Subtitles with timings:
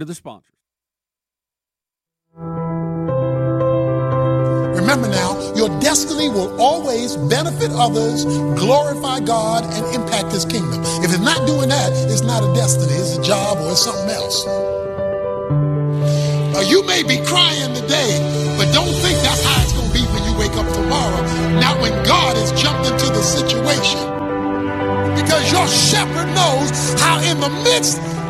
[0.00, 0.50] To the sponsors.
[4.74, 8.24] Remember now, your destiny will always benefit others,
[8.58, 10.82] glorify God, and impact His kingdom.
[10.98, 14.44] If it's not doing that, it's not a destiny, it's a job or something else.
[16.50, 18.18] Now, you may be crying today,
[18.58, 21.22] but don't think that's how it's going to be when you wake up tomorrow,
[21.62, 24.02] not when God has jumped into the situation.
[25.14, 28.02] Because your shepherd knows how, in the midst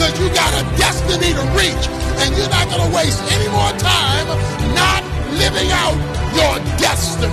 [0.00, 1.84] because you got a destiny to reach.
[2.24, 4.26] And you're not going to waste any more time
[4.72, 5.04] not
[5.36, 5.92] living out
[6.32, 7.28] your destiny.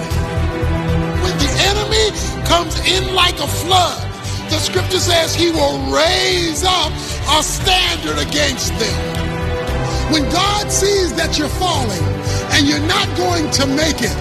[1.23, 2.11] When the enemy
[2.43, 4.03] comes in like a flood,
[4.51, 6.91] the scripture says he will raise up
[7.31, 10.11] a standard against them.
[10.11, 12.03] When God sees that you're falling
[12.51, 14.17] and you're not going to make it,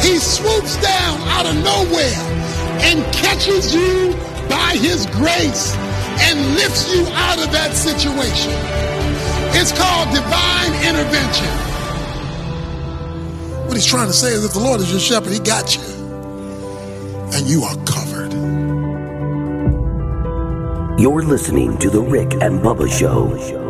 [0.00, 2.16] he swoops down out of nowhere
[2.80, 4.16] and catches you
[4.48, 5.76] by his grace
[6.20, 8.52] and lifts you out of that situation.
[9.54, 11.48] It's called divine intervention.
[13.66, 15.82] What he's trying to say is if the Lord is your shepherd, he got you.
[17.32, 18.32] And you are covered.
[21.00, 23.61] You're listening to The Rick and Bubba Show.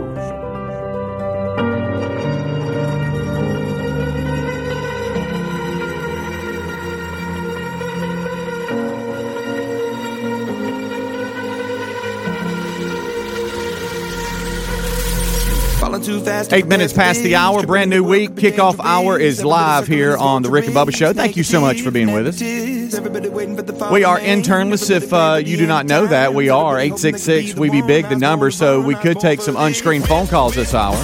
[15.92, 18.30] Eight minutes past the hour, brand new week.
[18.30, 21.12] Kickoff hour is live here on the Rick and Bubba Show.
[21.12, 22.40] Thank you so much for being with us.
[22.40, 24.88] We are internless.
[24.88, 28.50] If uh, you do not know that, we are 866 We Be Big, the number,
[28.50, 30.96] so we could take some unscreened phone calls this hour.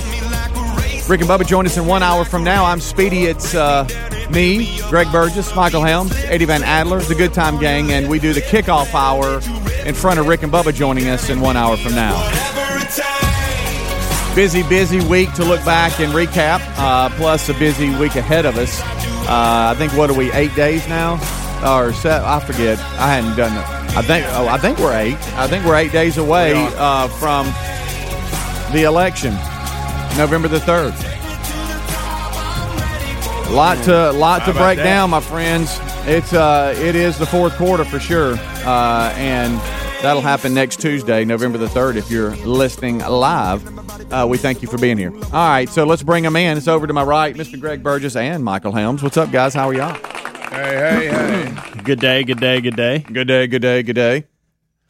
[1.06, 2.64] Rick and Bubba join us in one hour from now.
[2.64, 3.24] I'm Speedy.
[3.24, 3.86] It's uh,
[4.30, 8.32] me, Greg Burgess, Michael Helms, Eddie Van Adler, the Good Time Gang, and we do
[8.32, 9.42] the kickoff hour
[9.86, 12.57] in front of Rick and Bubba joining us in one hour from now
[14.34, 18.56] busy, busy week to look back and recap, uh, plus a busy week ahead of
[18.56, 18.80] us.
[19.28, 21.14] Uh, I think what are we eight days now,
[21.64, 22.78] or seven, I forget.
[22.78, 23.96] I hadn't done it.
[23.96, 25.16] I think oh, I think we're eight.
[25.36, 27.46] I think we're eight days away uh, from
[28.72, 29.32] the election,
[30.16, 30.94] November the third.
[33.48, 35.78] A lot to lot to break down, my friends.
[36.06, 38.34] It's uh, it is the fourth quarter for sure,
[38.64, 39.54] uh, and
[40.02, 41.96] that'll happen next Tuesday, November the third.
[41.96, 43.66] If you're listening live.
[44.12, 45.12] Uh, we thank you for being here.
[45.14, 46.56] All right, so let's bring them in.
[46.56, 47.60] It's over to my right, Mr.
[47.60, 49.02] Greg Burgess and Michael Helms.
[49.02, 49.54] What's up, guys?
[49.54, 49.94] How are y'all?
[50.50, 51.80] Hey, hey, hey.
[51.84, 52.98] Good day, good day, good day.
[52.98, 54.24] Good day, good day, good day.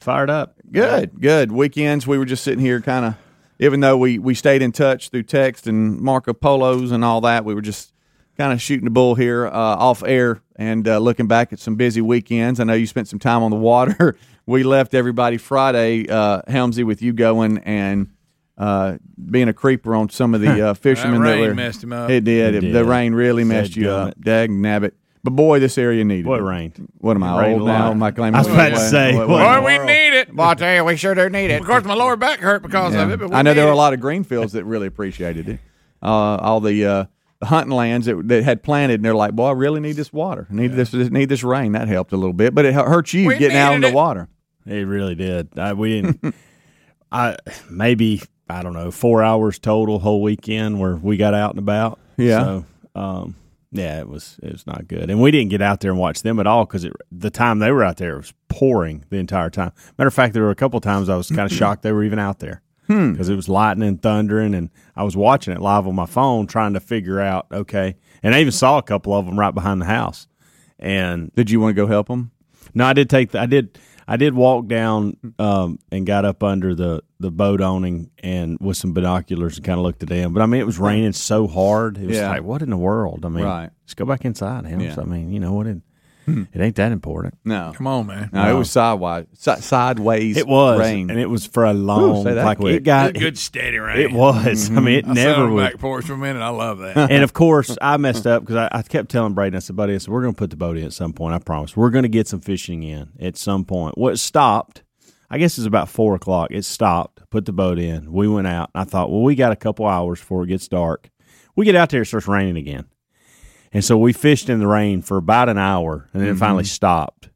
[0.00, 0.56] Fired up.
[0.70, 1.52] Good, good.
[1.52, 3.14] Weekends, we were just sitting here kind of,
[3.60, 7.44] even though we, we stayed in touch through text and Marco Polos and all that,
[7.44, 7.92] we were just
[8.36, 11.76] kind of shooting the bull here uh, off air and uh, looking back at some
[11.76, 12.58] busy weekends.
[12.58, 14.16] I know you spent some time on the water.
[14.48, 18.08] We left everybody Friday, uh, Helmsy, with you going and
[18.56, 18.96] uh,
[19.30, 21.54] being a creeper on some of the uh, fishermen That that, rain were.
[21.54, 22.10] messed him up.
[22.10, 22.54] It did.
[22.54, 22.86] It The did.
[22.86, 24.08] rain really messed you Dadgummit.
[24.08, 24.20] up.
[24.20, 24.92] Dag nabbit.
[25.22, 26.40] But boy, this area needed Boy, it.
[26.40, 26.88] it rained.
[26.98, 27.84] What am I It rained old a now?
[27.86, 27.90] lot.
[27.90, 28.38] Am I?
[28.38, 30.34] I was about to say, What- what- what- Boy, we need it.
[30.34, 31.60] Well, I tell you, we sure do need it.
[31.60, 33.18] Of course, my lower back hurt because of it.
[33.18, 35.60] But we I know there need were a lot of Greenfields that really appreciated it.
[36.02, 37.04] Uh, all the uh,
[37.40, 40.12] the hunting lands that, that had planted, and they're like, "Boy, I really need this
[40.12, 40.46] water.
[40.50, 43.12] I need this need this rain." That helped a little bit, but it hu- hurt
[43.12, 43.96] you We getting out in needed the it.
[43.96, 44.28] water.
[44.68, 45.58] It really did.
[45.58, 46.34] I, we didn't.
[47.12, 47.36] I
[47.70, 51.98] maybe I don't know four hours total whole weekend where we got out and about.
[52.16, 52.40] Yeah.
[52.42, 53.34] So, um,
[53.72, 56.22] yeah, it was it was not good, and we didn't get out there and watch
[56.22, 59.50] them at all because the time they were out there it was pouring the entire
[59.50, 59.72] time.
[59.98, 62.04] Matter of fact, there were a couple times I was kind of shocked they were
[62.04, 63.12] even out there Hmm.
[63.12, 66.46] because it was lightning, and thundering, and I was watching it live on my phone
[66.46, 67.96] trying to figure out okay.
[68.22, 70.26] And I even saw a couple of them right behind the house.
[70.78, 72.30] And Did you want to go help them?
[72.74, 73.30] No, I did take.
[73.32, 73.78] The, I did.
[74.10, 78.78] I did walk down um, and got up under the, the boat awning and with
[78.78, 80.32] some binoculars and kind of looked at them.
[80.32, 81.98] But I mean, it was raining so hard.
[81.98, 82.30] It was Yeah.
[82.30, 83.26] like, what in the world?
[83.26, 83.68] I mean, Right.
[83.84, 84.80] just go back inside, him.
[84.80, 84.94] Yeah.
[84.96, 85.66] I mean, you know what?
[85.66, 85.82] It,
[86.28, 86.42] Hmm.
[86.52, 87.34] it ain't that important.
[87.44, 88.30] No, Come on, man.
[88.32, 90.36] no, it was sideways, si- sideways.
[90.36, 91.10] It was, rain.
[91.10, 92.24] and it was for a long.
[92.24, 92.74] say that like quick.
[92.76, 93.10] it got.
[93.10, 93.98] It's good steady rain.
[93.98, 94.70] It was.
[94.70, 95.62] I mean, it I sat never on would.
[95.72, 96.40] back porch for a minute.
[96.42, 96.96] I love that.
[97.10, 99.94] and of course, I messed up because I, I kept telling Braden, I said, buddy,
[99.94, 101.34] I said, we're going to put the boat in at some point.
[101.34, 101.76] I promise.
[101.76, 103.96] We're going to get some fishing in at some point.
[103.96, 104.82] Well, stopped.
[105.30, 106.48] I guess it's about four o'clock.
[106.50, 108.10] It stopped, put the boat in.
[108.12, 108.70] We went out.
[108.74, 111.10] I thought, well, we got a couple hours before it gets dark.
[111.54, 112.86] We get out there, it starts raining again.
[113.72, 116.64] And so we fished in the rain for about an hour and then it finally
[116.64, 117.28] stopped.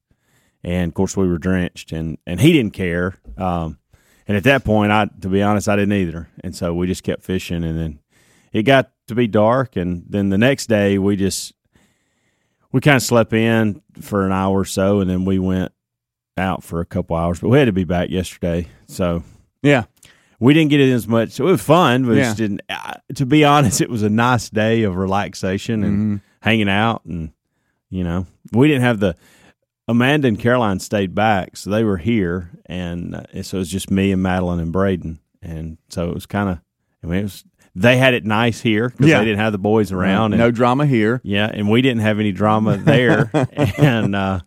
[0.65, 3.19] And of course, we were drenched and, and he didn't care.
[3.37, 3.79] Um,
[4.27, 6.29] and at that point, I, to be honest, I didn't either.
[6.43, 7.99] And so we just kept fishing and then
[8.53, 11.53] it got to be dark and then the next day we just
[12.71, 15.73] we kind of slept in for an hour or so and then we went
[16.39, 19.23] out for a couple hours but we had to be back yesterday so
[19.63, 19.85] yeah,
[20.43, 22.25] we didn't get it as much it was fun but it Yeah.
[22.25, 26.17] just didn't uh, to be honest it was a nice day of relaxation and Mm-hmm.
[26.41, 27.33] hanging out and
[27.91, 29.15] you know we didn't have the
[29.89, 33.91] amanda and caroline stayed back so they were here and uh, so it was just
[33.91, 36.59] me and madeline and braden and so it was kind of
[37.03, 39.19] i mean it was they had it nice here because Yeah.
[39.21, 41.21] they didn't have the boys around and no drama here.
[41.25, 43.31] yeah, and we didn't have any drama there,
[43.79, 44.41] and uh,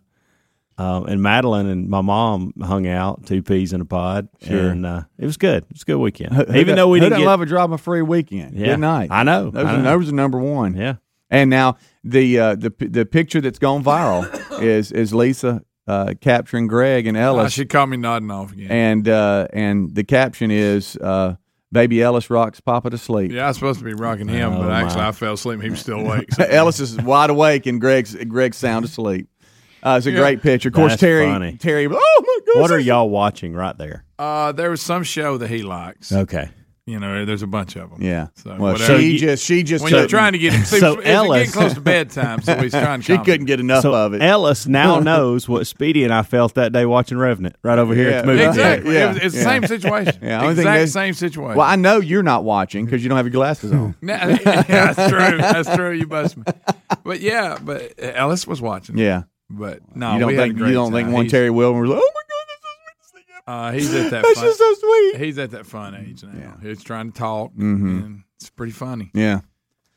[0.78, 4.68] um, and Madeline and my mom hung out, two peas in a pod, Sure.
[4.70, 5.62] and uh, it was good.
[5.64, 7.30] It was a good weekend, Who even doesn't- though we who didn't doesn't get.
[7.30, 8.54] love a drama free weekend.
[8.56, 8.66] Yeah.
[8.66, 9.08] Good night.
[9.10, 9.98] I know, Those, I are, know.
[9.98, 10.76] those are number one.
[10.76, 10.96] yeah,
[11.30, 16.66] And now the uh, the the picture that's gone viral is is Lisa uh, capturing
[16.66, 18.70] Greg and I Ellis, should call me nodding off again.
[18.70, 21.36] and uh, and the caption is uh,
[21.72, 24.62] "Baby Ellis rocks Papa to sleep." yeah, I was supposed to be rocking him, Oh,
[24.62, 25.08] but actually my.
[25.08, 25.62] I fell asleep.
[25.62, 26.32] He was still awake.
[26.34, 26.44] So.
[26.48, 29.28] Ellis is wide awake and Greg's Greg's sound asleep.
[29.82, 30.18] Uh, it's a Yeah.
[30.18, 30.68] great picture.
[30.68, 31.56] Of course, That's Terry funny.
[31.58, 31.86] Terry.
[31.86, 32.62] Oh my goodness!
[32.62, 34.04] what are y'all watching right there?
[34.18, 36.10] Uh, there was some show that he likes.
[36.12, 36.48] Okay,
[36.86, 38.00] You know, there's a bunch of them.
[38.00, 38.28] Yeah.
[38.36, 38.98] So well, whatever.
[38.98, 41.12] she you- just she just when you're trying to get him, see, So it's getting
[41.12, 43.04] Ellis- close to bedtime, so he's trying to.
[43.04, 44.22] she calm couldn't get enough so of it.
[44.22, 48.10] Ellis now knows what Speedy and I felt that day watching Revenant right over here
[48.10, 48.52] at the movie Yeah.
[48.52, 48.70] theater.
[48.74, 48.94] Exactly.
[48.94, 49.40] Yeah, It was, it's yeah.
[49.40, 50.18] the same situation.
[50.22, 51.56] Yeah, I exact same situation.
[51.58, 53.94] well, I know you're not watching because you don't have your glasses on.
[54.00, 55.38] Nah, yeah, that's true.
[55.38, 55.90] That's true.
[55.92, 56.44] You bust me.
[57.04, 58.96] But yeah, but Ellis was watching.
[58.96, 59.24] Yeah.
[59.48, 61.80] But no, you don't we had a think you don't think one He's- Terry Wilmer
[61.82, 64.22] was like, oh my god, that's just Uh, he's at that.
[64.24, 65.16] that's fun, just so sweet.
[65.18, 66.30] he's at that fun age now.
[66.36, 66.54] Yeah.
[66.62, 68.04] He's trying to talk, Mhm.
[68.04, 69.10] and it's pretty funny.
[69.14, 69.40] Yeah.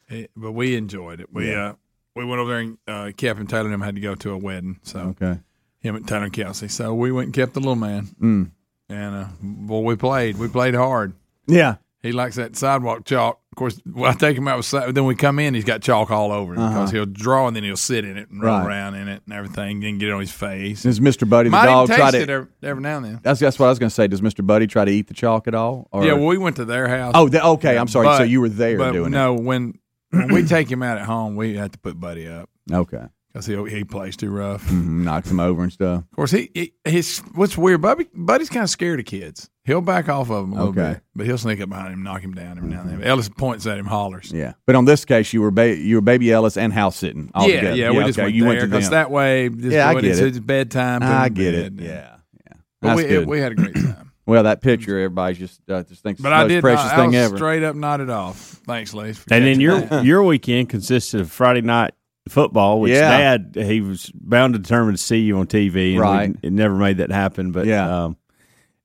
[0.07, 1.33] It- but we enjoyed it.
[1.33, 1.69] We Yeah.
[1.69, 1.73] uh,
[2.15, 4.31] we went over there and uh, Kep and Taylor and him had to go to
[4.31, 5.39] a wedding, so Okay.
[5.79, 6.67] him and Taylor and Kelsey.
[6.67, 8.51] So we went and kept the little man, Mm.
[8.89, 10.37] and uh, boy, we played.
[10.37, 11.13] We played hard.
[11.47, 11.75] Yeah.
[12.01, 13.39] He likes that sidewalk chalk.
[13.51, 14.95] Of course, well, I take him out with.
[14.95, 17.65] Then we come in, he's got chalk all over him because he'll draw and then
[17.65, 18.51] he'll sit in it and Uh-huh.
[18.59, 18.65] Right.
[18.67, 20.83] around in it and everything, and get it on his face.
[20.83, 21.27] Does Mr.
[21.29, 22.21] Buddy the Might dog try to?
[22.21, 23.19] it every, every now and then.
[23.21, 24.07] That's that's what I was going to say.
[24.07, 24.45] Does Mr.
[24.47, 25.89] Buddy try to eat the chalk at all?
[25.91, 26.05] Or?
[26.05, 27.11] Yeah, well, we went to their house.
[27.15, 27.77] oh, the, okay.
[27.77, 28.15] I'm sorry.
[28.15, 29.73] so you were there but doing no, when
[30.11, 32.49] when we take him out at home, we have to put Buddy up.
[32.71, 33.03] Okay.
[33.31, 34.65] Because he he plays too rough.
[34.67, 36.03] Mhm, Knocks him over and stuff.
[36.03, 39.49] Of course, he, he his what's weird, Buddy Buddy's kind of scared of kids.
[39.65, 40.93] He'll back off of them a little Okay.
[40.93, 43.03] bit, but he'll sneak up behind him, knock him down every now and then.
[43.03, 44.31] Ellis points at him, hollers.
[44.33, 44.53] Yeah.
[44.65, 47.29] But on this case, you were ba- you were baby Ellis and house sitting.
[47.35, 47.75] All yeah, together.
[47.75, 48.23] yeah, we just okay.
[48.25, 50.27] went you there went to because that way, just Yeah, I get it's it.
[50.29, 51.03] his bedtime.
[51.03, 51.83] I get bed, it.
[51.85, 51.89] Yeah.
[51.91, 52.53] Yeah.
[52.81, 53.27] But That's we, good.
[53.27, 54.11] we had a great time.
[54.25, 56.85] well, that picture, everybody just uh, just thinks But it's the I most did precious
[56.85, 57.37] not, I thing was ever.
[57.37, 58.37] straight up nodded off.
[58.65, 59.13] Thanks, Lee.
[59.13, 61.93] for And then your your weekend consisted of Friday night
[62.29, 63.37] football, which Yeah.
[63.37, 66.29] Dad he was bound to determine to see you on TV, and Right.
[66.29, 67.51] we, it never made that happen.
[67.51, 68.05] But Yeah.
[68.05, 68.17] um,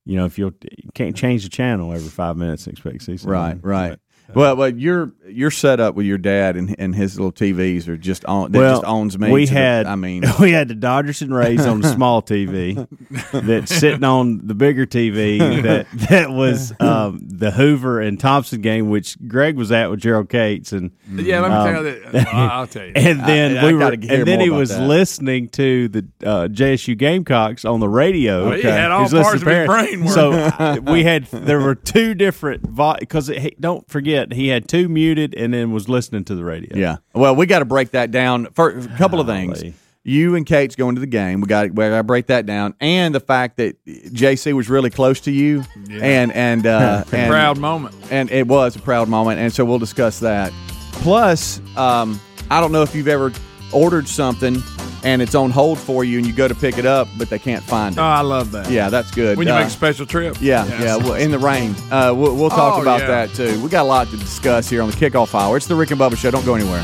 [0.05, 3.05] you know, if you'll, you can't change the channel every five minutes and expect to
[3.05, 3.31] see something.
[3.31, 3.99] Right, right.
[4.33, 8.25] Well, well, your your setup with your dad and and his little TVs are just
[8.25, 8.52] on.
[8.52, 9.31] That well, just owns me.
[9.31, 12.23] We to the- had, I mean, we had the Dodgers and Rays on the small
[12.23, 12.87] TV
[13.33, 18.88] that's sitting on the bigger TV that that was um, the Hoover and Thompson game,
[18.88, 22.28] which Greg was at with Gerald Cates, and yeah, let me um, tell you that.
[22.28, 22.93] I'll tell you.
[22.97, 24.88] and then I- I we were, and then he was that.
[24.88, 28.52] listening to the uh, JSU Gamecocks on the radio.
[28.52, 29.69] Oh, he had all parts of his parents.
[29.73, 34.88] brain So uh, we had there were two different because don't forget he had two
[34.88, 36.76] muted and then was listening to the radio.
[36.76, 36.97] yeah.
[37.14, 38.47] Well, we got to break that down.
[38.52, 39.61] For a couple of things.
[39.61, 39.75] Golly.
[40.06, 41.40] You and Kate's going to the game.
[41.40, 44.90] We got we got to break that down, and the fact that JC was really
[44.90, 47.94] close to you, and and uh, and Proud moment.
[48.11, 50.52] and it was a proud moment, and so we'll discuss that.
[50.92, 53.33] Plus, um, I don't know if you've ever
[53.75, 54.62] ordered something
[55.02, 57.38] and it's on hold for you, and you go to pick it up, but they
[57.38, 58.00] can't find it.
[58.00, 58.71] Oh, I love that.
[58.71, 59.37] yeah, that's good.
[59.37, 60.38] When you Uh, make a special trip.
[60.40, 61.75] yeah, yeah, well, in the rain.
[61.90, 63.09] Uh, we'll, we'll talk Oh, about yeah.
[63.26, 63.61] that too.
[63.62, 65.59] We got a lot to discuss here on the kickoff hour.
[65.59, 66.31] It's the Rick and Bubba Show.
[66.31, 66.83] Don't go anywhere.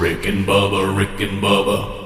[0.00, 2.01] Rick and Bubba, Rick and Bubba.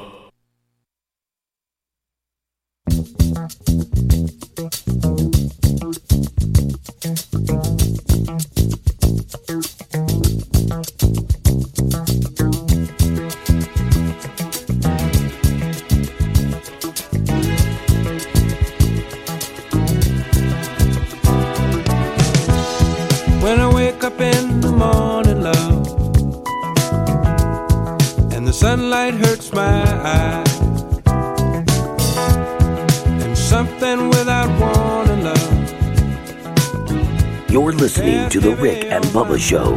[39.36, 39.76] And Show.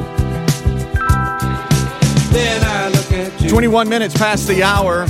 [2.31, 3.49] Then I look at you.
[3.49, 5.05] 21 minutes past the hour.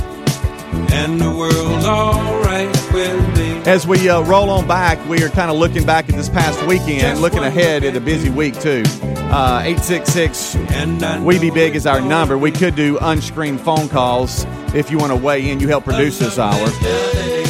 [0.92, 3.62] And the world's alright with me.
[3.70, 6.64] As we uh, roll on back, we are kind of looking back at this past
[6.66, 8.82] weekend, looking ahead at a busy week, too.
[9.30, 10.56] Uh, 866
[11.20, 12.36] We Be Big is our number.
[12.36, 15.60] We could do unscreened phone calls if you want to weigh in.
[15.60, 16.68] You help produce this hour.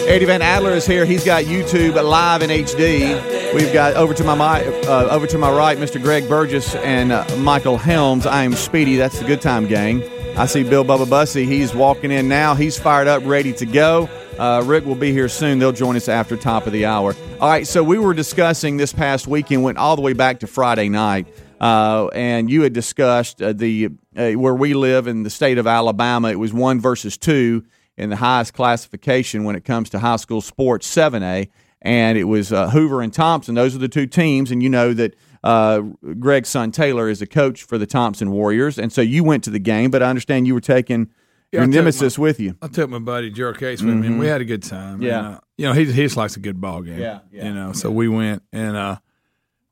[0.06, 1.06] Eddie Van Adler is here.
[1.06, 3.39] He's got YouTube live in HD.
[3.52, 6.00] We've got over to my uh, over to my right, Mr.
[6.00, 8.24] Greg Burgess and uh, Michael Helms.
[8.24, 8.94] I am Speedy.
[8.94, 10.04] That's the Good Time Gang.
[10.36, 11.46] I see Bill Bubba Bussey.
[11.46, 12.54] He's walking in now.
[12.54, 14.08] He's fired up, ready to go.
[14.38, 15.58] Uh, Rick will be here soon.
[15.58, 17.16] They'll join us after top of the hour.
[17.40, 17.66] All right.
[17.66, 19.64] So we were discussing this past weekend.
[19.64, 21.26] Went all the way back to Friday night.
[21.60, 25.66] Uh, and you had discussed uh, the uh, where we live in the state of
[25.66, 26.30] Alabama.
[26.30, 27.64] It was one versus two
[27.96, 31.50] in the highest classification when it comes to high school sports, seven A,
[31.82, 33.54] and it was uh, Hoover and Thompson.
[33.54, 35.80] Those are the two teams, and you know that uh,
[36.18, 39.50] Greg's son Taylor is a coach for the Thompson Warriors, and so you went to
[39.50, 39.90] the game.
[39.90, 41.08] But I understand you were taking
[41.52, 42.56] Yeah, your nemesis my- with you.
[42.62, 45.00] I took my buddy Gerald Case with me, and we had a good time.
[45.02, 45.18] Yeah.
[45.18, 46.98] And, uh, you know, he he just likes a good ball game.
[46.98, 48.96] Yeah, yeah, You know, so we went and uh,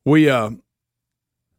[0.04, 0.50] we uh,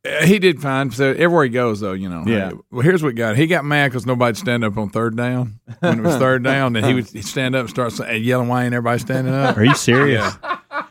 [0.06, 0.92] Uh, he did fine.
[0.92, 2.24] So everywhere he goes, though, you know.
[2.26, 2.52] Yeah.
[2.72, 3.36] well, here's what got.
[3.36, 5.60] He got mad because nobody stand up on third down.
[5.80, 8.64] When it was third down, and he would he'd stand up and start yelling, "Why
[8.64, 10.38] ain't everybody standing up?" Are you serious?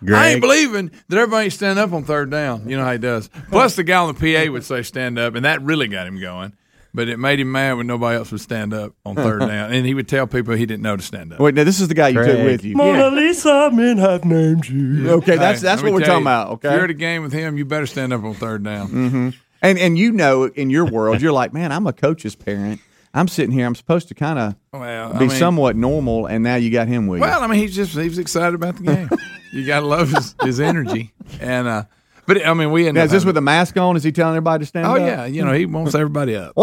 [0.05, 0.13] Greg?
[0.13, 2.69] I ain't believing that everybody ain't stand up on third down.
[2.69, 3.29] You know how he does.
[3.51, 6.21] Plus, the guy on the PA would say stand up, and that really got him
[6.21, 6.53] going.
[6.95, 9.85] But it made him mad when nobody else would stand up on third down, and
[9.87, 11.41] he would tell people he didn't know to stand up.
[11.41, 12.45] Wait, now this is the guy you took Greg.
[12.47, 12.75] with you.
[12.77, 15.11] Mona Lisa, men have named you.
[15.11, 16.65] Okay, that's Hey, that's let me what we're tell talking you, about.
[16.65, 19.35] If you're at a game with him, you better stand up on third down.
[19.63, 22.81] and and you know in your world, you're like, man, I'm a coach's parent.
[23.15, 23.67] I'm sitting here.
[23.67, 26.89] I'm supposed to kind of Well, be I mean, somewhat normal, and now you got
[26.89, 27.23] him with you.
[27.27, 29.11] Well, I mean, he's just he's excited about the game.
[29.53, 31.85] you got to love his, his energy, and uh,
[32.29, 33.97] but I mean, we ended Now, up is this having- with a mask on?
[33.97, 34.93] Is he telling everybody to stand up?
[34.93, 35.07] Oh up?
[35.09, 36.53] yeah, you know he wants everybody up.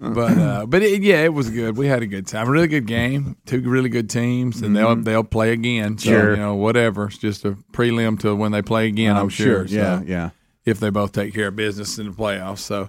[0.00, 1.76] But uh, but it, yeah, it was good.
[1.76, 2.46] We had a good time.
[2.48, 3.36] A really good game.
[3.46, 5.98] Two really good teams, and they'll they'll play again.
[5.98, 6.30] So, Sure.
[6.30, 7.06] you know whatever.
[7.06, 9.16] It's just a prelim to when they play again.
[9.16, 9.66] I'm, I'm sure.
[9.66, 9.78] sure.
[9.78, 10.30] Yeah, So, yeah.
[10.64, 12.88] If they both take care of business in the playoffs, so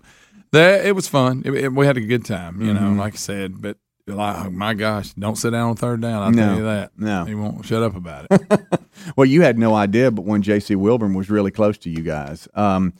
[0.51, 1.41] that it was fun.
[1.45, 2.61] It, it- we had a good time.
[2.61, 3.77] You know, like I said, but.
[4.15, 5.13] Like, my gosh!
[5.13, 6.23] Don't sit down on third down.
[6.23, 6.91] I'll No, tell you that.
[6.97, 7.25] no.
[7.25, 8.41] he won't shut up about it.
[9.15, 10.75] Well, you had no idea, but when J.C.
[10.75, 12.49] Wilburn was really close to you guys.
[12.53, 12.93] Um,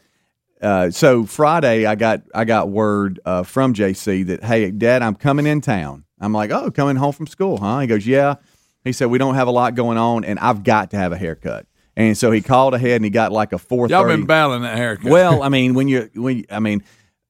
[0.62, 4.24] uh, so Friday, I got I got word uh, from J.C.
[4.24, 6.06] that hey, Dad, I'm coming in town.
[6.22, 7.80] I'm like, oh, coming home from school, huh?
[7.80, 8.36] He goes, yeah.
[8.86, 11.18] He said we don't have a lot going on, and I've got to have a
[11.18, 11.66] haircut.
[11.98, 14.78] And so he called ahead and he got like a four Y'all been battling that
[14.78, 15.12] haircut.
[15.12, 16.84] Well, I mean, when you when I mean,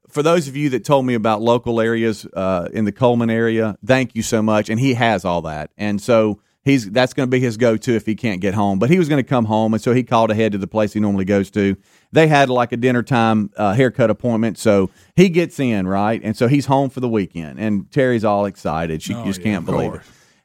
[0.09, 3.77] for those of you that told me about local areas uh, in the Coleman area,
[3.85, 4.69] thank you so much.
[4.69, 7.95] And he has all that, and so he's that's going to be his go to
[7.95, 8.79] if he can't get home.
[8.79, 10.93] But he was going to come home, and so he called ahead to the place
[10.93, 11.75] he normally goes to.
[12.11, 16.35] They had like a dinner time uh, haircut appointment, so he gets in right, and
[16.35, 17.59] so he's home for the weekend.
[17.59, 20.01] And Terry's all excited; she Oh, just yeah, can't believe it.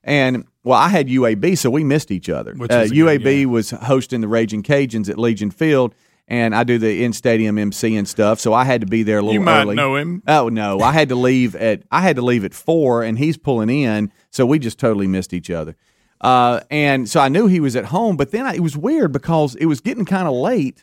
[0.07, 2.53] And well, I had UAB, so we missed each other.
[2.53, 3.51] Uh, is a good UAB game.
[3.51, 5.95] was hosting the Raging Cajuns at Legion Field,
[6.29, 8.41] and I do the in stadium MC and stuff.
[8.41, 9.75] So I had to be there a little you might early.
[9.77, 10.23] know him.
[10.27, 13.37] Oh no, I had to leave at I had to leave at four, and he's
[13.37, 15.77] pulling in, so we just totally missed each other.
[16.21, 19.13] Uh, and so I knew he was at home, but then I, it was weird
[19.13, 20.83] because it was getting kind of late,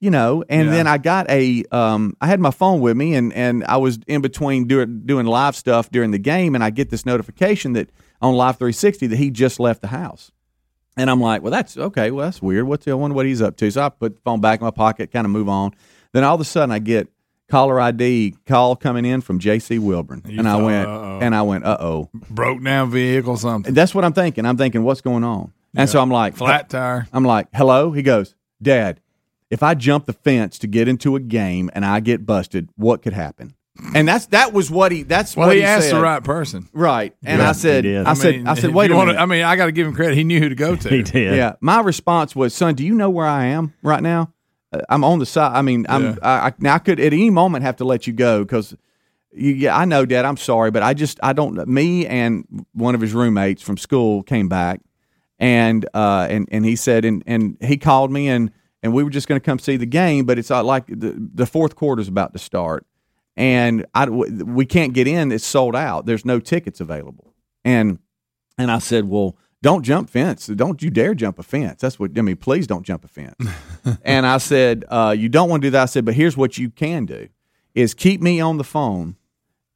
[0.00, 0.42] you know.
[0.48, 0.72] And Yeah.
[0.72, 3.98] then I got a um, I had my phone with me, and and I was
[4.06, 7.90] in between doing doing live stuff during the game, and I get this notification that
[8.22, 10.32] on Life360 that he just left the house.
[10.98, 12.10] And I'm like, well, that's okay.
[12.10, 12.66] Well, that's weird.
[12.66, 13.70] What's the, I wonder what he's up to.
[13.70, 15.72] So I put the phone back in my pocket, kind of move on.
[16.12, 17.08] Then all of a sudden, I get
[17.48, 19.78] caller ID call coming in from J.C.
[19.78, 21.18] Wilburn, You and I went, uh-oh.
[21.20, 22.10] and I went, uh oh.
[22.12, 23.72] Broke down vehicle, something.
[23.74, 24.44] That's what I'm thinking.
[24.44, 25.52] I'm thinking, what's going on?
[25.74, 27.06] And so I'm like, Flat tire.
[27.12, 27.92] I'm like, hello.
[27.92, 29.00] He goes, Dad,
[29.50, 33.02] if I jump the fence to get into a game and I get busted, what
[33.02, 33.54] could happen?
[33.94, 35.02] And that's that was what he.
[35.04, 35.96] That's Well, what he, he, asked said.
[35.96, 36.68] the right person.
[36.72, 37.14] Right.
[37.24, 38.06] And Yeah, I said, he did.
[38.06, 39.22] I, said, mean, I said, wait you a wanna- minute.
[39.22, 40.16] I mean, I got to give him credit.
[40.16, 40.88] He knew who to go to.
[40.94, 41.36] He did.
[41.36, 44.32] Yeah, my response was, "Son, do you know where I am right now?
[44.72, 45.56] Uh, I'm on the side.
[45.56, 46.04] I mean, I'm.
[46.04, 46.16] Yeah.
[46.22, 48.74] I, I, now I could at any moment have to let you go because,
[49.32, 50.24] you, yeah, I know, Dad.
[50.24, 51.66] I'm sorry, but I just I don't.
[51.68, 54.80] Me and one of his roommates from school came back,
[55.38, 58.50] and uh and and he said and and he called me and
[58.82, 61.14] and we were just going to come see the game, but it's uh, like the
[61.34, 62.86] the fourth quarter's about to start,
[63.38, 65.30] and I we can't get in.
[65.30, 66.04] It's sold out.
[66.06, 67.32] There's no tickets available,
[67.64, 68.00] and
[68.58, 70.48] and I said, well, don't jump fence.
[70.48, 71.80] Don't you dare jump a fence.
[71.80, 72.36] That's what I mean.
[72.36, 73.36] Please don't jump a fence.
[74.04, 75.82] and I said, uh, you don't want to do that.
[75.84, 77.28] I said, but here's what you can do:
[77.76, 79.14] is keep me on the phone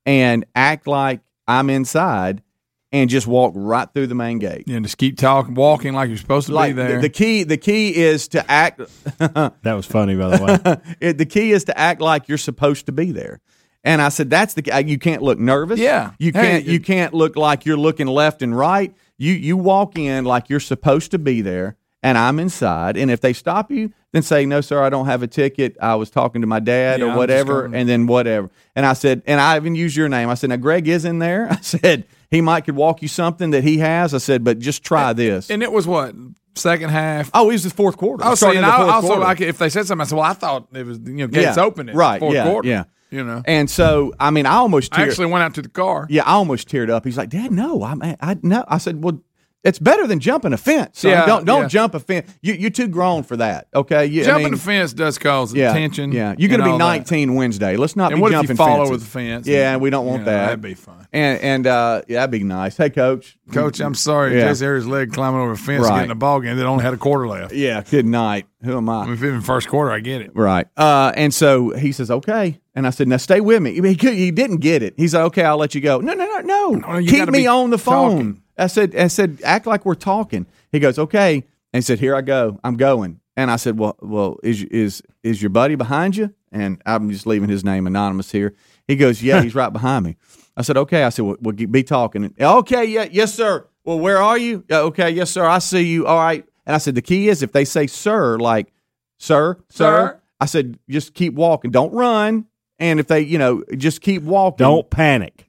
[0.05, 2.43] and act like I'm inside
[2.91, 4.67] and just walk right through the main gate.
[4.67, 6.97] And just keep talking, walking like you're supposed to Like be there.
[6.97, 8.81] the, the key, the key is to act.
[9.19, 10.97] That was funny, by the way.
[11.01, 13.41] it, the key is to act like you're supposed to be there.
[13.85, 14.85] And I said, "That's the.
[14.87, 15.81] You can't look nervous.
[15.81, 16.13] Yeah.
[16.19, 16.65] you can't.
[16.65, 18.95] you can't look like you're looking left and right.
[19.19, 22.97] You you walk in like you're supposed to be there, and I'm inside.
[22.97, 25.77] And if they stop you, then say, "No, sir, I don't have a ticket.
[25.81, 28.51] I was talking to my dad Yeah, or whatever." And then whatever.
[28.77, 30.29] And I said, and I even used your name.
[30.29, 33.51] I said, "Now Greg is in there." I said he might could walk you something
[33.51, 34.15] that he has.
[34.15, 35.51] I said, but just try this.
[35.51, 36.15] and it was what
[36.55, 37.31] second half.
[37.35, 38.23] oh, it was the fourth quarter.
[38.23, 39.23] Oh, I was Starting saying, I, also quarter.
[39.23, 41.57] like if they said something, I said, "Well, I thought it was you know gates
[41.57, 42.85] Yeah, open right, fourth yeah, quarter." yeah.
[43.13, 43.43] You know.
[43.45, 46.07] And so, I mean, I almost I actually went out to the car.
[46.09, 47.05] Yeah, I almost teared up.
[47.05, 48.65] He's like, Dad, no, I'm, I no.
[48.67, 49.21] I said, well,
[49.65, 51.01] it's better than jumping a fence.
[51.01, 51.11] son.
[51.13, 51.69] Yeah, don't don't yeah.
[51.69, 52.33] jump a fence.
[52.43, 53.69] You you're too grown for that.
[53.75, 56.11] Okay, you, I Jumping mean, the fence does cause yeah, tension.
[56.13, 56.85] Yeah, you're going to be all that.
[57.11, 57.77] 19 Wednesday.
[57.77, 58.91] Let's not And be what if jumping you fall fences.
[58.91, 59.47] over the fence?
[59.47, 60.45] Yeah, and- we don't want you know, that.
[60.47, 61.07] That'd be fun.
[61.13, 62.77] And and uh, yeah, that'd be nice.
[62.77, 63.37] Hey, coach.
[63.53, 64.35] Coach, I'm sorry.
[64.35, 64.47] Yeah.
[64.49, 65.97] Jesse Harris' leg climbing over a fence, Right.
[65.99, 67.53] getting a ball game that only had a quarter left.
[67.53, 68.47] Yeah, good night.
[68.65, 69.05] Who am I I?
[69.05, 70.31] mean, if was first quarter, I get it.
[70.35, 70.67] Right.
[70.77, 72.61] Uh, and so he says, okay.
[72.75, 73.75] And I said, now stay with me.
[73.75, 74.95] He, he didn't get it.
[74.97, 75.99] He's like, okay, I'll let you go.
[76.01, 76.71] No, no, no, no.
[76.71, 78.11] No, Keep me on the phone.
[78.13, 78.42] talking.
[78.59, 80.47] I said, I said, act like we're talking.
[80.71, 81.35] He goes, okay.
[81.35, 82.59] And he said, here I go.
[82.63, 83.21] I'm going.
[83.37, 86.35] And I said, well, well, is is is your buddy behind you?
[86.51, 88.55] And I'm just leaving his name anonymous here.
[88.87, 90.17] He goes, yeah, he's right behind me.
[90.55, 91.03] I said, okay.
[91.05, 92.35] I said, well, we'll be talking.
[92.39, 93.67] Okay, yeah, yes, sir.
[93.85, 94.65] Well, where are you?
[94.69, 95.47] "Yeah, Okay, yes, sir.
[95.47, 96.07] I see you.
[96.07, 96.45] All right.
[96.67, 98.73] And I said, the key is if they say sir, like,
[99.19, 100.21] sir, sir, Sir.
[100.41, 101.71] I said, just keep walking.
[101.71, 102.47] Don't run.
[102.79, 104.65] And if they, you know, just keep walking.
[104.65, 105.49] Don't panic.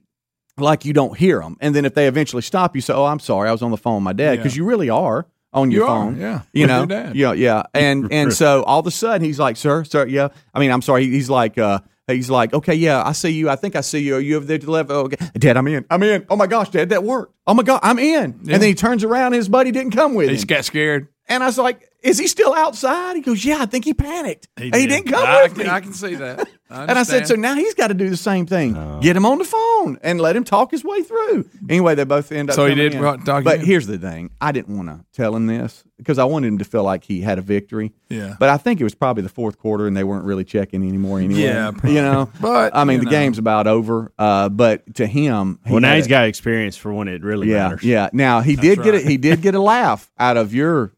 [0.58, 1.56] Like you don't hear them.
[1.60, 3.76] And then if they eventually stop, you say, "Oh, I'm sorry, I was on the
[3.76, 4.36] phone with my dad," Yeah.
[4.36, 6.20] because you really are on your You are, phone.
[6.20, 6.40] yeah.
[6.52, 7.62] you know, yeah, yeah.
[7.74, 10.82] And and so all of a sudden he's like, "Sir, sir, yeah." I mean, I'm
[10.82, 11.06] sorry.
[11.06, 13.48] He's like, uh, he's like, "Okay, yeah, I see you.
[13.50, 14.16] I think I see you.
[14.16, 14.90] Are you over there to the left?
[14.90, 15.84] Oh, okay, Dad, I'm in.
[15.90, 16.24] I'm in.
[16.28, 17.34] Oh my gosh, Dad, that worked.
[17.46, 20.14] Oh my God, I'm in." And then he turns around, and his buddy didn't come
[20.14, 20.42] with He him.
[20.46, 21.08] got scared.
[21.28, 24.48] And I was like, "Is he still outside?" He goes, "Yeah, I think he panicked.
[24.56, 24.88] He, did.
[24.88, 26.46] didn't come I, with can, me." I can see that.
[26.70, 28.72] I And I said, so now he's got to do the same thing.
[29.00, 31.48] Get him on the phone and let him talk his way through.
[31.68, 32.56] Anyway, they both end up.
[32.56, 33.02] So he did in.
[33.02, 33.66] talk- talk But in?
[33.66, 36.64] here's the thing: I didn't want to tell him this because I wanted him to
[36.64, 37.92] feel like he had a victory.
[38.08, 38.34] Yeah.
[38.40, 41.20] But I think it was probably the fourth quarter, and they weren't really checking anymore
[41.20, 41.42] anyway.
[41.42, 42.30] Yeah, you know.
[42.40, 43.10] But, I mean, the know.
[43.10, 44.10] game's about over.
[44.18, 47.22] Uh, but to him, he Well, now had he's a- got experience for when it
[47.22, 47.84] really yeah, matters.
[47.84, 48.08] yeah.
[48.12, 49.06] Now he did get it.
[49.06, 50.92] He did get a laugh out of your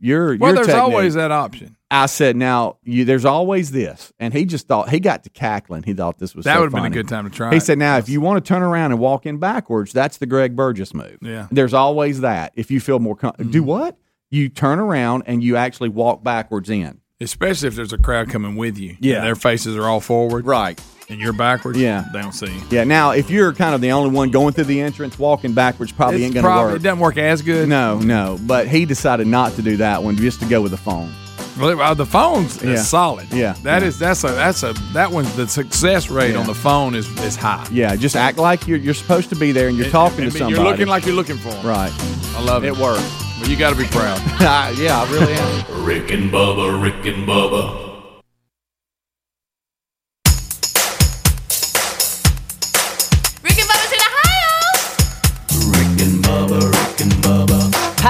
[0.00, 0.82] your well, your there's technique.
[0.82, 1.76] always that option.
[1.92, 5.82] I said, now you, there's always this, and he just thought he got to cackling.
[5.82, 7.50] He thought this was That so would have been a good time to try.
[7.50, 7.62] He it.
[7.62, 10.54] said, now if you want to turn around and walk in backwards, that's the Greg
[10.54, 11.18] Burgess move.
[11.20, 11.48] Yeah.
[11.50, 12.52] there's always that.
[12.54, 13.66] If you feel more, com- do mm-hmm.
[13.66, 13.96] what?
[14.30, 17.00] You turn around and you actually walk backwards in.
[17.20, 18.96] especially if there's a crowd coming with you.
[19.00, 19.16] Yeah.
[19.16, 20.80] and their faces are all forward, Right.
[21.10, 21.78] And you're backwards.
[21.78, 22.04] Yeah.
[22.12, 22.62] they don't see you.
[22.70, 22.84] Yeah.
[22.84, 26.18] Now, if you're kind of the only one going through the entrance, walking backwards probably
[26.18, 26.80] It's ain't going to probably- work.
[26.80, 27.68] It doesn't work as good.
[27.68, 28.38] No, no.
[28.46, 31.12] But he decided not to do that one, just to go with the phone.
[31.58, 32.76] Well, well, the phone's Yeah.
[32.76, 33.26] solid.
[33.32, 33.54] Yeah.
[33.64, 33.88] that Yeah.
[33.88, 36.38] is that's a that's a that one's the success rate Yeah.
[36.38, 37.66] on the phone is is high.
[37.72, 40.38] Yeah, just act like you're you're supposed to be there and you're talking And to
[40.38, 40.58] somebody.
[40.62, 41.66] You're looking like you're looking for 'em.
[41.66, 41.92] right.
[42.36, 42.68] I love it.
[42.68, 43.02] It works.
[43.40, 44.20] Well, you got to be proud.
[44.78, 45.84] yeah, I really am.
[45.84, 47.89] Rick and Bubba, Rick and Bubba.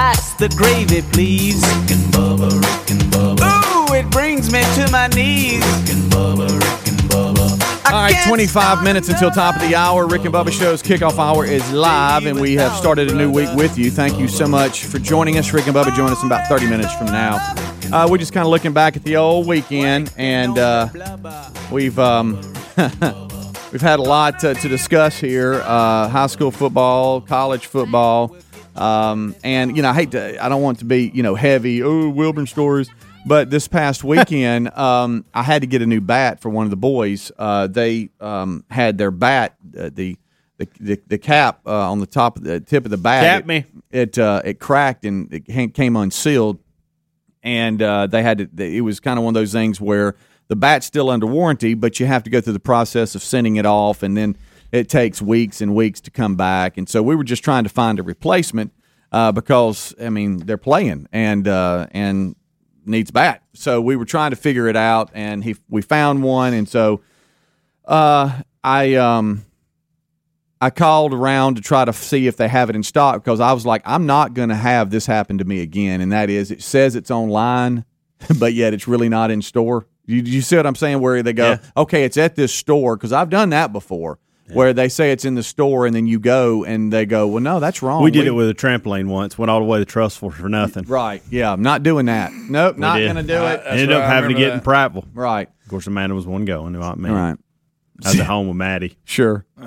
[0.01, 1.61] Pass the gravy, please.
[1.61, 3.91] Rick and Bubba, Rick and Bubba.
[3.91, 5.63] Ooh, it brings me to my knees.
[5.63, 7.85] Rick and Bubba, Rick and Bubba.
[7.85, 10.07] All right, 25 minutes until top of the hour.
[10.07, 13.53] Rick and Bubba Show's kickoff hour is live, and we have started a new week
[13.53, 13.91] with you.
[13.91, 15.53] Thank you so much for joining us.
[15.53, 17.35] Rick and Bubba join us in about 30 minutes from now.
[17.93, 20.87] Uh, we're just kind of looking back at the old weekend, and uh,
[21.71, 22.41] we've um,
[23.71, 28.35] we've had a lot to, to discuss here: uh, high school football, college football,
[28.81, 31.83] um, and you know, I hate to, I don't want to be you know heavy.
[31.83, 32.89] Oh, Wilburn stories.
[33.25, 36.71] But this past weekend, um, I had to get a new bat for one of
[36.71, 37.31] the boys.
[37.37, 40.17] Uh, they um, had their bat, uh, the,
[40.57, 43.23] the the the cap uh, on the top of the tip of the bat.
[43.23, 43.65] Cap it, me.
[43.91, 46.59] It uh, it cracked and it came unsealed,
[47.43, 48.63] and uh, they had to.
[48.63, 50.15] It was kind of one of those things where
[50.47, 53.57] the bat's still under warranty, but you have to go through the process of sending
[53.57, 54.35] it off, and then
[54.71, 56.77] it takes weeks and weeks to come back.
[56.77, 58.71] And so we were just trying to find a replacement
[59.11, 62.35] uh, because I mean they're playing and uh, and
[62.85, 63.43] needs bat.
[63.53, 67.01] So we were trying to figure it out, and he we found one, and so
[67.85, 69.45] uh, I um
[70.61, 73.51] I called around to try to see if they have it in stock because I
[73.51, 76.51] was like, I'm not going to have this happen to me again, and that is
[76.51, 77.83] it says it's online,
[78.39, 79.87] but yet it's really not in store.
[80.05, 80.99] You, you see what I'm saying?
[80.99, 81.57] Where they go, Yeah.
[81.77, 84.19] okay, it's at this store because I've done that before.
[84.55, 87.41] Where they say it's in the store and then you go and they go, well,
[87.41, 88.03] no, that's wrong.
[88.03, 89.37] We did it with a trampoline once.
[89.37, 90.85] Went all the way to Trussville for nothing.
[90.85, 91.21] Right.
[91.29, 91.51] Yeah.
[91.51, 92.31] I'm not doing that.
[92.33, 92.77] Nope.
[92.77, 93.61] Not going to do it.
[93.65, 95.07] Ended up right, I having to get remember in Prattville.
[95.13, 95.49] Right.
[95.63, 96.73] Of course, Amanda was one going.
[96.73, 97.09] Not me.
[97.09, 97.37] Right.
[98.03, 98.97] I was at home with Maddie.
[99.03, 99.45] Sure.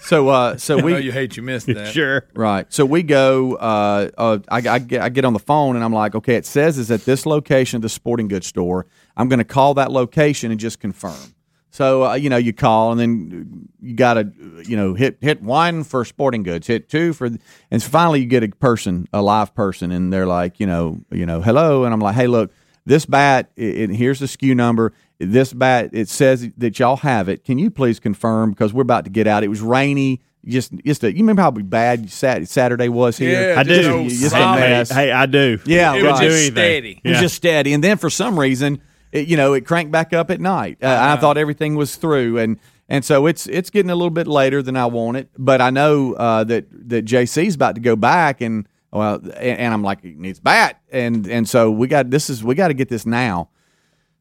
[0.00, 1.92] so, uh, so I know we, you hate you missed that.
[1.92, 2.26] Sure.
[2.34, 2.70] Right.
[2.72, 3.54] So we go.
[3.54, 6.46] Uh, uh, I, I, get, I get on the phone and I'm like, okay, it
[6.46, 8.86] says it's at this location, of the sporting goods store.
[9.16, 11.34] I'm going to call that location and just confirm.
[11.78, 14.32] So uh, you know, you call and then you got to
[14.66, 17.26] you know hit hit one for sporting goods, hit two for,
[17.70, 20.98] and so finally you get a person, a live person, and they're like, you know,
[21.12, 22.50] you know, hello, and I'm like, hey, look,
[22.84, 24.92] this bat, it, it- here's the SKU number.
[25.20, 27.44] This bat, it says that y'all have it.
[27.44, 29.44] Can you please confirm because we're about to get out.
[29.44, 30.20] It was rainy.
[30.46, 33.52] Just, just a, you remember how bad Saturday was here?
[33.54, 33.82] Yeah, I do.
[33.82, 34.90] no Just a mess.
[34.90, 35.58] Hey, I do.
[35.64, 36.20] Yeah, It right.
[36.20, 37.00] Do just steady.
[37.04, 37.20] It was Yeah.
[37.20, 38.80] just steady, and then for some reason,
[39.12, 40.78] it, you know, it cranked back up at night.
[40.82, 44.26] Uh, I thought everything was through, and and so it's it's getting a little bit
[44.26, 45.30] later than I want it.
[45.38, 49.74] But I know uh, that that JC's about to go back, and well, and, and
[49.74, 52.74] I'm like, he needs bat, and and so we got this is we got to
[52.74, 53.50] get this now.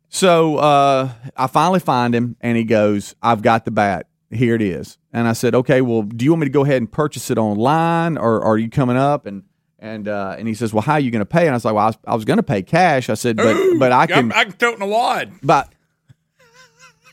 [0.10, 4.08] So uh, I finally find him, and he goes, "I've got the bat.
[4.32, 6.78] Here it is." And I said, "Okay, well, do you want me to go ahead
[6.78, 9.44] and purchase it online, or, or are you coming up?" And
[9.80, 11.66] and uh, and he says, "Well, how are you going to pay?" And I was
[11.66, 14.08] like, "Well, I was, I was going to pay cash." I said, "But but I
[14.08, 15.32] can, I can tote in a wad.
[15.44, 15.72] but."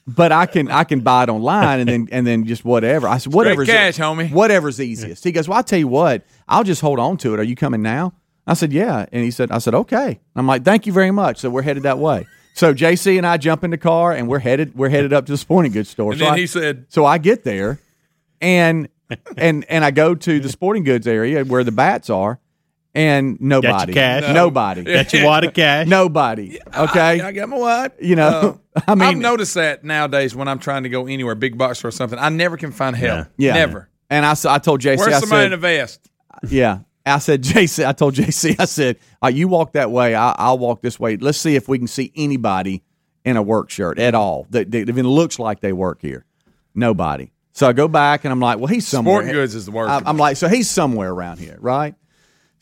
[0.07, 3.09] But I can I can buy it online and then and then just whatever.
[3.09, 4.31] I said whatever's cash, homie.
[4.31, 5.24] Whatever's easiest.
[5.24, 7.40] He goes, Well, I'll tell you what, I'll just hold on to it.
[7.40, 8.12] Are you coming now?
[8.46, 9.07] I said, Yeah.
[9.12, 10.20] And he said, I said, Okay.
[10.37, 11.38] I'm like, Thank you very much.
[11.38, 12.27] So we're headed that way.
[12.53, 15.33] So JC and I jump in the car and we're headed we're headed up to
[15.33, 16.12] the sporting goods store.
[16.12, 17.81] And so then I- he said, So I get there
[18.42, 18.90] and
[19.38, 22.40] and and I go to the sporting goods area where the bats are
[22.94, 23.92] and nobody.
[23.92, 24.22] cash?
[24.22, 24.33] No.
[24.33, 24.85] Nobody.
[24.85, 25.87] Got your wad of cash.
[25.87, 26.59] Nobody.
[26.76, 27.20] Okay.
[27.20, 27.92] I, I got my wad.
[28.00, 31.59] you know, I mean, I've noticed that nowadays when I'm trying to go anywhere, big
[31.59, 33.28] box store or something, I never can find help.
[33.37, 33.54] yeah.
[33.54, 33.88] Never.
[34.11, 36.11] And I, s- I told JC, Where's I somebody said, in a vest?
[36.48, 36.78] Yeah.
[37.07, 40.59] I said, JC, I told JC, I said, uh, you walk that way, I, I'll
[40.59, 41.16] walk this way.
[41.16, 42.83] Let's see if we can see anybody
[43.24, 46.24] in a work shirt at all that, that even looks like they work here.
[46.74, 47.30] Nobody.
[47.52, 49.16] So I go back and I'm like, well, he's somewhere.
[49.16, 49.90] Sporting goods is the worst.
[49.90, 51.94] I- I'm like, so he's somewhere around here, right?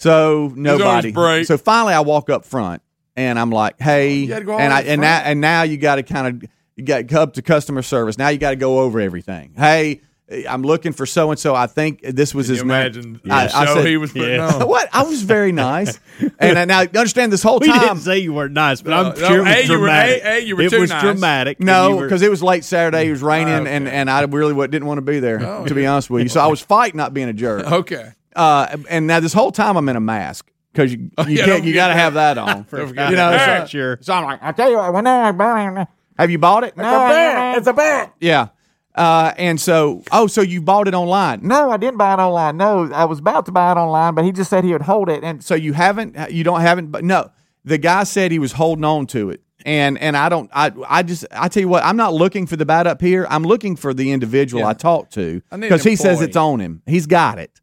[0.03, 1.13] So nobody.
[1.13, 1.47] break.
[1.47, 2.83] So finally, I walk up front
[3.17, 5.25] and I'm like, hey, oh, gotta go all and the I way and front.
[5.25, 8.19] now and now you got to kind of you got to to customer service.
[8.19, 9.53] Now you got to go over everything.
[9.57, 10.01] Hey,
[10.49, 11.55] I'm looking for so and so.
[11.55, 12.77] I think this was Can his you name.
[12.81, 14.55] imagine I- the I show said- he was putting Yeah.
[14.55, 14.67] on?
[14.69, 14.89] what?
[14.91, 16.01] I was very nice,
[16.39, 17.81] and I, now understand this whole We time.
[17.81, 20.25] didn't say you weren't nice, but I'm No, sure it was A, you were- dramatic.
[20.25, 21.03] A, A, you were it too was nice.
[21.03, 21.59] dramatic.
[21.59, 23.09] and No, you were- because it was late Saturday.
[23.09, 23.73] It was ah, raining, Okay.
[23.77, 25.39] and, and I really wa- didn't want to be there.
[25.47, 27.71] Oh, to be honest with you, so I was fighting not being a jerk.
[27.71, 28.13] Okay.
[28.35, 31.65] Uh, and now this whole time I'm in a mask because you you, yeah, can't,
[31.65, 32.67] you got to have that on.
[32.71, 33.63] Don't you know, that.
[33.63, 33.99] so, sure.
[34.01, 35.87] so I'm like, I tell you what, when I
[36.19, 36.77] have you bought it?
[36.77, 38.13] No, It's a bet.
[38.21, 38.49] Yeah.
[38.95, 41.41] Uh, and so, oh, so you bought it online?
[41.43, 42.59] No, I didn't buy it online.
[42.59, 45.09] No, I was about to buy it online, but he just said he would hold
[45.09, 45.25] it.
[45.25, 47.31] And So you haven't, you don't haven't, but no,
[47.65, 49.41] the guy said he was holding on to it.
[49.65, 52.57] And, and I don't, I, I just, I tell you what, I'm not looking for
[52.57, 53.27] the bat up here.
[53.31, 54.69] I'm looking for the individual Yeah.
[54.69, 56.83] I talked to I need an because he says it's on him.
[56.85, 57.62] He's got it.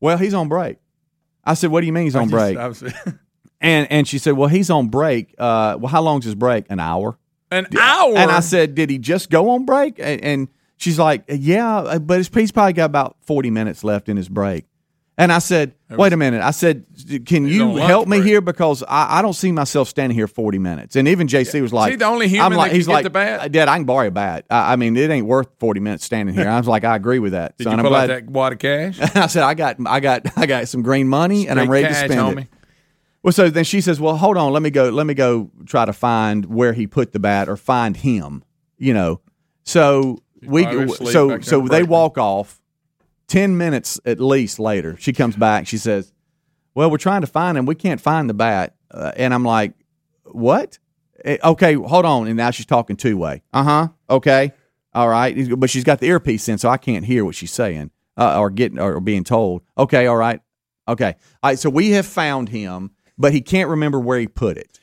[0.00, 0.78] Well, he's on break.
[1.44, 2.56] I said, what do you mean he's on break?
[2.56, 2.82] I was-
[3.60, 5.34] And, and she said, well, he's on break.
[5.38, 6.66] Uh, well, how long's his break?
[6.68, 7.18] An hour.
[7.50, 8.14] An hour.
[8.16, 9.98] And I said, did he just go on break?
[9.98, 14.10] And, and she's like, yeah, uh, but his, he's probably got about 40 minutes left
[14.10, 14.66] in his break.
[15.18, 16.42] And I said, wait a minute.
[16.42, 16.84] I said,
[17.24, 18.42] can you help me here?
[18.42, 20.94] Because I, I don't see myself standing here 40 minutes.
[20.94, 23.40] And even JC was like, he the only human I'm like, he's like, the bat?
[23.40, 24.44] Uh, Dad, I can borrow a bat.
[24.50, 26.46] I, I mean, it ain't worth 40 minutes standing here.
[26.46, 27.56] I was like, I agree with that.
[27.56, 29.00] Did So, you I'm pull out that wad of cash?
[29.16, 32.02] I said, I got, I got, I got some green money and I'm ready cash,
[32.08, 32.42] to spend homie.
[32.42, 32.48] it.
[33.22, 34.52] Well, so then she says, "Well, hold on.
[34.52, 34.88] Let me go.
[34.90, 38.44] Let me go try to find where he put the bat or find him."
[38.78, 39.20] You know.
[39.64, 40.62] So we
[40.94, 42.60] so so they walk off.
[43.28, 45.66] Ten minutes at least later, she comes back.
[45.66, 46.12] She says,
[46.74, 47.66] "Well, we're trying to find him.
[47.66, 49.72] We can't find the bat." Uh, and I'm like,
[50.24, 50.78] "What?
[51.24, 53.42] Eh, Okay, hold on." And now she's talking two way.
[53.52, 53.88] Uh huh.
[54.08, 54.52] Okay.
[54.94, 55.36] All right.
[55.58, 58.48] But she's got the earpiece in, so I can't hear what she's saying uh, or
[58.50, 59.62] getting or being told.
[59.76, 60.06] Okay.
[60.06, 60.40] All right.
[60.88, 61.16] Okay.
[61.42, 61.58] All right.
[61.58, 64.78] So we have found him, but he can't remember where he put it.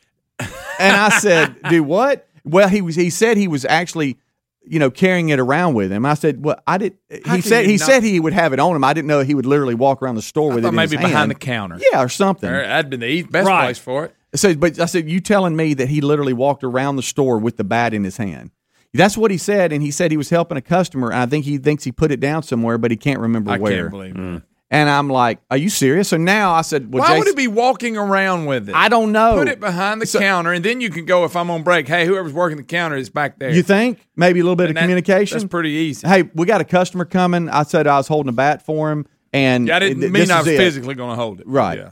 [0.79, 2.95] And I said, "Do what?" Well, he was.
[2.95, 4.17] He said he was actually,
[4.65, 6.05] you know, carrying it around with him.
[6.05, 8.59] I said, "Well, I did." How he said he not- said he would have it
[8.59, 8.83] on him.
[8.83, 10.71] I didn't know he would literally walk around the store I with thought it.
[10.71, 11.31] in maybe his behind hand.
[11.31, 11.79] the counter.
[11.91, 12.49] Yeah, or something.
[12.49, 13.65] That'd been the e- best Right.
[13.65, 14.15] place for it.
[14.35, 17.57] So, but I said, you telling me that he literally walked around the store with
[17.57, 18.51] the bat in his hand?
[18.95, 21.09] That's what he said, and he said he was helping a customer.
[21.11, 23.57] And I think he thinks he put it down somewhere, but he can't remember I
[23.57, 23.81] where.
[23.81, 24.17] can't believe it.
[24.17, 24.41] Mm.
[24.73, 27.35] And I'm like, "Are you serious?" So now I said, "Well, Why Jason, would it
[27.37, 28.75] be walking around with it?
[28.75, 29.35] I don't know.
[29.35, 31.87] Put it behind the counter, and then you can go if I'm on break.
[31.87, 33.51] Hey, whoever's working the counter is back there.
[33.51, 35.37] You think maybe a little bit And of that- communication?
[35.37, 36.07] That's pretty easy.
[36.07, 37.49] Hey, we got a customer coming.
[37.49, 40.39] I said I was holding a bat for him, and I didn't th- mean I
[40.39, 40.57] was it.
[40.57, 41.47] physically going to hold it.
[41.47, 41.77] Right.
[41.77, 41.89] Yeah.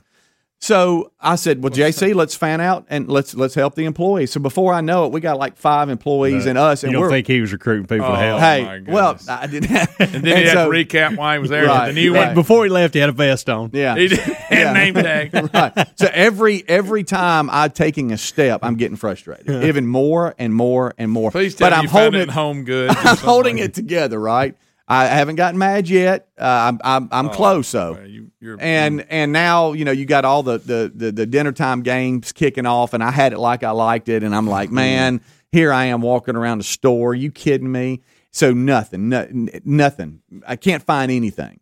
[0.63, 4.39] So I said, "Well, JC, let's fan out and let's let's help the employees." So
[4.39, 7.10] before I know it, we got like five employees and us, And You don't we're
[7.10, 8.39] think he was recruiting people to Oh, help?
[8.41, 9.17] hey, well.
[9.28, 9.71] I didn't.
[10.00, 11.65] And then he had to recap why he was there.
[11.65, 12.28] Right, the new right.
[12.28, 12.36] one.
[12.36, 13.71] Before he left, he had a vest on.
[13.74, 14.19] yeah, He did,
[14.50, 14.74] and Yeah.
[14.74, 15.34] name tag.
[15.54, 15.88] right.
[15.97, 20.93] So every every time I'm taking a step, I'm getting frustrated, even more and more
[21.00, 21.32] and more.
[21.32, 22.91] Please tell but me I'm you found holding it home good.
[22.91, 24.56] I'm holding it together, right?
[24.87, 26.27] I haven't gotten mad yet.
[26.37, 27.93] Uh, I'm I'm, I'm close though.
[27.93, 31.25] Well, you, you're, and and now you know you got all the, the the the
[31.25, 34.47] dinner time games kicking off, and I had it like I liked it, and I'm
[34.47, 37.11] like, man, here I am walking around the store.
[37.11, 38.01] Are you kidding me?
[38.31, 39.27] So nothing, no,
[39.65, 40.21] nothing.
[40.47, 41.59] I can't find anything.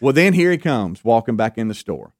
[0.00, 2.12] Well, then here he comes walking back in the store.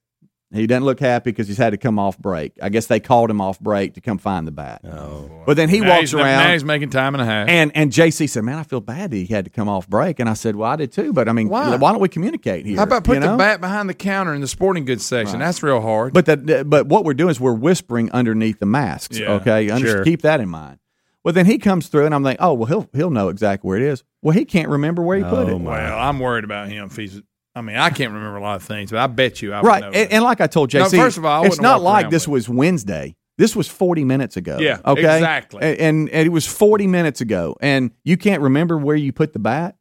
[0.53, 2.53] He doesn't look happy because he's had to come off break.
[2.61, 4.83] I guess they called him off break to come find the bat.
[4.85, 6.45] Oh, but then he now walks he's, around.
[6.45, 7.49] Now he's making time and a half.
[7.49, 10.21] And and JC said, "Man, I feel bad that he had to come off break."
[10.21, 11.77] And I said, "Well, I did too, but I mean, Why?
[11.77, 12.77] why, don't we communicate here?
[12.77, 13.33] How about put you know?
[13.33, 15.39] the bat behind the counter in the sporting goods section?
[15.39, 16.13] That's real hard.
[16.13, 19.19] But the, but what we're doing is we're whispering underneath the masks.
[19.19, 20.05] Yeah, okay, Under- sure.
[20.05, 20.79] keep that in mind.
[21.25, 23.77] Well, then he comes through, and I'm like, "Oh, well, he'll he'll know exactly where
[23.79, 25.61] it is." Well, he can't remember where he put Oh, it.
[25.61, 26.87] well, I'm worried about him.
[26.87, 27.23] If he's,
[27.55, 29.69] I mean, I can't remember a lot of things, but I bet you I would
[29.69, 31.83] Right, know and, and like I told No, JC, first of all, I it's wouldn't
[31.83, 33.17] like this with was Wednesday.
[33.39, 34.59] This was 40 minutes ago.
[34.61, 35.63] Yeah, okay, exactly.
[35.63, 39.33] And, and and it was 40 minutes ago, and you can't remember where you put
[39.33, 39.77] the bat.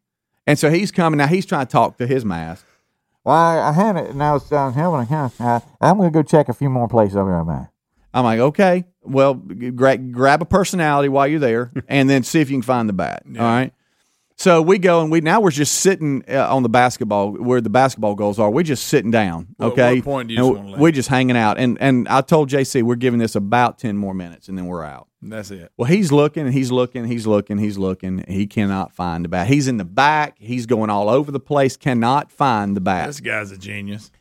[0.48, 1.28] And so he's coming now.
[1.28, 2.66] He's trying to talk to his mask.
[3.24, 5.40] Well, I, I had it, and I was down here when I kind of.
[5.40, 7.70] Uh, I'm going to go check a few more places over here, man.
[8.14, 12.50] I'm like, okay, well, gra- grab a personality while you're there, and then see if
[12.50, 13.24] you can find the bat.
[13.28, 13.74] All right.
[14.42, 17.70] So we go and we now we're just sitting uh, on the basketball where the
[17.70, 18.50] basketball goals are.
[18.50, 19.50] We're just sitting down.
[19.62, 19.98] Okay.
[19.98, 20.80] what point do you just we- wanna leave?
[20.80, 24.16] We're just hanging out, and and I told JC we're giving this about ten more
[24.16, 25.08] minutes, and then we're out.
[25.22, 25.72] That's it.
[25.78, 28.26] Well, he's looking and he's looking, he's looking, he's looking.
[28.28, 29.46] He cannot find the bat.
[29.46, 30.38] He's in the back.
[30.40, 31.78] He's going all over the place.
[31.78, 33.06] Cannot find the bat.
[33.06, 34.12] This guy's a genius.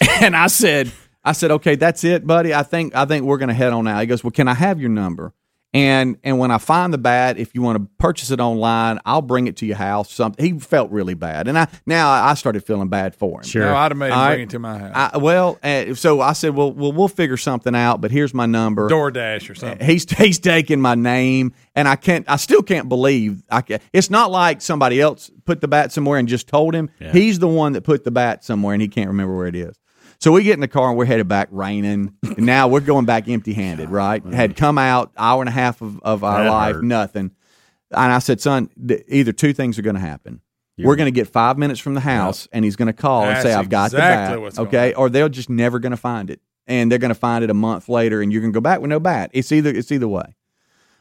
[0.20, 0.90] And I said,
[1.24, 2.52] I said, okay, that's it, buddy.
[2.52, 4.00] I think I think we're going to head on out.
[4.00, 5.32] He goes, well, can I have your number?
[5.74, 9.20] And and when I find the bat, if you want to purchase it online, I'll
[9.20, 10.10] bring it to your house.
[10.10, 10.54] Something.
[10.54, 13.44] He felt really bad, and I now I started feeling bad for him.
[13.44, 13.66] Sure.
[13.66, 15.10] No, I'd have made him All bring it to my house.
[15.14, 18.00] I, well, uh, so I said, well, well, we'll figure something out.
[18.00, 18.88] But here's my number.
[18.88, 19.86] DoorDash or something.
[19.86, 22.24] He's he's taking my name, and I can't.
[22.30, 23.42] I still can't believe.
[23.50, 26.88] I can, It's not like somebody else put the bat somewhere and just told him.
[26.98, 29.78] He's the one that put the bat somewhere, and he can't remember where it is.
[30.20, 32.14] So we get in the car and we're headed back, raining.
[32.22, 33.88] And now we're going back empty-handed.
[33.88, 34.24] Right?
[34.24, 36.84] Had come out hour and a half of, of our That life, hurt.
[36.84, 37.30] nothing.
[37.90, 40.40] And I said, son, th- either two things are going to happen.
[40.80, 43.32] We're going to get five minutes from the house, and he's going to call and
[43.32, 45.96] That's say, "I've got exactly the what's bat." Okay, or they're just never going to
[45.96, 48.56] find it, and they're going to find it a month later, and you're going to
[48.56, 49.30] go back with no bat.
[49.34, 50.36] It's either it's either way.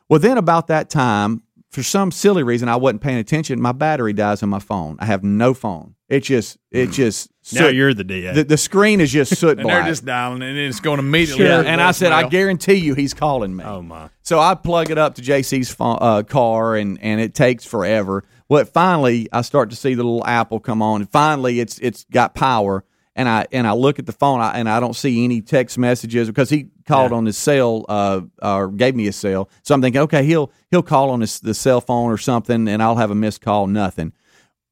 [0.09, 3.61] Well, then about that time, for some silly reason, I wasn't paying attention.
[3.61, 4.95] My battery dies on my phone.
[4.99, 5.93] I have no phone.
[6.09, 8.33] It just it just Now you're the DA.
[8.33, 11.45] the, the screen is just soot and they're just dialing, and it's going immediately.
[11.45, 13.63] yeah, and I said, I guarantee you, he's calling me.
[13.65, 14.09] oh my!
[14.21, 18.23] So I plug it up to JC's phone, uh, car, and and it takes forever.
[18.47, 22.05] Well, finally, I start to see the little Apple come on, and finally, it's it's
[22.05, 22.85] got power.
[23.13, 25.77] And I and I look at the phone, I, and I don't see any text
[25.79, 29.49] messages because he called on his cell, uh, or gave me his cell.
[29.63, 32.81] So I'm thinking, okay, he'll he'll call on his the cell phone or something, and
[32.81, 33.65] I'll have a missed call.
[33.65, 34.13] Nothing,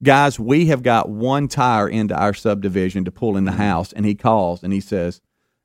[0.06, 0.40] guys.
[0.40, 3.62] We have got one tire into our subdivision to pull in the mm-hmm.
[3.62, 5.20] house, and he calls and he says,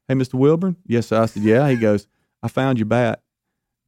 [0.08, 0.34] "Hey, Mr.
[0.34, 1.22] Wilburn." Yes, sir.
[1.22, 2.08] I said, "Yeah." He goes,
[2.42, 3.22] "I found your bat."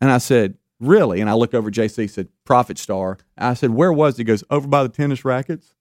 [0.01, 1.21] And I said, Really?
[1.21, 3.17] And I look over JC, said, Profit Star.
[3.39, 4.23] I said, Where was it?
[4.23, 5.75] He goes, Over by the tennis rackets.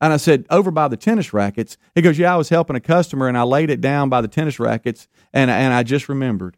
[0.00, 1.76] And I said, Over by the tennis rackets.
[1.96, 4.28] He goes, Yeah, I was helping a customer and I laid it down by the
[4.28, 6.56] tennis rackets and, and I just remembered.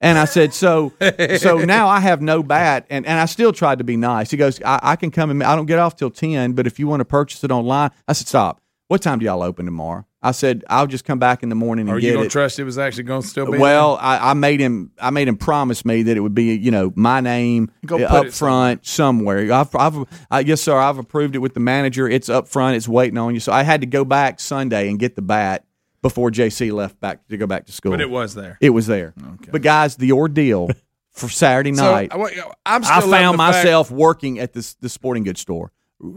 [0.00, 0.92] And I said, So
[1.38, 4.30] so now I have no bat and, and I still tried to be nice.
[4.30, 6.78] He goes, I, I can come and I don't get off till 10, but if
[6.78, 8.60] you want to purchase it online, I said, Stop.
[8.88, 10.06] What time do y'all open tomorrow?
[10.22, 12.28] I said, I'll just come back in the morning and Are get you going it.
[12.28, 13.58] to trust it was actually going to still be?
[13.58, 14.92] Well, I, I made him.
[15.00, 18.08] I made him promise me that it would be, you know, my name Go uh,
[18.08, 19.52] put up it front somewhere.
[19.52, 19.96] I've, I've
[20.30, 20.76] uh, yes, sir.
[20.76, 22.08] I've approved it with the manager.
[22.08, 22.76] It's up front.
[22.76, 23.40] It's waiting on you.
[23.40, 25.64] So I had to go back Sunday and get the bat
[26.02, 27.92] before JC left back to go back to school.
[27.92, 28.58] but it was there.
[28.60, 29.14] It was there.
[29.50, 30.68] But guys, the ordeal
[31.12, 32.12] for Saturday night.
[32.12, 32.28] So,
[32.66, 35.72] I'm still I found the fact- myself working at this the sporting goods store,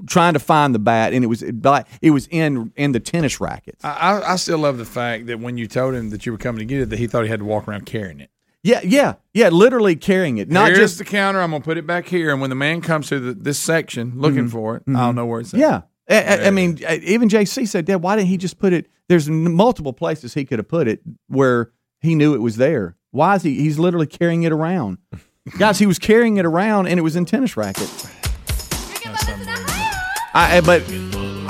[0.08, 3.84] trying to find the bat, and it was it was in in the tennis rackets.
[3.84, 6.60] I, I still love the fact that when you told him that you were coming
[6.60, 8.30] to get it, that he thought he had to walk around carrying it.
[8.62, 9.48] Yeah, yeah, yeah.
[9.48, 11.40] Literally carrying it, not Here's just the counter.
[11.40, 14.14] I'm gonna put it back here, and when the man comes to the, this section
[14.20, 15.62] looking for it, I'll know where it's at.
[15.62, 15.72] Mm-hmm.
[15.72, 15.82] Yeah.
[16.10, 18.88] I, I- I mean, uh, even JC said, "Dad, why didn't he just put it?"
[19.08, 22.96] There's n- multiple places he could have put it where he knew it was there.
[23.12, 23.56] Why is he?
[23.56, 24.98] He's literally carrying it around,
[25.60, 25.80] guys.
[25.80, 27.90] He was carrying it around, and it was in tennis racket.
[28.04, 29.96] Rick and Bubba's in Ohio.
[30.34, 30.84] I, I- but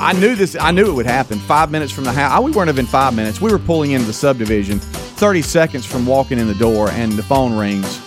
[0.02, 0.56] I knew this.
[0.58, 1.38] I knew it would happen.
[1.40, 3.40] Five minutes from the house, we weren't even five minutes.
[3.40, 4.78] We were pulling into the subdivision.
[4.80, 7.98] Thirty seconds from walking in the door, and the phone rings.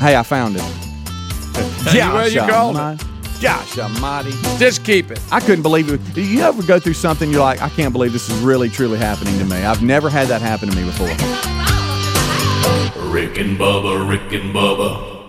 [0.00, 0.62] Hey, I found it.
[2.12, 3.06] Well, you called it.
[3.44, 3.70] Almighty.
[3.70, 4.58] Gosh almighty.
[4.58, 5.20] Just keep it.
[5.30, 6.00] I couldn't believe it.
[6.14, 8.98] Do You ever go through something you're like, I can't believe this is really, truly
[8.98, 9.56] happening to me.
[9.56, 11.08] I've never had that happen to me before.
[13.12, 15.21] Rick and Bubba, Rick and Bubba.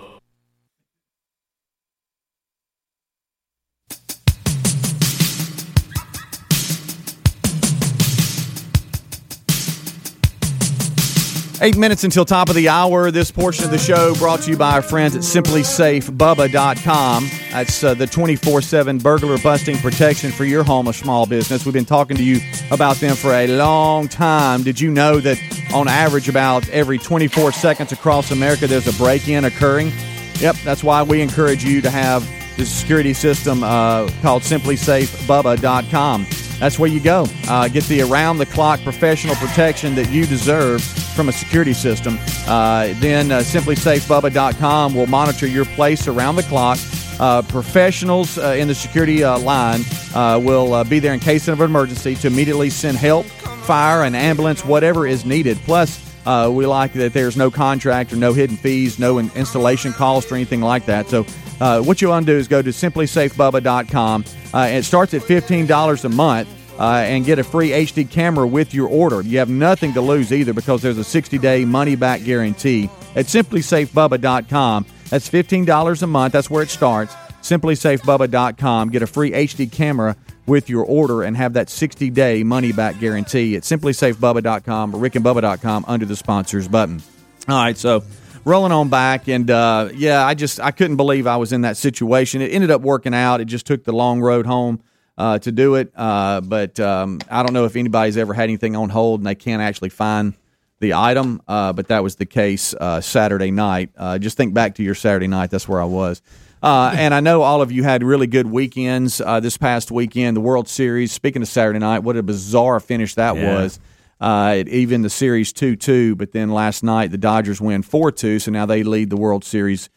[11.63, 13.09] Eight minutes until top of the hour.
[13.09, 17.29] This portion of the show brought to you by our friends at simplisafebubba.com.
[17.53, 21.63] That's uh, the 24 7 burglar busting protection for your home or small business.
[21.63, 24.63] We've been talking to you about them for a long time.
[24.63, 25.41] Did you know that
[25.73, 29.93] on average, about every 24 seconds across America, there's a break in occurring?
[30.39, 36.25] Yep, that's why we encourage you to have the security system uh, called simplisafebubba.com.
[36.59, 37.25] That's where you go.
[37.47, 42.17] Uh, get the around the clock professional protection that you deserve from a security system.
[42.47, 46.77] Uh, then uh, simplisafebubba.com will monitor your place around the clock.
[47.19, 49.81] Uh, professionals uh, in the security uh, line
[50.15, 54.15] uh, will be there in case of an emergency to immediately send help, fire, an
[54.15, 55.57] ambulance, whatever is needed.
[55.59, 59.91] Plus, uh, we like that there's no contract or no hidden fees, no in- installation
[59.93, 61.07] cost or anything like that.
[61.07, 61.25] So,
[61.63, 64.25] uh, what you want to do is go to simplisafebubba.com.
[64.53, 68.73] Uh, it starts at $15 a month uh, and get a free HD camera with
[68.73, 69.21] your order.
[69.21, 73.27] You have nothing to lose either because there's a 60 day money back guarantee at
[73.27, 74.85] simplisafebubba.com.
[75.09, 76.33] That's $15 a month.
[76.33, 77.15] That's where it starts.
[77.43, 78.89] SimpliSafeBubba.com.
[78.89, 82.99] Get a free HD camera with your order and have that 60 day money back
[82.99, 87.01] guarantee at SimpliSafeBubba.com or RickandBubba.com under the sponsors button.
[87.47, 88.03] All right, so
[88.45, 91.77] rolling on back, and uh, yeah, I just I couldn't believe I was in that
[91.77, 92.41] situation.
[92.41, 93.41] It ended up working out.
[93.41, 94.81] It just took the long road home
[95.17, 98.75] uh, to do it, uh, but um, I don't know if anybody's ever had anything
[98.75, 100.33] on hold and they can't actually find
[100.79, 101.41] the item.
[101.47, 103.89] Uh, but that was the case uh, Saturday night.
[103.95, 105.49] Uh, just think back to your Saturday night.
[105.51, 106.21] That's where I was.
[106.61, 110.37] Uh, and I know all of you had really good weekends uh, this past weekend.
[110.37, 111.11] The World Series.
[111.11, 113.53] Speaking of Saturday night, what a bizarre finish that Yeah.
[113.61, 113.79] was.
[114.23, 118.09] Uh, it, even the series two two, but then last night the Dodgers win four
[118.11, 119.89] two, so now they lead the World Series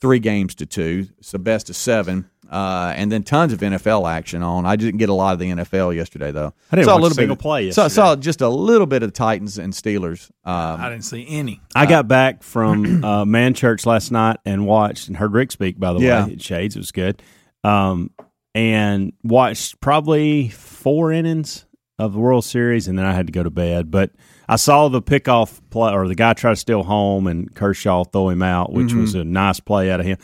[0.00, 1.08] three games to two.
[1.18, 4.64] It's the best of seven, uh, and then tons of NFL action on.
[4.64, 6.54] I didn't get a lot of the NFL yesterday though.
[6.72, 7.94] I didn't saw watch a little a single bit, play Saw, yesterday.
[7.94, 10.30] saw just a little bit of the Titans and Steelers.
[10.42, 11.60] Um, I didn't see any.
[11.74, 15.78] I got back from uh, Man Church last night and watched and heard Rick speak.
[15.78, 16.24] By the Yeah.
[16.28, 17.22] way, Shades it was good,
[17.62, 18.10] um,
[18.54, 21.65] and watched probably four innings
[21.98, 23.90] of the World Series, and then I had to go to bed.
[23.90, 24.10] But
[24.48, 28.28] I saw the pickoff play, or the guy try to steal home, and Kershaw throw
[28.28, 30.18] him out, which was a nice play out of him.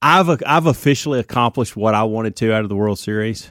[0.00, 3.50] I've I've officially accomplished what I wanted to out of the World Series.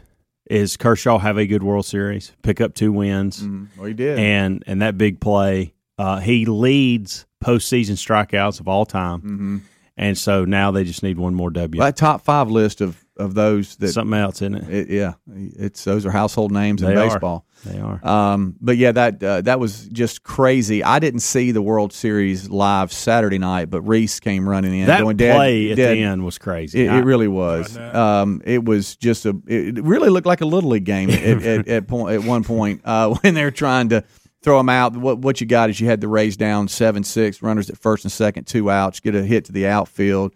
[0.49, 4.17] Is Kershaw have a good World Series, pick up two wins, well, he did.
[4.17, 9.57] and and that big play, uh, he leads postseason strikeouts of all time, Mm-hmm.
[9.97, 11.81] and so now they just need one more W.
[11.81, 14.69] that top five list of of those that Something else, isn't it?
[14.69, 17.07] it, yeah, it's those are household names in They are.
[17.09, 17.45] baseball.
[17.65, 17.99] They are.
[18.07, 20.83] Um, but yeah, that uh, that was just crazy.
[20.83, 24.85] I didn't see the World Series live Saturday night, but Reese came running in.
[24.87, 26.85] that going, play at Dad," the end was crazy.
[26.85, 27.75] It, I- it really was.
[27.77, 29.35] Um, it was just a.
[29.47, 32.81] It really looked like a little league game at, at, at point at one point
[32.85, 34.03] uh, when they were trying to
[34.43, 34.95] throw them out.
[34.95, 38.05] What what you got is you had to raise down seven six runners at first
[38.05, 40.33] and second, two outs, get a hit to the outfield.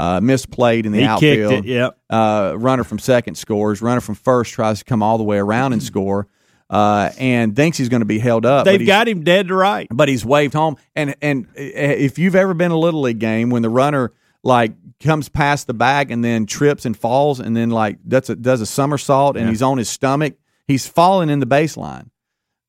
[0.00, 1.52] Uh, misplayed in the he outfield.
[1.52, 1.70] kicked it.
[1.72, 1.98] Yep.
[2.08, 3.82] Uh, runner from second scores.
[3.82, 6.26] Runner from first tries to come all the way around and score,
[6.70, 8.64] uh, and thinks he's going to be held up.
[8.64, 9.86] They've got him dead to right.
[9.90, 10.76] but he's waved home.
[10.96, 14.12] And and uh, if you've ever been in a little league game when the runner
[14.42, 18.36] like comes past the bag and then trips and falls and then like does a,
[18.36, 19.50] does a somersault and Yeah.
[19.50, 20.34] he's on his stomach,
[20.66, 22.08] he's falling in the baseline.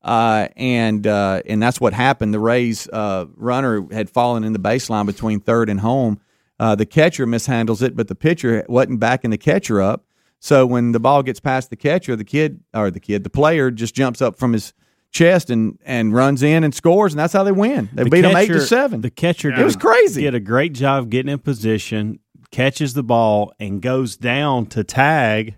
[0.02, 2.34] Uh, and uh, and that's what happened.
[2.34, 6.20] The Rays uh, runner had fallen in the baseline between third and home.
[6.62, 10.04] Uh, the catcher mishandles it, but the pitcher wasn't backing the catcher up.
[10.38, 13.72] So when the ball gets past the catcher, the kid or the kid, the player
[13.72, 14.72] just jumps up from his
[15.10, 17.88] chest and and runs in and scores, and that's how they win.
[17.92, 19.00] They The beat them eight to seven.
[19.00, 20.22] The catcher did It was crazy.
[20.22, 22.20] Did a great job getting in position,
[22.52, 25.56] catches the ball, and goes down to tag,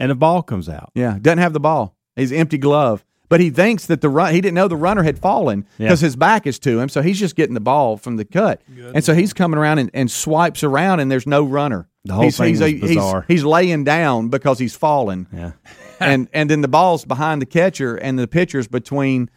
[0.00, 0.90] and the ball comes out.
[0.96, 1.96] Yeah, doesn't have the ball.
[2.16, 3.04] He's empty glove.
[3.28, 5.88] But he thinks that the run he didn't know the runner had fallen Yeah.
[5.88, 8.60] because his back is to him, so he's just getting the ball from the cut.
[8.94, 11.88] And so he's coming around and, and swipes around and there's no runner.
[12.04, 13.24] The whole he's, thing he's, was he's- bizarre.
[13.26, 15.26] He's, laying down because he's fallen.
[15.32, 15.52] Yeah.
[16.00, 19.30] and and then the ball's behind the catcher and the pitcher's between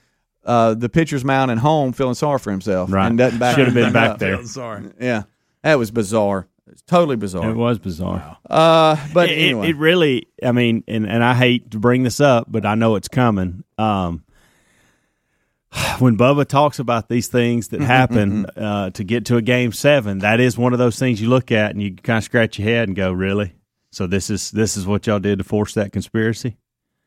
[0.43, 2.91] uh, the pitcher's mound and home, feeling sorry for himself.
[2.91, 3.07] Right.
[3.07, 4.19] And doesn't back Should have been back up.
[4.19, 4.43] there.
[4.45, 4.83] Sorry.
[4.99, 5.23] Yeah,
[5.63, 6.47] that was bizarre.
[6.71, 7.49] It's totally bizarre.
[7.49, 8.37] It was bizarre.
[8.49, 12.19] Uh, but it, anyway, it really, I mean, and, and I hate to bring this
[12.19, 13.63] up, but I know it's coming.
[13.77, 14.23] Um,
[15.99, 20.19] when Bubba talks about these things that happen uh, to get to a game seven,
[20.19, 22.67] that is one of those things you look at and you kind of scratch your
[22.67, 23.53] head and go, "Really?
[23.91, 26.57] So this is this is what y'all did to force that conspiracy?"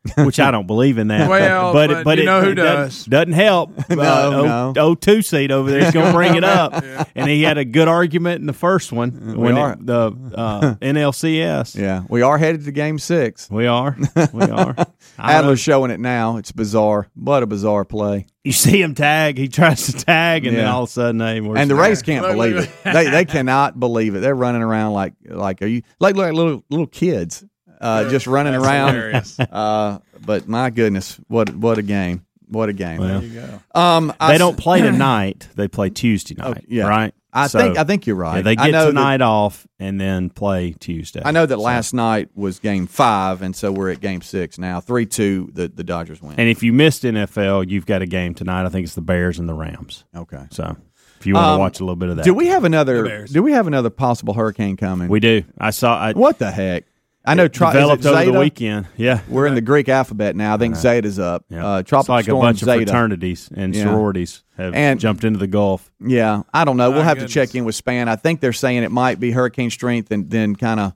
[0.17, 1.29] Which I don't believe in that.
[1.29, 3.05] Well, but but but you it, know who it doesn't- does.
[3.05, 3.69] Doesn't help.
[3.91, 4.81] No, uh, no.
[4.81, 6.73] O, O2 seat over there is going to bring it up,
[7.15, 9.73] and he had a good argument in the first one when are.
[9.73, 11.75] it, the uh, NLCS.
[11.79, 13.49] yeah, we are headed to game six.
[13.51, 13.95] We are.
[14.33, 14.75] We are.
[15.19, 15.45] I don't.
[15.45, 16.37] Adler's showing it now.
[16.37, 17.07] It's bizarre.
[17.15, 18.25] but a bizarre play.
[18.43, 19.37] You see him tag.
[19.37, 21.89] He tries to tag, and then all of a sudden, hey, we're And the scared.
[21.89, 22.69] Rays can't believe it.
[22.83, 24.21] They they cannot believe it.
[24.21, 27.43] They're running around like like are you like like little little kids,
[27.81, 29.51] uh, just running That's around.
[29.51, 32.25] Uh, but my goodness, what what a game!
[32.47, 32.99] What a game!
[32.99, 33.39] Well, There you
[33.73, 33.79] go.
[33.79, 35.47] um, I they s- don't play tonight.
[35.55, 36.65] They play Tuesday night.
[36.67, 36.87] yeah.
[36.87, 37.13] Right.
[37.33, 38.37] I So, think I think you're right.
[38.37, 41.21] yeah, they I get know tonight That, off and then play Tuesday.
[41.23, 44.81] I know that last night was game five, and so we're at game six now.
[44.81, 46.35] Three two, the the Dodgers win.
[46.37, 48.65] And if you missed NFL, you've got a game tonight.
[48.65, 50.03] I think it's the Bears and the Rams.
[50.13, 50.43] okay.
[50.51, 50.75] So
[51.21, 53.25] if you want to Um, watch a little bit of that, Do we have another?
[53.27, 55.07] Do we have another possible hurricane coming?
[55.07, 55.43] We do.
[55.57, 55.97] I saw.
[55.97, 56.83] I What the heck?
[57.23, 57.47] I know.
[57.47, 58.87] Tri- is it developed over the weekend.
[58.97, 59.21] Yeah.
[59.29, 60.55] We're in the Greek alphabet now.
[60.55, 61.45] I think Zeta's up.
[61.49, 61.65] Yeah.
[61.75, 62.71] Uh, it's tropical like a storm bunch Zeta.
[62.71, 63.83] of fraternities and Yeah.
[63.83, 65.91] sororities have And- jumped into the Gulf.
[66.03, 66.89] Yeah, I don't know.
[66.89, 67.31] My we'll have goodness.
[67.33, 68.07] to check in with Spann.
[68.07, 70.93] I think they're saying it might be hurricane strength and then kind of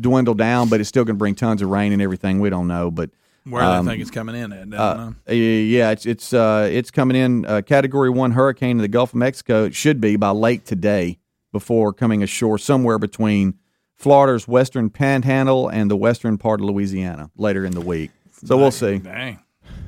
[0.00, 2.40] dwindle down, but it's still going to bring tons of rain and everything.
[2.40, 3.10] We don't know, but
[3.44, 4.68] Where Um, they think it's coming in at?
[4.68, 5.14] Don't uh, know.
[5.28, 9.10] uh, yeah, it's it's uh, it's coming in uh, Category One hurricane in the Gulf
[9.10, 9.64] of Mexico.
[9.64, 11.18] It should be by late today
[11.50, 13.54] before coming ashore somewhere between
[14.00, 18.10] Florida's western panhandle and the western part of Louisiana later in the week.
[18.44, 18.96] So we'll see.
[18.98, 19.38] Dang.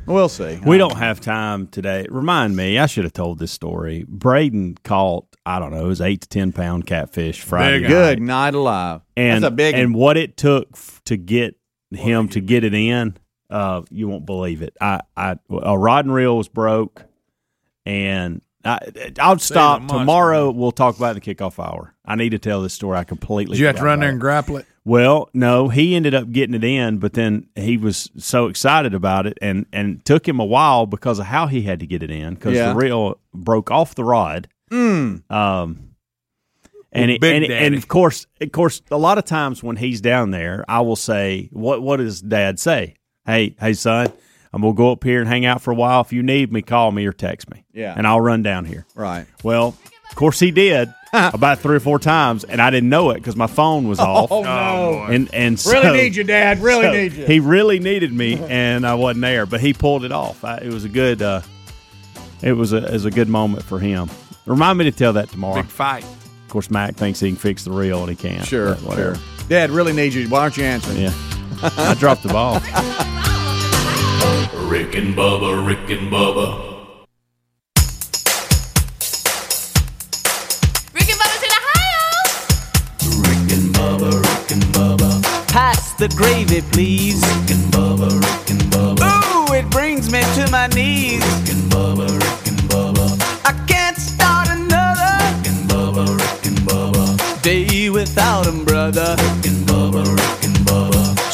[0.05, 0.61] We'll see.
[0.67, 2.07] We don't have time today.
[2.11, 4.05] Remind me, I should have told this story.
[4.07, 7.79] Braden caught, I don't know, it was eight to ten pound catfish Friday.
[7.79, 7.83] Big.
[7.85, 7.89] night.
[7.89, 9.01] Good night alive.
[9.17, 9.75] and That's a big.
[9.77, 11.57] and what it took f- to get
[11.91, 13.17] him to get it in,
[13.49, 14.77] uh, you won't believe it.
[14.81, 17.05] I, I a rod and reel was broke,
[17.87, 18.79] and I,
[19.19, 20.51] I'll stop much, tomorrow.
[20.51, 21.95] We'll talk about the kickoff hour.
[22.05, 22.99] I need to tell this story.
[22.99, 23.55] I completely.
[23.57, 24.67] Did you have to run there and grapple it?
[24.85, 29.27] Well, no, he ended up getting it in, but then he was so excited about
[29.27, 32.11] it, and and took him a while because of how he had to get it
[32.11, 32.71] in because Yeah.
[32.71, 34.49] the reel broke off the rod.
[34.71, 35.31] Mm.
[35.31, 35.91] Um,
[36.91, 40.31] and it, and, and of course, of course, a lot of times when he's down
[40.31, 42.97] there, I will say, "What what does Dad say?
[43.25, 44.13] Hey, hey, son,
[44.53, 46.01] I'm gonna go up here and hang out for a while.
[46.03, 47.65] If you need me, call me or text me.
[47.73, 47.95] Yeah.
[47.97, 48.87] and I'll run down here.
[48.95, 49.27] Right.
[49.43, 49.77] Well,
[50.11, 53.35] of course, he did about three or four times, and I didn't know it because
[53.35, 54.31] my phone was off.
[54.31, 55.05] Oh no.
[55.09, 56.59] And and so, Really need you, Dad.
[56.59, 57.27] Really so need you.
[57.27, 60.45] He really needed me, and I wasn't there, but he pulled it off.
[60.45, 61.23] I, it was a good.
[61.23, 61.41] Uh,
[62.43, 64.11] it was a it was a good moment for him.
[64.45, 65.63] Remind me to tell that tomorrow.
[65.63, 66.05] Big fight.
[66.05, 68.47] Of course, Mac thinks he can fix the reel, and he can't.
[68.47, 69.15] Sure, whatever.
[69.15, 69.25] sure.
[69.49, 70.29] Dad really needs you.
[70.29, 70.99] Why aren't you answering?
[70.99, 71.13] Yeah,
[71.63, 72.61] I dropped the ball.
[74.55, 76.47] Rick and Bubba, Rick and Bubba.
[80.93, 82.05] Rick and Bubba's in Ohio.
[83.23, 85.23] Rick and Bubba, Rick and Bubba.
[85.49, 87.23] Pass the gravy, please.
[87.23, 89.51] Rick and Bubba, Rick and Bubba.
[89.51, 91.23] Ooh, it brings me to my knees.
[91.23, 93.07] Rick and Bubba, Rick and Bubba.
[93.47, 97.43] I can't start another Rick and Bubba, Rick and Bubba.
[97.43, 99.17] day without 'em, brother.
[99.19, 99.62] Rick and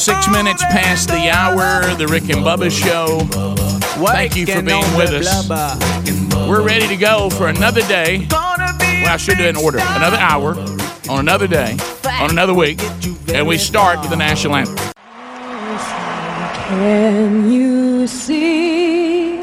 [0.09, 3.21] Six minutes past the hour, the Rick and Bubba Show.
[4.07, 5.47] Thank you for being with us.
[6.49, 8.27] We're ready to go for another day.
[8.31, 9.81] Well, I should do it in order.
[9.83, 10.55] Another hour,
[11.11, 12.81] on another day, on another week,
[13.35, 14.79] and we start with the national anthem.
[16.69, 19.43] Can you see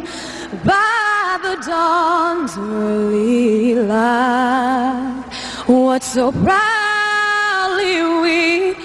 [0.66, 5.26] by the dawn's early light
[5.68, 8.85] what so proudly we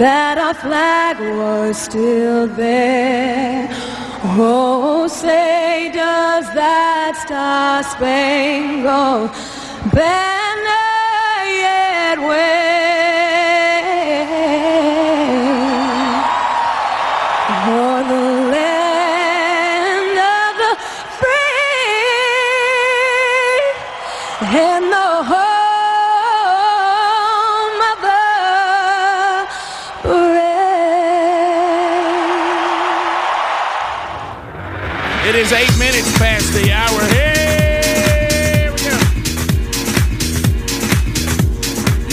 [0.00, 3.68] that our flag was still there.
[4.22, 9.30] Oh, say does that star spangled
[9.92, 10.80] banner
[11.66, 12.89] yet wave?
[35.40, 37.00] Is eight minutes past the hour.
[37.16, 38.92] Here we go.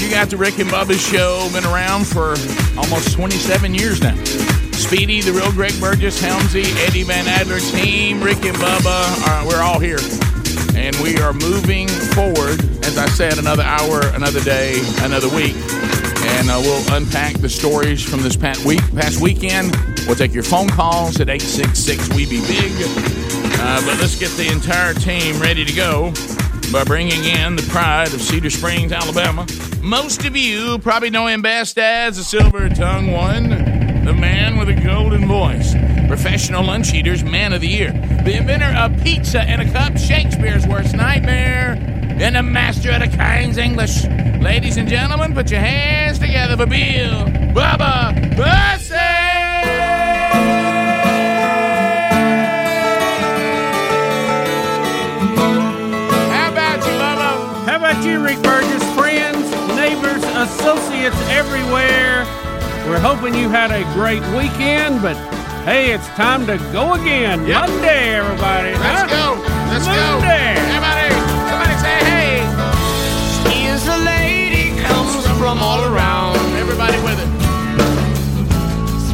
[0.01, 2.35] You got the Rick and Bubba show, been around for
[2.79, 4.15] almost 27 years now.
[4.71, 9.61] Speedy, the real Greg Burgess, Helmsy, Eddie Van Adler team, Rick and Bubba, uh, we're
[9.61, 9.99] all here.
[10.73, 15.55] And we are moving forward, as I said, another hour, another day, another week.
[16.37, 19.75] And uh, we'll unpack the stories from this past week, past weekend.
[20.05, 22.71] We'll take your phone calls at 866 We Be Big.
[23.59, 26.13] Uh, but let's get the entire team ready to go
[26.71, 29.47] by bringing in the pride of Cedar Springs, Alabama.
[29.81, 33.49] Most of you probably know him best as the Silver Tongue One,
[34.05, 35.73] the man with a golden voice,
[36.07, 37.91] professional lunch eaters, man of the year,
[38.23, 43.07] the inventor of pizza and a cup, Shakespeare's worst nightmare, and the master of the
[43.07, 44.05] King's English.
[44.41, 48.35] Ladies and gentlemen, put your hands together for Bill Bubba
[56.31, 57.65] How about you, Bubba?
[57.65, 58.83] How about you, Rick Burgess?
[58.95, 62.25] Friends, neighbors, associates everywhere.
[62.87, 65.15] We're hoping you had a great weekend, but
[65.65, 67.45] hey, it's time to go again.
[67.45, 67.69] Yep.
[67.69, 68.71] Monday, everybody.
[68.71, 69.35] Let's huh?
[69.35, 69.41] go.
[69.71, 70.55] Let's Monday.
[70.55, 70.66] go.
[75.47, 76.35] From all around.
[76.57, 77.29] Everybody with it.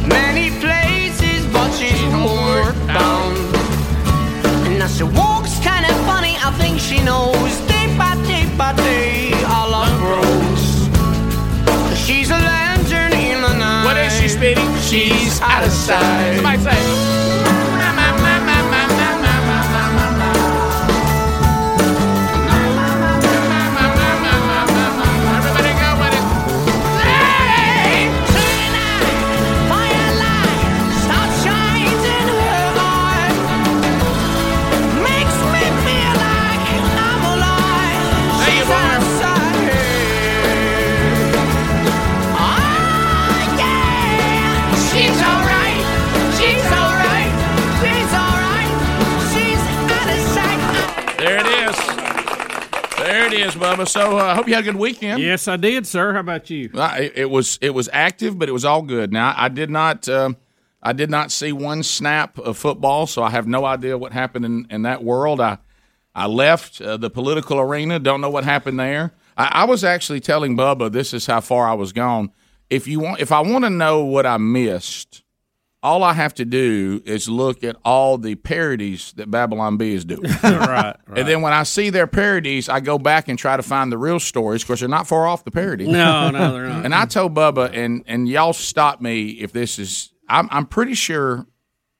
[0.08, 3.38] Many places, but she's homeward bound.
[4.66, 7.52] And now she walks kind of funny, I think she knows.
[7.68, 10.64] Day by day by day, our love grows.
[12.04, 13.84] She's a lantern in the night.
[13.84, 14.66] What is she, Speedy?
[14.88, 16.34] She's out of sight.
[16.34, 17.03] Somebody say.
[53.44, 53.86] Is, Bubba.
[53.86, 55.22] So I uh, hope you had a good weekend.
[55.22, 56.12] Yes, I did, sir.
[56.14, 56.70] How about you?
[56.74, 59.12] Uh, It, it was it was active, but it was all good.
[59.12, 60.36] Now I did not um
[60.82, 64.44] I did not see one snap of football, so I have no idea what happened
[64.44, 65.40] in, in that world.
[65.40, 65.58] I
[66.14, 67.98] I left uh, the political arena.
[67.98, 69.12] Don't know what happened there.
[69.36, 72.30] I, I was actually telling Bubba this is how far I was gone.
[72.70, 75.23] If you want, if I want to know what I missed,
[75.84, 80.06] all I have to do is look at all the parodies that Babylon Bee is
[80.06, 80.22] doing.
[80.42, 83.92] right, And then when I see their parodies, I go back and try to find
[83.92, 85.86] the real stories because they're not far off the parody.
[85.86, 86.86] No, no, they're not.
[86.86, 90.10] And I told Bubba, and and y'all stop me if this is.
[90.26, 91.46] I'm I'm pretty sure.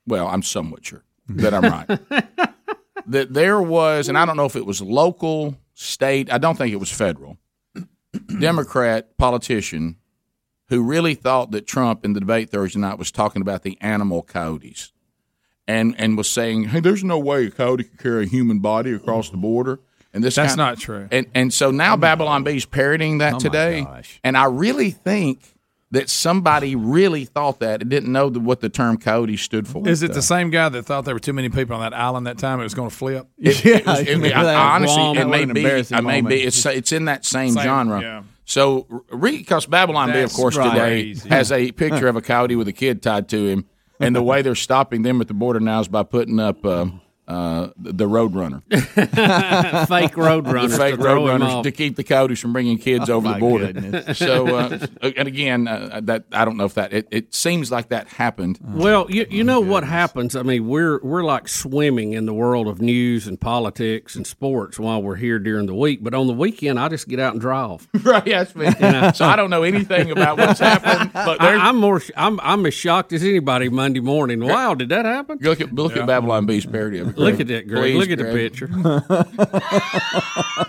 [0.06, 1.86] Well, I'm somewhat sure that I'm right.
[3.06, 6.32] that there was, and I don't know if it was local, state.
[6.32, 7.36] I don't think it was federal.
[8.40, 9.96] Democrat politician
[10.68, 14.22] who really thought that Trump in the debate Thursday night was talking about the animal
[14.22, 14.92] coyotes,
[15.66, 18.92] and and was saying, "Hey, there's no way a coyote could carry a human body
[18.92, 19.80] across the border."
[20.12, 21.08] And this That's kind- not true.
[21.10, 23.86] And and so now Babylon Bee's parroting that Oh, today,
[24.22, 25.40] and I really think
[25.90, 29.86] that somebody really thought that and didn't know the, what the term coyote stood for.
[29.88, 32.26] Is it the same guy that thought there were too many people on that island
[32.26, 32.58] that time?
[32.58, 33.28] It was going to flip.
[33.38, 35.66] It, it was, it, I- honestly, it may be.
[35.66, 36.28] I may moment.
[36.28, 36.42] be.
[36.42, 38.00] It's it's in that same, Same, genre.
[38.00, 38.22] yeah.
[38.44, 41.28] So, because Babylon Bee, of That's course, today crazy.
[41.28, 43.66] has a picture of a coyote with a kid tied to him,
[44.00, 46.86] and the way they're stopping them at the border now is by putting up uh,
[47.26, 48.62] uh, the road runner,
[49.86, 50.76] fake road runners.
[50.76, 53.72] fake to road runners to keep the coyotes from bringing kids Oh, over the border.
[53.72, 54.18] goodness.
[54.18, 57.88] So, uh, and again, uh, that I don't know if that it, it seems like
[57.88, 58.58] that happened.
[58.62, 60.36] Well, you, you know what happens.
[60.36, 64.78] I mean, we're we're like swimming in the world of news and politics and sports
[64.78, 66.00] while we're here during the week.
[66.02, 67.86] But on the weekend, I just get out and drive.
[68.02, 68.70] right, that's me.
[69.14, 72.02] So I don't know anything about what's happened, but I, I'm more.
[72.16, 74.40] I'm I'm as shocked as anybody Monday morning.
[74.44, 75.38] Wow, did that happen?
[75.40, 77.13] Look at look at Babylon Bee's parody of it.
[77.16, 77.82] Look at that, Greg.
[77.82, 78.68] Please, Look at the picture.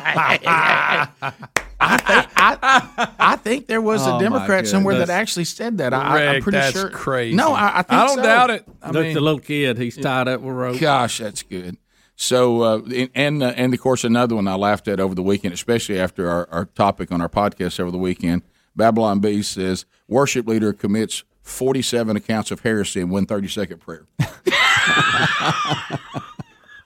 [0.07, 5.77] I think I, I think there was Oh, a my Democrat somewhere that actually said
[5.79, 5.93] that.
[5.93, 6.89] I, I- I'm Rick, pretty that's sure.
[6.89, 7.35] crazy.
[7.35, 8.23] No, I, I think I don't so.
[8.23, 8.65] doubt it.
[8.81, 10.79] I Look, mean- the little kid, he's tied up with rope.
[10.79, 11.77] Gosh, that's good.
[12.15, 15.23] So, uh, and and, uh, and of course, another one I laughed at over the
[15.23, 18.41] weekend, especially after our, our topic on our podcast over the weekend.
[18.75, 24.05] Babylon Bee says worship leader commits 47 accounts of heresy in one 30 second prayer.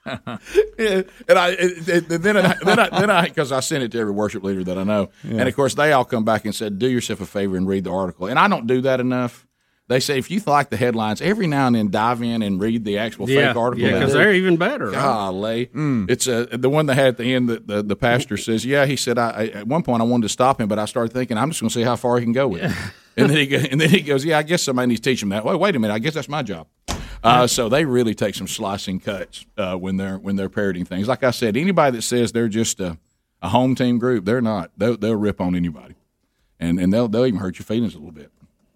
[0.78, 3.98] Yeah, and I it- then I, then I then I because I sent it to
[3.98, 6.78] every worship leader that I know, and of course they all come back and said,
[6.78, 9.46] "Do yourself a favor and read the article." And I don't do that enough.
[9.88, 12.84] They say if you like the headlines, every now and then dive in and read
[12.84, 13.84] the actual Yeah, fake article.
[13.86, 14.18] yeah, they 'cause do.
[14.18, 14.94] they're even better, right?
[14.94, 15.70] Golly,
[16.08, 17.48] it's uh, the one they had at the end.
[17.48, 19.18] That the, the pastor says, "Yeah," he said.
[19.18, 21.50] I, I at one point I wanted to stop him, but I started thinking I'm
[21.50, 22.72] just going to see how far he can go with it.
[23.16, 25.22] and then he go, and then he goes, "Yeah, I guess somebody needs to teach
[25.22, 26.68] him that." Wait, wait a minute, I guess that's my job.
[27.22, 31.06] Uh, so they really take some slicing cuts uh, when they're when they're parroting things.
[31.08, 32.98] Like I said, anybody that says they're just a,
[33.42, 34.70] a home team group, they're not.
[34.76, 35.94] They'll, they'll rip on anybody,
[36.58, 38.30] and and they'll they'll even hurt your feelings a little bit.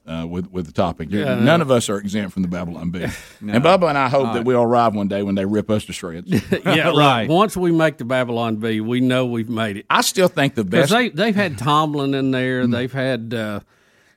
[0.06, 1.62] Uh, with with the topic, Yeah, none no.
[1.62, 3.04] of us are exempt from the Babylon Bee,
[3.40, 5.94] and Bubba and I hope that we'll arrive one day when they rip us to
[5.94, 6.30] shreds.
[6.66, 7.26] yeah, right.
[7.26, 9.86] Once we make the Babylon Bee, we know we've made it.
[9.88, 10.92] I still think the best.
[10.92, 12.66] they they've had Tomlin in there.
[12.66, 13.60] They've had, uh,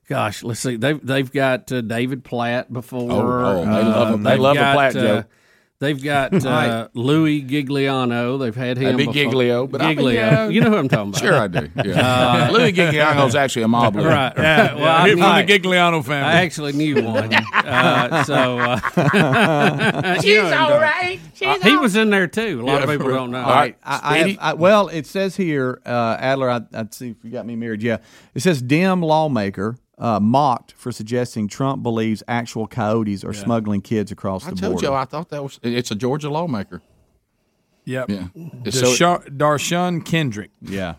[0.08, 3.12] gosh, let's see, they've they've got uh, David Platt before.
[3.46, 4.24] Oh, oh, they Uh, love him.
[4.24, 5.26] They love a got, Platt uh, joke.
[5.80, 8.40] They've got uh, Louis Gigliano.
[8.40, 8.84] They've had him.
[8.86, 9.14] That'd be before.
[9.14, 10.20] Giglio, but I mean, Giglio.
[10.20, 10.48] yeah.
[10.50, 11.22] You know who I'm talking about?
[11.22, 11.70] Sure, I do.
[11.86, 12.48] Yeah.
[12.48, 14.08] Uh, Louis Gigliano's actually a mob lord.
[14.08, 14.34] Right.
[14.36, 14.74] Yeah.
[14.74, 16.32] Well, I He's knew- from the Gigliano family.
[16.34, 17.32] I actually knew one.
[17.68, 18.80] Uh, so uh,
[20.22, 21.20] She's you know, and, all uh.
[21.34, 22.62] She's uh, he was in there too.
[22.62, 23.44] A lot of people don't know.
[23.44, 23.78] All right.
[23.84, 26.50] I, I have, I, well, it says here, uh, Adler.
[26.50, 27.84] I, I'd see if you got me mirrored.
[27.84, 27.98] Yeah,
[28.34, 34.12] it says Dem lawmaker uh, mocked for suggesting Trump believes actual coyotes are smuggling kids
[34.12, 34.66] across I the border.
[34.66, 35.60] I told you, I thought that was.
[35.64, 36.82] It's a Georgia lawmaker.
[37.86, 38.10] Yep.
[38.10, 38.28] Yeah.
[38.66, 40.96] It's so- Darsha- Dar'shun Kendrick, yeah,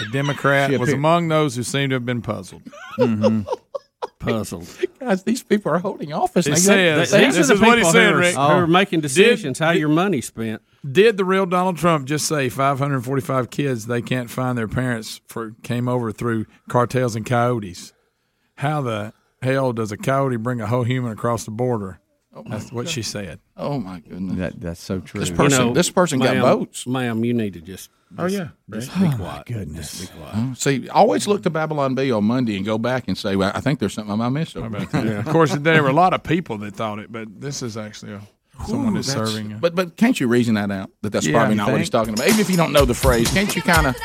[0.00, 2.62] a Democrat, was appeared- among those who seem to have been puzzled.
[2.98, 3.42] Mm-hmm.
[4.18, 4.68] Puzzled.
[5.00, 6.44] Guys, these people are holding office.
[6.46, 8.34] He They- says, These this are is the what he people said, who are, Rick.
[8.34, 10.62] who are making Did- decisions how your money's spent.
[10.90, 15.54] Did the real Donald Trump just say 545 kids they can't find their parents for
[15.62, 17.92] came over through cartels and coyotes?
[18.62, 21.98] How the hell does a coyote bring a whole human across the border?
[22.34, 23.40] Oh that's what she said.
[23.56, 24.38] Oh my goodness.
[24.38, 25.20] That, that's so true.
[25.20, 26.86] This person, this person got ma'am, votes.
[26.86, 27.24] ma'am.
[27.24, 27.90] You need to just.
[28.16, 28.48] Oh, yeah.
[28.70, 29.46] just Oh, be my quiet.
[29.46, 29.98] Goodness.
[30.00, 30.34] Just be quiet.
[30.36, 33.50] Oh, See, always look to Babylon Bee on Monday and go back and say, well,
[33.54, 34.56] I think there's something I missed.
[34.56, 35.18] Over there.
[35.18, 38.12] Of course, there were a lot of people that thought it, but this is actually
[38.12, 38.20] a,
[38.66, 39.52] someone Ooh, that's that's- serving.
[39.52, 40.90] A, But but can't you reason that out?
[41.02, 42.28] That that's Yeah, probably you not what he's talking about.
[42.28, 43.96] Even if you don't know the phrase, can't you kind of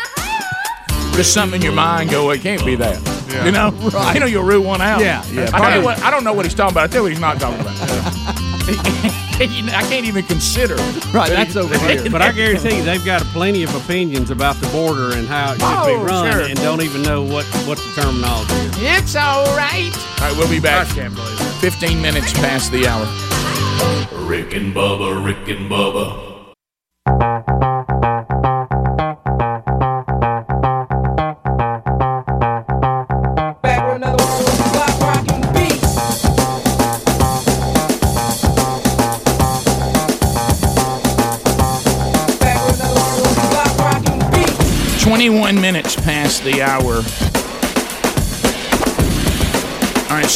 [1.18, 2.30] just something in your mind go?
[2.32, 3.02] It can't be that.
[3.30, 3.46] Yeah.
[3.46, 4.14] You know, Right.
[4.14, 5.02] you know, you'll rule one out.
[5.02, 6.86] Yeah, yeah, I, tell you what, I don't know what he's talking about.
[6.86, 7.76] I tell you what he's not talking about.
[9.40, 10.76] I can't even consider.
[11.14, 12.10] Right, that's over here.
[12.10, 15.60] But I guarantee you, they've got plenty of opinions about the border and how it
[15.60, 16.42] should Oh, be run, sure.
[16.42, 18.78] and don't even know what what the terminology is.
[18.82, 19.92] It's all right.
[20.22, 20.88] All right, we'll be back.
[20.88, 23.06] 15 minutes past the hour.
[24.26, 26.27] Rick and Bubba, Rick and Bubba.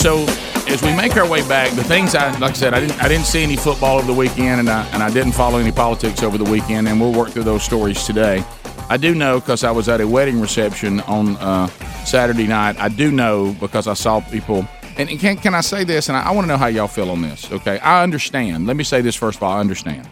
[0.01, 0.25] So
[0.67, 3.07] as we make our way back, the things I like I said, I didn't I
[3.07, 6.23] didn't see any football over the weekend, and I and I didn't follow any politics
[6.23, 8.43] over the weekend, and we'll work through those stories today.
[8.89, 11.67] I do know because I was at a wedding reception on uh,
[12.03, 12.79] Saturday night.
[12.79, 14.67] I do know because I saw people.
[14.97, 16.09] And, can, can I say this?
[16.09, 17.49] And I, I want to know how y'all feel on this.
[17.51, 18.67] Okay, I understand.
[18.67, 19.53] Let me say this first of all.
[19.53, 20.09] I understand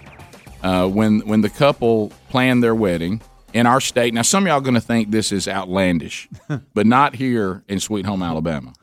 [0.62, 3.22] uh, when when the couple planned their wedding
[3.54, 4.14] in our state.
[4.14, 6.30] Now, some of y'all are going to think this is outlandish,
[6.74, 8.74] but not here in Sweet Home Alabama.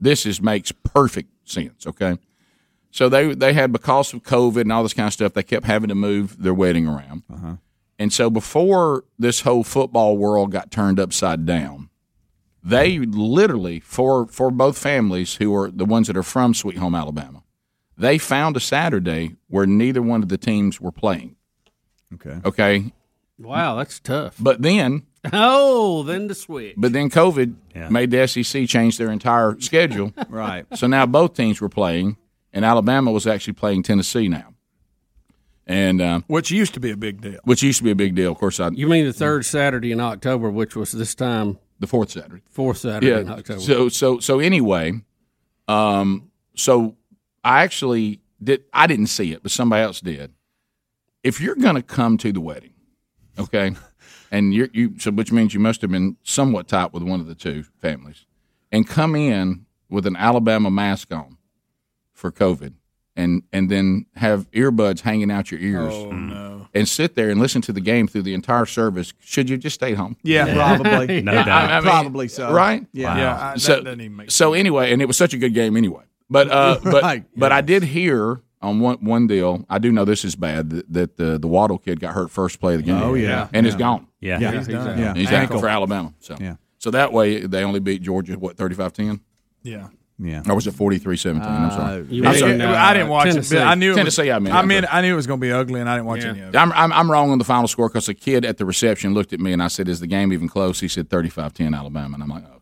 [0.00, 1.86] This is makes perfect sense.
[1.86, 2.18] Okay,
[2.90, 5.66] so they they had because of COVID and all this kind of stuff, they kept
[5.66, 7.22] having to move their wedding around.
[7.32, 7.56] Uh-huh.
[7.98, 11.88] And so before this whole football world got turned upside down,
[12.62, 16.94] they literally for for both families who are the ones that are from Sweet Home
[16.94, 17.42] Alabama,
[17.96, 21.36] they found a Saturday where neither one of the teams were playing.
[22.14, 22.40] Okay.
[22.44, 22.92] Okay.
[23.38, 24.36] Wow, that's tough.
[24.40, 26.74] But then Oh, then the switch.
[26.76, 30.12] but then COVID made the SEC change their entire schedule.
[30.28, 30.66] Right.
[30.76, 32.16] So now both teams were playing,
[32.52, 34.54] and Alabama was actually playing Tennessee now.
[35.66, 37.40] And uh, which used to be a big deal.
[37.44, 38.30] which used to be a big deal.
[38.32, 41.88] Of course, I You mean the third Saturday in October, which was this time the
[41.88, 42.42] fourth Saturday.
[42.50, 43.60] fourth Saturday in October?
[43.60, 44.92] So so so anyway,
[45.66, 46.96] um, so
[47.42, 48.62] I actually did.
[48.72, 50.32] I didn't see it, but somebody else did.
[51.24, 52.74] If you're going to come to the wedding,
[53.38, 53.72] Okay,
[54.30, 57.26] and you're, you so which means you must have been somewhat tight with one of
[57.26, 58.26] the two families,
[58.72, 61.36] and come in with an Alabama mask on
[62.12, 62.74] for COVID,
[63.14, 65.94] and and then have earbuds hanging out your ears.
[65.94, 66.68] Oh no!
[66.74, 69.12] And sit there and listen to the game through the entire service.
[69.20, 70.16] Should you just stay home?
[70.22, 71.22] Yeah, probably.
[71.26, 71.82] No doubt.
[71.82, 72.52] Probably so.
[72.52, 72.86] Right?
[72.92, 73.16] Yeah.
[73.16, 75.54] Yeah, I, that so, doesn't even make so anyway, and it was such a good
[75.54, 76.02] game anyway.
[76.28, 79.64] But uh, but Right, but I did hear on one one deal.
[79.70, 82.60] I do know this is bad that, that the the Waddle kid got hurt first
[82.60, 83.02] play of the game.
[83.02, 83.48] Oh, yeah.
[83.52, 84.06] and is gone.
[84.20, 84.38] Yeah.
[84.40, 84.52] Yeah.
[84.52, 84.98] He's done.
[84.98, 85.14] Yeah.
[85.14, 85.56] He's Ankle.
[85.56, 86.12] out for Alabama.
[86.20, 86.56] So Yeah.
[86.78, 89.20] so that way they only beat Georgia what 35-10?
[89.62, 89.88] Yeah.
[90.18, 90.42] Yeah.
[90.48, 91.42] or was it 43-17?
[91.42, 92.06] I'm sorry.
[92.08, 93.56] You I, mean, uh, I didn't watch Tennessee.
[93.56, 93.58] it.
[93.60, 94.52] But I knew it was, Tennessee, I mean.
[94.54, 96.30] I mean, I knew it was going to be ugly, and I didn't watch Yeah.
[96.30, 96.56] any of it.
[96.56, 99.34] I'm, I'm, I'm wrong on the final score because a kid at the reception looked
[99.34, 102.22] at me and I said, "Is the game even close?" He said, "35-10 Alabama," and
[102.22, 102.55] I'm like, "Okay."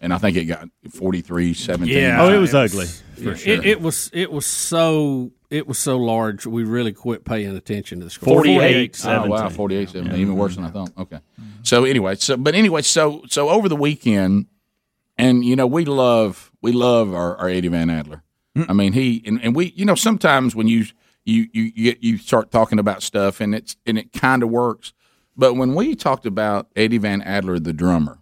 [0.00, 1.86] And I think it got 43-17.
[1.86, 2.22] Yeah.
[2.22, 2.86] Oh, it was ugly.
[3.16, 3.52] Yeah, sure.
[3.52, 6.46] it, it was it was so it was so large.
[6.46, 8.42] We really quit paying attention to the score.
[8.42, 9.02] 48.
[9.04, 10.20] Oh wow, 48 17.
[10.20, 10.90] Even worse than I thought.
[10.96, 11.18] Okay.
[11.62, 14.46] So anyway, so but anyway, so so over the weekend,
[15.16, 18.22] and you know we love we love our, our Eddie Van Adler.
[18.56, 18.66] Mm.
[18.68, 20.84] I mean he and, and we you know sometimes when you
[21.24, 24.50] you you you, get, you start talking about stuff and it's and it kind of
[24.50, 24.92] works,
[25.36, 28.17] but when we talked about Eddie Van Adler the drummer.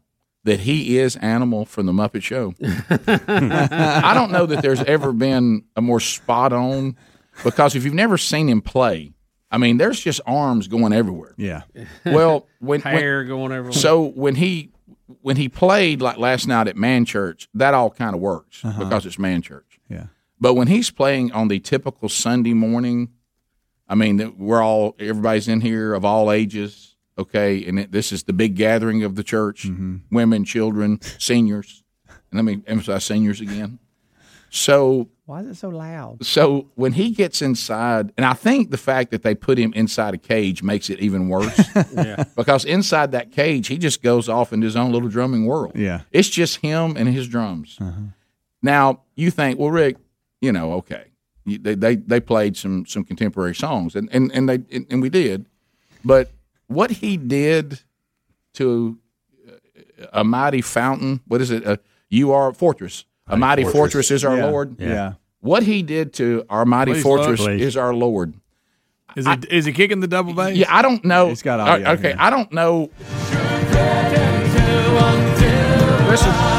[0.46, 2.54] That he is Animal from the Muppet Show.
[2.60, 6.96] I don't know that there's ever been a more spot on
[7.44, 9.12] because if you've never seen him play,
[9.50, 11.34] I mean, there's just arms going everywhere.
[11.36, 11.62] Yeah.
[12.04, 13.72] Well, when, when Hair going everywhere.
[13.72, 14.70] so when he
[15.20, 18.84] when he played like last night at Man Church, that all kind of works uh-huh.
[18.84, 19.78] because it's Man Church.
[19.88, 20.06] Yeah.
[20.40, 23.10] But when he's playing on the typical Sunday morning,
[23.88, 28.12] I mean, that we're all everybody's in here of all ages, okay, and it, this
[28.12, 29.96] is the big gathering of the church: mm-hmm.
[30.10, 31.82] women, children, seniors.
[32.30, 33.78] And let me emphasize seniors again.
[34.50, 36.24] So Why is it so loud?
[36.24, 40.14] so when he gets inside, and I think the fact that they put him inside
[40.14, 41.60] a cage makes it even worse.
[41.92, 42.24] Yeah.
[42.36, 45.72] Because inside that cage, he just goes off into his own little drumming world.
[45.74, 46.02] Yeah.
[46.12, 47.78] It's just him and his drums.
[47.80, 48.00] Uh-huh.
[48.62, 49.96] Now you think, well, Rick,
[50.40, 51.06] you know, okay,
[51.46, 55.46] they they, they played some some contemporary songs, and and and they and we did,
[56.04, 56.30] but
[56.68, 57.80] what he did
[58.54, 58.98] to
[59.48, 61.66] uh, a mighty fountain, what is it?
[61.66, 61.76] Uh,
[62.08, 63.04] you are a fortress.
[63.28, 64.46] A mighty fortress, is our Yeah.
[64.46, 64.80] Lord.
[64.80, 65.12] Yeah.
[65.40, 67.58] What he did to our mighty Please, fortress Lord.
[67.58, 67.62] Please.
[67.66, 68.34] is our Lord.
[69.16, 70.56] Is he, is he kicking the double bass?
[70.56, 71.28] Yeah, I don't know.
[71.28, 72.24] He's got audio, Uh, okay, yeah.
[72.24, 72.90] I don't know.
[76.10, 76.55] Listen.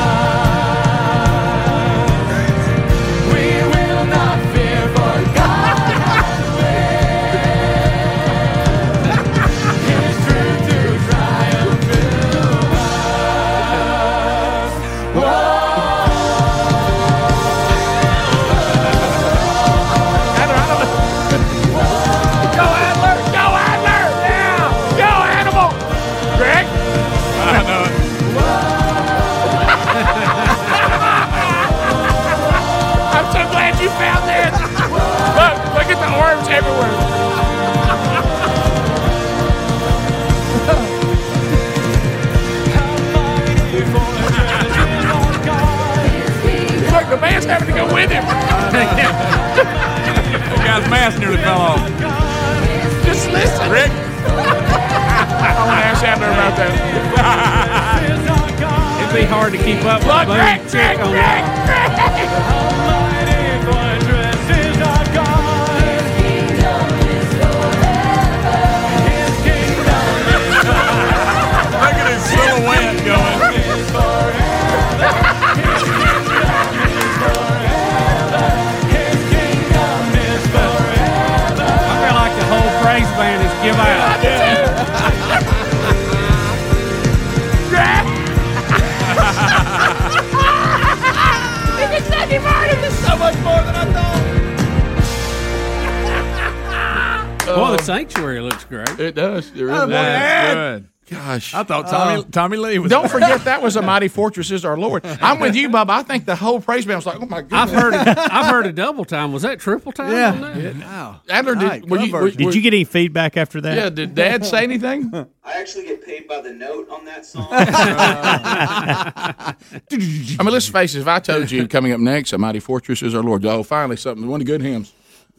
[101.57, 102.91] I thought Tommy uh, Tommy Lee was.
[102.91, 105.05] Don't forget that was a mighty fortress is our Lord.
[105.05, 105.89] I'm with you, Bubba.
[105.89, 107.69] I think the whole praise band was like, oh my god.
[107.69, 109.31] I've heard it, I've heard a double time.
[109.31, 110.11] Was that triple time?
[110.11, 110.31] Yeah.
[110.31, 110.75] on that?
[110.75, 111.21] Wow.
[111.29, 113.75] Adler, Right, did, were you, were, Did you get any feedback after that?
[113.75, 115.11] Yeah, did Dad say anything?
[115.43, 117.47] I actually get paid by the note on that song.
[117.51, 119.55] I
[119.91, 120.99] mean, let's face it.
[120.99, 123.45] If I told you coming up next, a mighty fortress is our Lord.
[123.45, 124.27] Oh, finally, something.
[124.27, 124.93] One of the good hymns.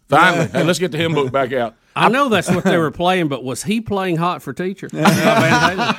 [0.09, 1.74] Finally, hey, let's get the hymn book back out.
[1.94, 4.88] I know that's what they were playing, but was he playing hot for teacher?
[4.88, 5.96] Van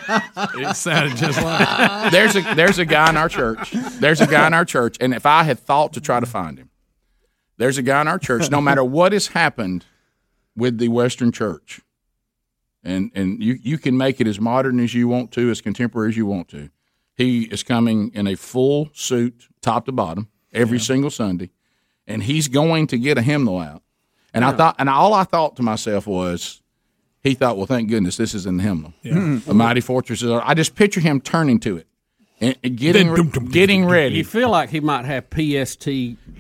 [0.56, 2.12] It sounded just like.
[2.12, 3.72] There's a there's a guy in our church.
[4.00, 6.58] There's a guy in our church, and if I had thought to try to find
[6.58, 6.70] him,
[7.58, 8.50] there's a guy in our church.
[8.50, 9.86] No matter what has happened
[10.56, 11.82] with the Western Church,
[12.84, 16.10] and and you you can make it as modern as you want to, as contemporary
[16.10, 16.70] as you want to.
[17.16, 21.50] He is coming in a full suit, top to bottom, every single Sunday,
[22.08, 23.84] and he's going to get a hymnal out.
[24.34, 26.62] And I thought, and all I thought to myself was,
[27.22, 28.94] he thought, well, thank goodness this is in the hymnal.
[29.02, 29.40] Yeah.
[29.48, 30.22] A mighty fortress.
[30.22, 31.88] is I just picture him turning to it
[32.40, 34.16] and, and getting re- getting ready.
[34.16, 35.88] You feel like he might have PST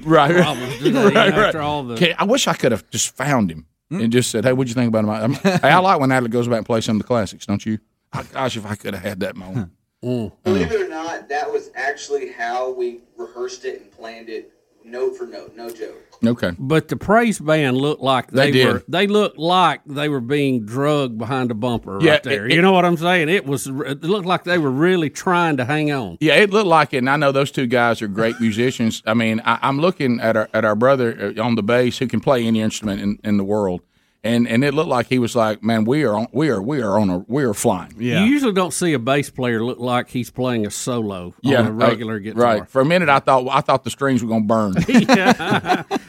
[0.03, 1.33] right, problems today right, right.
[1.33, 2.15] after all the.
[2.19, 4.09] I wish I could have just found him and mm.
[4.09, 6.47] just said, "Hey, what'd you think about him?" I'm, hey, I like when Adler goes
[6.47, 7.79] back and plays some of the classics, don't you?
[8.13, 9.71] Oh, gosh, if I could have had that moment.
[10.03, 10.31] Mm.
[10.43, 14.51] Believe it or not, that was actually how we rehearsed it and planned it,
[14.83, 15.95] note for note, no joke.
[16.25, 16.51] Okay.
[16.59, 18.83] But the praise band looked like they, They were.
[18.89, 22.45] They looked like they were being drugged behind a bumper Yeah, right there.
[22.45, 23.29] it- you know what I'm saying?
[23.29, 23.67] It was.
[23.67, 26.17] It looked like they were really trying to hang on.
[26.19, 29.01] Yeah, it looked like it, and I know those two guys are great musicians.
[29.05, 32.07] I mean, I, I'm looking at our at our brother uh, on the bass who
[32.07, 33.79] can play any instrument in, in the world,
[34.23, 36.81] and and it looked like he was like, "Man, we are on, we are we
[36.81, 38.23] are on a we are flying." Yeah.
[38.25, 41.67] You usually don't see a bass player look like he's playing a solo Yeah, on
[41.67, 42.41] a regular uh, guitar.
[42.43, 42.69] Right.
[42.69, 44.73] For a minute, I thought I thought the strings were going to burn.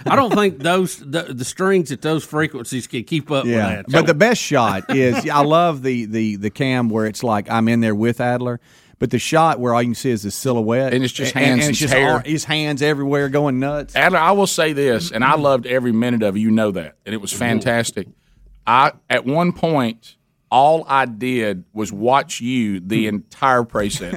[0.07, 3.87] I don't think those the, the strings at those frequencies can keep up Yeah, with
[3.87, 3.93] that.
[3.93, 7.69] but the best shot is I love the the the cam where it's like I'm
[7.69, 8.61] in there with Adler,
[9.01, 11.49] but the shot where all you can see is the silhouette And it's just hands
[11.53, 12.11] and and it's just hair.
[12.15, 13.97] ar- his hands everywhere going nuts.
[13.97, 16.41] Adler, I will say this, and I loved every minute of it.
[16.41, 18.07] You know that, and it was fantastic.
[18.67, 20.17] I at one point,
[20.51, 24.13] all I did was watch you the entire praise set.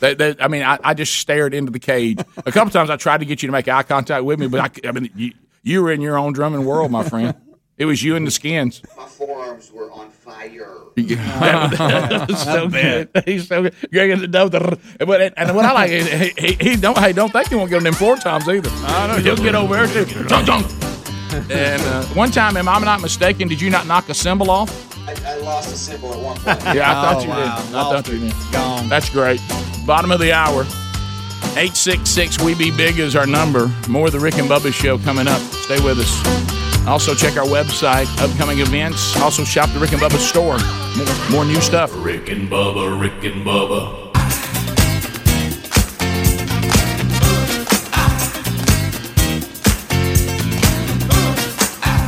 [0.00, 2.18] that, that, I mean, I, I just stared into the cage.
[2.44, 4.78] A couple times, I tried to get you to make eye contact with me, but
[4.86, 5.32] I mean, you,
[5.62, 7.34] you were in your own drumming world, my friend.
[7.78, 8.82] It was you and the skins.
[8.96, 10.75] My forearms were on fire.
[10.96, 13.08] That was so good.
[13.24, 13.74] He's so good.
[13.92, 14.48] Greg in the dough.
[14.48, 17.70] But and what I like is he, he, he don't hey don't think he won't
[17.70, 18.70] get them four times either.
[18.86, 20.24] I know He'll get over there too.
[20.24, 20.66] Dunk, dunk.
[21.50, 23.48] And uh, one time, am I not mistaken?
[23.48, 24.70] Did you not knock a cymbal off?
[25.08, 26.74] I, I lost a symbol at one point.
[26.74, 27.36] Yeah, I thought Oh, you wow.
[27.36, 27.74] did.
[27.74, 28.34] I Lost thought you did.
[28.52, 28.88] Gone.
[28.88, 29.40] That's great.
[29.86, 30.62] Bottom of the hour.
[31.58, 33.70] 866 We Be Big is our number.
[33.88, 35.40] More of the Rick and Bubba show coming up.
[35.40, 36.65] Stay with us.
[36.86, 39.16] Also, check our website, upcoming events.
[39.16, 40.56] Also, shop the Rick and Bubba store.
[40.96, 41.90] More, more new stuff.
[41.96, 44.06] Rick and Bubba, Rick and Bubba.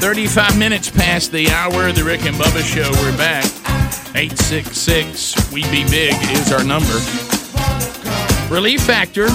[0.00, 2.88] 35 minutes past the hour of the Rick and Bubba show.
[3.02, 3.44] We're back.
[4.14, 6.94] 866 We Be Big is our number.
[8.48, 9.26] Relief Factor.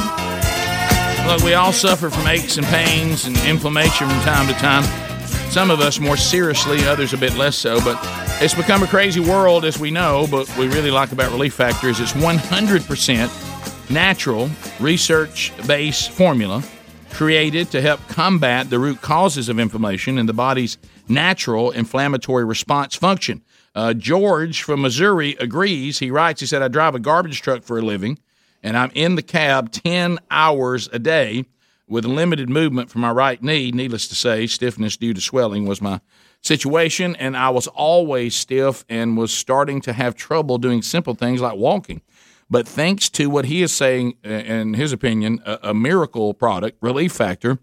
[1.27, 5.12] Look, we all suffer from aches and pains and inflammation from time to time.
[5.53, 7.79] Some of us more seriously, others a bit less so.
[7.83, 7.99] But
[8.41, 10.25] it's become a crazy world, as we know.
[10.25, 14.49] But we really like about Relief Factor is it's 100% natural,
[14.79, 16.63] research based formula
[17.11, 22.95] created to help combat the root causes of inflammation and the body's natural inflammatory response
[22.95, 23.43] function.
[23.75, 25.99] Uh, George from Missouri agrees.
[25.99, 28.17] He writes, he said, I drive a garbage truck for a living,
[28.63, 31.45] and I'm in the cab 10 hours a day
[31.87, 33.71] with limited movement from my right knee.
[33.71, 35.99] Needless to say, stiffness due to swelling was my
[36.41, 41.41] situation, and I was always stiff and was starting to have trouble doing simple things
[41.41, 42.01] like walking.
[42.49, 46.77] But thanks to what he is saying, uh, in his opinion, a, a miracle product,
[46.81, 47.59] Relief Factor,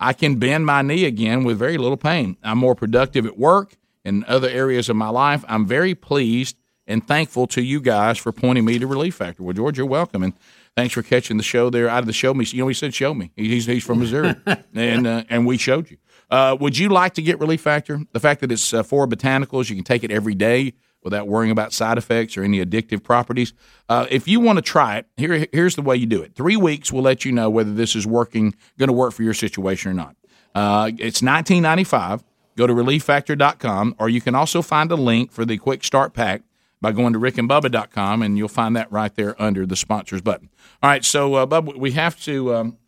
[0.00, 2.36] I can bend my knee again with very little pain.
[2.42, 5.44] I'm more productive at work and other areas of my life.
[5.48, 6.56] I'm very pleased
[6.86, 9.42] and thankful to you guys for pointing me to Relief Factor.
[9.42, 10.34] Well, George, you're welcome, and
[10.76, 12.44] thanks for catching the show there out of the show me.
[12.46, 13.32] You know, he said show me.
[13.36, 14.34] He's he's from Missouri,
[14.74, 15.98] and uh, and we showed you.
[16.30, 18.00] Uh, would you like to get Relief Factor?
[18.12, 21.50] The fact that it's uh, four botanicals, you can take it every day without worrying
[21.50, 23.52] about side effects or any addictive properties.
[23.88, 26.34] Uh, if you want to try it, here here's the way you do it.
[26.34, 29.34] Three weeks will let you know whether this is working, going to work for your
[29.34, 30.16] situation or not.
[30.54, 32.22] Uh, it's 19.95.
[32.56, 36.42] Go to relieffactor.com, or you can also find a link for the quick start pack
[36.84, 40.50] by going to rickandbubba.com, and you'll find that right there under the sponsors button.
[40.82, 42.54] All right, so uh, Bubba, we have to.
[42.54, 42.78] Um,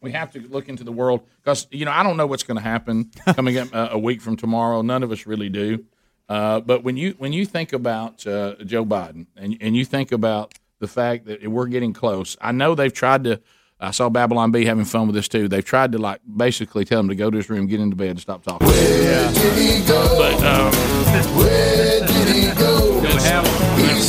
[0.00, 2.56] we have to look into the world because you know I don't know what's going
[2.56, 4.82] to happen coming up uh, a week from tomorrow.
[4.82, 5.84] None of us really do.
[6.28, 10.12] Uh, but when you when you think about uh, Joe Biden and and you think
[10.12, 13.40] about the fact that we're getting close, I know they've tried to.
[13.80, 15.48] I saw Babylon Bee having fun with this too.
[15.48, 18.10] They've tried to like basically tell him to go to his room, get into bed,
[18.10, 18.68] and stop talking.
[18.68, 20.06] Where did he go?
[20.16, 21.79] But um,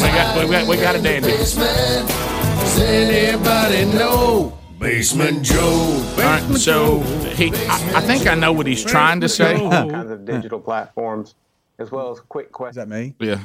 [0.08, 1.30] got we got we got a dandy.
[1.30, 2.08] Basement.
[2.08, 4.58] Does anybody know?
[4.80, 6.04] Basement Joe.
[6.16, 7.00] Basement All right, so
[7.36, 9.58] he, I, I think I know what he's trying to say.
[9.58, 11.36] kinds of digital platforms,
[11.78, 12.84] as well as quick questions.
[12.84, 13.16] Is that me?
[13.20, 13.42] Yeah,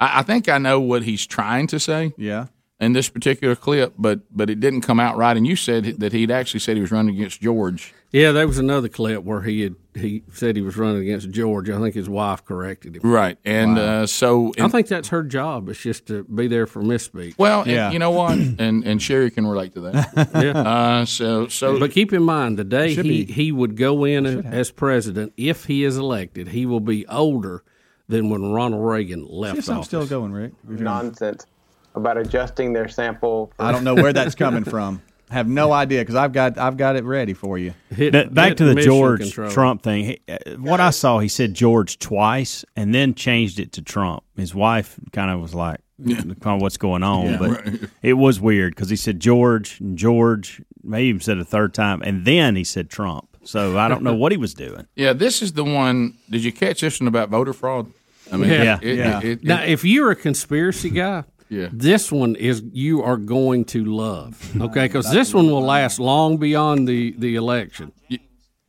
[0.00, 2.12] I, I think I know what he's trying to say.
[2.16, 2.46] Yeah.
[2.80, 5.36] In this particular clip, but but it didn't come out right.
[5.36, 8.58] And you said that he'd actually said he was running against George Yeah, there was
[8.58, 11.70] another clip where he had he said he was running against George.
[11.70, 13.02] I think his wife corrected him.
[13.04, 15.68] Right, and uh, so I think that's her job.
[15.68, 17.34] It's just to be there for misspeak.
[17.38, 20.30] Well, and you know what, and and Sherry can relate to that.
[20.40, 20.52] Yeah.
[20.52, 23.24] Uh, so so, but keep in mind, the day he, be.
[23.24, 27.62] he would go in as president, if he is elected, he will be older
[28.08, 30.08] than when Ronald Reagan left office.
[30.08, 30.52] going, Rick.
[30.64, 31.46] Nonsense
[31.94, 33.52] about adjusting their sample.
[33.56, 35.02] For I don't know where that's coming from.
[35.30, 37.74] Have no idea because I've got I've got it ready for you.
[37.90, 40.04] That- back to the George Trump thing.
[40.04, 44.24] He, uh, what I saw, he said George twice and then changed it to Trump.
[44.36, 47.36] His wife kind of was like, kind of what's going on, Yeah.
[47.38, 47.80] but Right.
[48.02, 52.02] it was weird because he said George and George, maybe even said a third time,
[52.02, 53.28] and then he said Trump.
[53.44, 54.86] So I don't know what he was doing.
[54.96, 56.14] yeah, this is the one.
[56.28, 57.86] Did you catch this one about voter fraud?
[58.32, 58.78] I Yeah.
[58.82, 59.18] it- Yeah.
[59.18, 61.68] it- it- now, if you're a conspiracy guy, Yeah.
[61.72, 64.40] this one is you are going to love.
[64.60, 67.92] Okay, because this one will last long beyond the the election.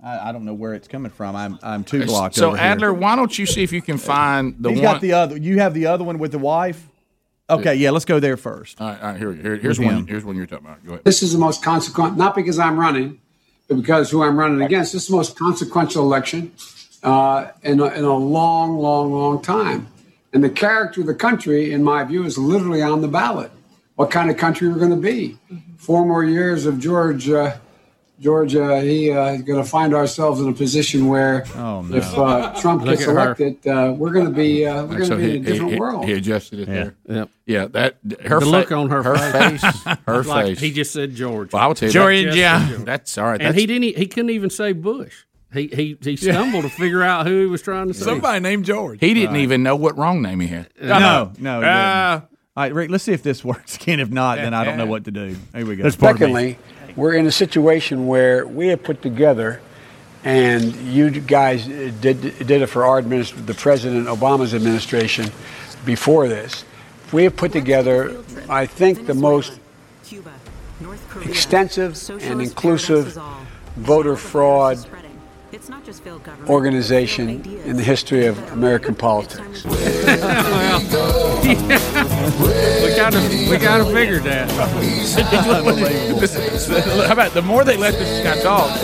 [0.03, 1.35] I, I don't know where it's coming from.
[1.35, 2.35] I'm I'm too blocked.
[2.35, 2.65] so over here.
[2.65, 4.93] Adler, why don't you see if you can find the He's one?
[4.93, 5.37] got the other.
[5.37, 6.87] You have the other one with the wife.
[7.49, 8.79] Okay, yeah, let's go there first.
[8.81, 9.95] all right, all right, here, here, here's With one.
[9.97, 10.07] him.
[10.07, 10.85] Here's one you're talking about.
[10.85, 11.03] Go ahead.
[11.03, 13.19] This is the most consequent, not because I'm running,
[13.67, 14.93] but because who I'm running against.
[14.93, 16.53] This is the most consequential election
[17.03, 19.87] uh, in, a, in a long, long, long time.
[20.33, 23.51] And the character of the country, in my view, is literally on the ballot.
[23.95, 25.37] What kind of country we're going to be?
[25.77, 27.29] Four more years of George.
[27.29, 27.57] Uh,
[28.19, 31.83] George, uh, he uh, is going to find ourselves in a position where, no.
[31.91, 35.17] if uh, Trump gets elected, uh, we're going to be uh, we're going to So
[35.17, 36.05] be he, in a different he, world.
[36.05, 36.73] he adjusted it Yeah.
[36.73, 36.95] there.
[37.17, 37.29] Yep.
[37.47, 39.63] Yeah, that her the fa- look on her, her face,
[40.05, 40.59] her It's like face.
[40.59, 41.51] He just said George.
[41.51, 42.25] Well, I will tell you, Georgia.
[42.29, 43.41] that- yeah, that's all right.
[43.41, 43.85] and he didn't.
[43.85, 45.23] e- He couldn't even say Bush.
[45.53, 48.05] He he he stumbled to figure out who he was trying to say.
[48.05, 48.99] Somebody named George.
[49.01, 50.69] he didn't even know what wrong name he had.
[50.81, 51.61] No, no.
[51.61, 52.13] it Ah.
[52.15, 52.29] didn't.
[52.57, 52.89] All right, Rick.
[52.91, 53.99] Let's see if this works again.
[53.99, 55.35] If not, then I don't know what to do.
[55.53, 55.89] Here we go.
[55.89, 56.57] Secondly,
[56.95, 59.61] we're in a situation where we have put together,
[60.23, 65.31] and you guys uh, did did it for our administration, the President Obama's administration,
[65.85, 66.63] before this.
[67.11, 68.15] We have put together,
[68.47, 69.59] I think, the most
[71.25, 73.17] extensive and inclusive
[73.77, 74.77] voter fraud
[76.47, 77.29] organization
[77.65, 79.63] in the history of American politics.
[79.65, 79.71] we
[82.95, 84.49] kind of we kind of figured that.
[87.07, 88.79] How about the more they let this guy talk?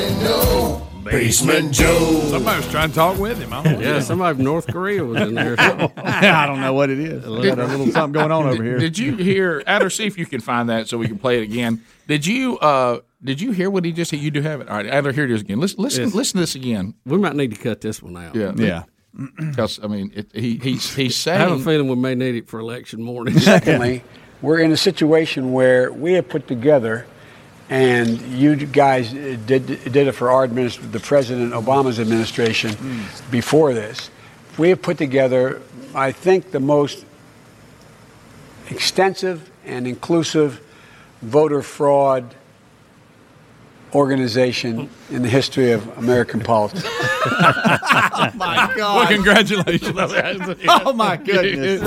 [1.11, 2.21] Basement Joe.
[2.29, 3.53] Somebody was trying to talk with him.
[3.53, 3.63] I.
[3.77, 5.55] Yeah, somebody from North Korea was in there.
[5.97, 7.23] I don't know what it is.
[7.23, 8.77] Got a little something going on over here.
[8.77, 9.89] Did you hear Adler?
[9.89, 11.83] See if you can find that so we can play it again.
[12.07, 14.19] Did you uh did you hear what he just said?
[14.19, 14.69] You do have it.
[14.69, 15.59] All right, Adler, here it is again.
[15.59, 16.13] Listen, listen, Yes.
[16.13, 16.93] listen to this again.
[17.05, 18.35] We might need to cut this one out.
[18.35, 18.83] Yeah, Yeah.
[19.37, 22.47] Because I mean, it, he he's he's I have a feeling we may need it
[22.47, 23.39] for election morning.
[23.39, 24.03] Secondly,
[24.43, 27.07] we're in a situation where we have put together,
[27.67, 33.31] and you guys did did it for our administration, the President Obama's administration hmm.
[33.31, 34.11] before this.
[34.59, 35.63] We have put together,
[35.95, 37.03] I think, the most
[38.69, 40.61] extensive and inclusive
[41.23, 42.35] voter fraud
[43.97, 46.85] organization in the history of American politics.
[46.85, 48.95] oh my God!
[48.95, 49.97] Well, congratulations.
[50.69, 51.81] oh my goodness!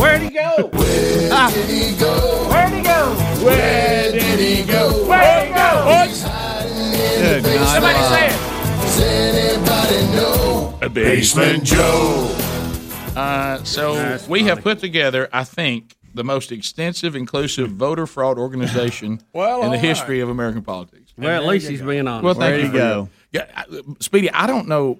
[0.00, 0.68] Where'd he go?
[0.72, 2.48] Where'd he go?
[2.48, 3.14] Where'd he go?
[3.44, 5.08] Where did he go?
[5.08, 5.68] Where'd he go?
[7.18, 7.66] Good night.
[7.74, 8.36] Somebody say it.
[8.80, 12.34] Does anybody A basement Joe.
[13.16, 19.20] Uh, so we have put together, I think, the most extensive, inclusive voter fraud organization
[19.32, 19.80] Well, in all the right.
[19.84, 21.12] history of American politics.
[21.16, 22.24] well, at least he's being honest.
[22.24, 23.08] Well, thank There you you go.
[23.32, 23.64] that.
[23.70, 24.98] Yeah, Speedy, I don't know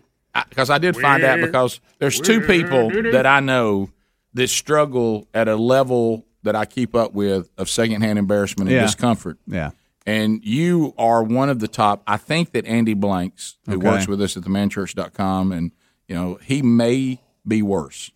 [0.49, 3.91] because I did find out because there's two people that I know
[4.35, 8.83] that struggle at a level that I keep up with of secondhand embarrassment and Yeah.
[8.83, 9.39] discomfort.
[9.47, 9.71] Yeah.
[10.07, 12.03] And you are one of the top.
[12.07, 13.89] I think that Andy Blanks, who Okay.
[13.89, 15.73] works with us at themanchurch.com, and
[16.07, 18.11] you know he may be worse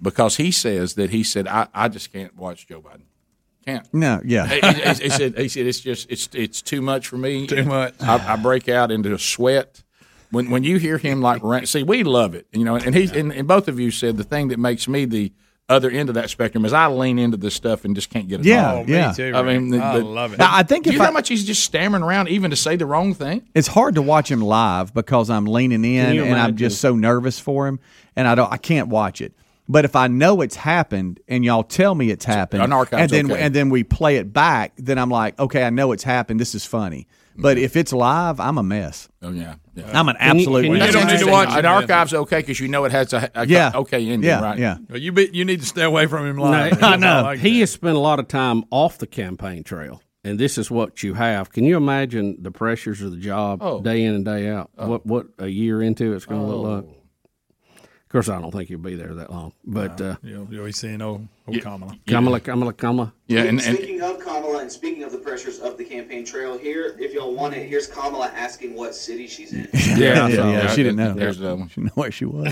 [0.00, 3.02] because he says that he said I, I just can't watch Joe Biden.
[3.64, 3.86] Can't.
[3.92, 4.20] No.
[4.24, 4.46] Yeah.
[4.46, 4.60] he-
[5.04, 7.46] he said, he said it's just it's it's too much for me.
[7.46, 7.94] Too much.
[8.00, 9.82] I, I break out into a sweat
[10.30, 11.68] when when you hear him like rant.
[11.68, 12.76] See, we love it, you know.
[12.76, 15.32] And he and, and both of you said the thing that makes me the
[15.70, 18.40] other end of that spectrum is I lean into this stuff and just can't get
[18.40, 18.46] it.
[18.46, 18.88] Yeah, off.
[18.88, 19.04] yeah.
[19.04, 19.36] Oh, me too.
[19.36, 19.80] I mean, Rick.
[19.82, 20.38] the- I the- love it.
[20.38, 22.52] Now, I think Do if you know I, how much he's just stammering around even
[22.52, 23.46] to say the wrong thing?
[23.54, 27.38] it's hard to watch him live because I'm leaning in and I'm just so nervous
[27.38, 27.80] for him,
[28.16, 29.34] and I don't, I can't watch it.
[29.70, 33.10] But if I know it's happened and y'all tell me it's happened, an archive's and
[33.10, 33.42] then okay.
[33.42, 36.40] and then we play it back, then I'm like, okay, I know it's happened.
[36.40, 37.06] This is funny.
[37.40, 37.64] But mm-hmm.
[37.66, 39.08] if it's live, I'm a mess.
[39.22, 39.90] Oh yeah, yeah.
[39.98, 40.86] I'm an Can you- absolute can you- mess.
[40.88, 41.32] You don't need to Interesting.
[41.32, 43.70] watch An archive's okay because you know it has a, a Yeah.
[43.74, 44.58] okay ending, yeah, right?
[44.58, 44.78] Yeah.
[44.88, 46.82] Well, you be, you need to stay away from him No, live.
[46.82, 47.22] I know.
[47.22, 47.60] Like he that.
[47.60, 50.02] has spent a lot of time off the campaign trail.
[50.24, 51.52] and this is what you have.
[51.52, 53.80] Can you imagine the pressures of the job Oh.
[53.82, 54.70] day in and day out?
[54.76, 54.88] Oh.
[54.88, 56.74] What what a year into it's going to look oh.
[56.86, 56.97] like?
[58.08, 60.72] Of course, I don't think you'll be there that long, but uh, You'll, you'll be
[60.72, 61.94] seeing old, old Kamala.
[62.06, 63.12] Kamala, Kamala, Kamala.
[63.26, 66.56] Yeah, and, and speaking of Kamala and speaking of the pressures of the campaign trail,
[66.56, 69.68] here, if y'all want it, here's Kamala asking what city she's in.
[69.74, 71.12] Yeah, I yeah, saw yeah, she didn't know.
[71.12, 71.68] There's that one.
[71.68, 72.46] She know where she was.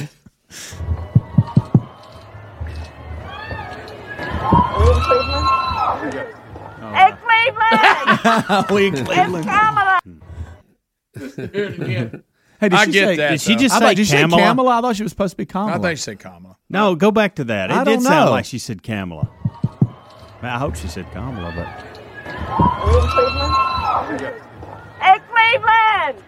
[6.93, 8.67] Hey, Cleveland!
[8.71, 9.01] we it's
[11.41, 12.23] Kamala!
[12.67, 13.59] Hey, did I she get say, that, Did she though.
[13.61, 14.43] just I say thought, did she say Kamala?
[14.43, 14.79] Kamala?
[14.79, 15.77] I thought she was supposed to be Kamala.
[15.77, 16.57] I think she said Kamala.
[16.69, 17.71] No, go back to that.
[17.71, 18.31] It I did don't sound know.
[18.33, 19.29] like she said Kamala.
[20.43, 21.67] I hope she said Kamala, but
[25.01, 26.25] Hey, Cleveland!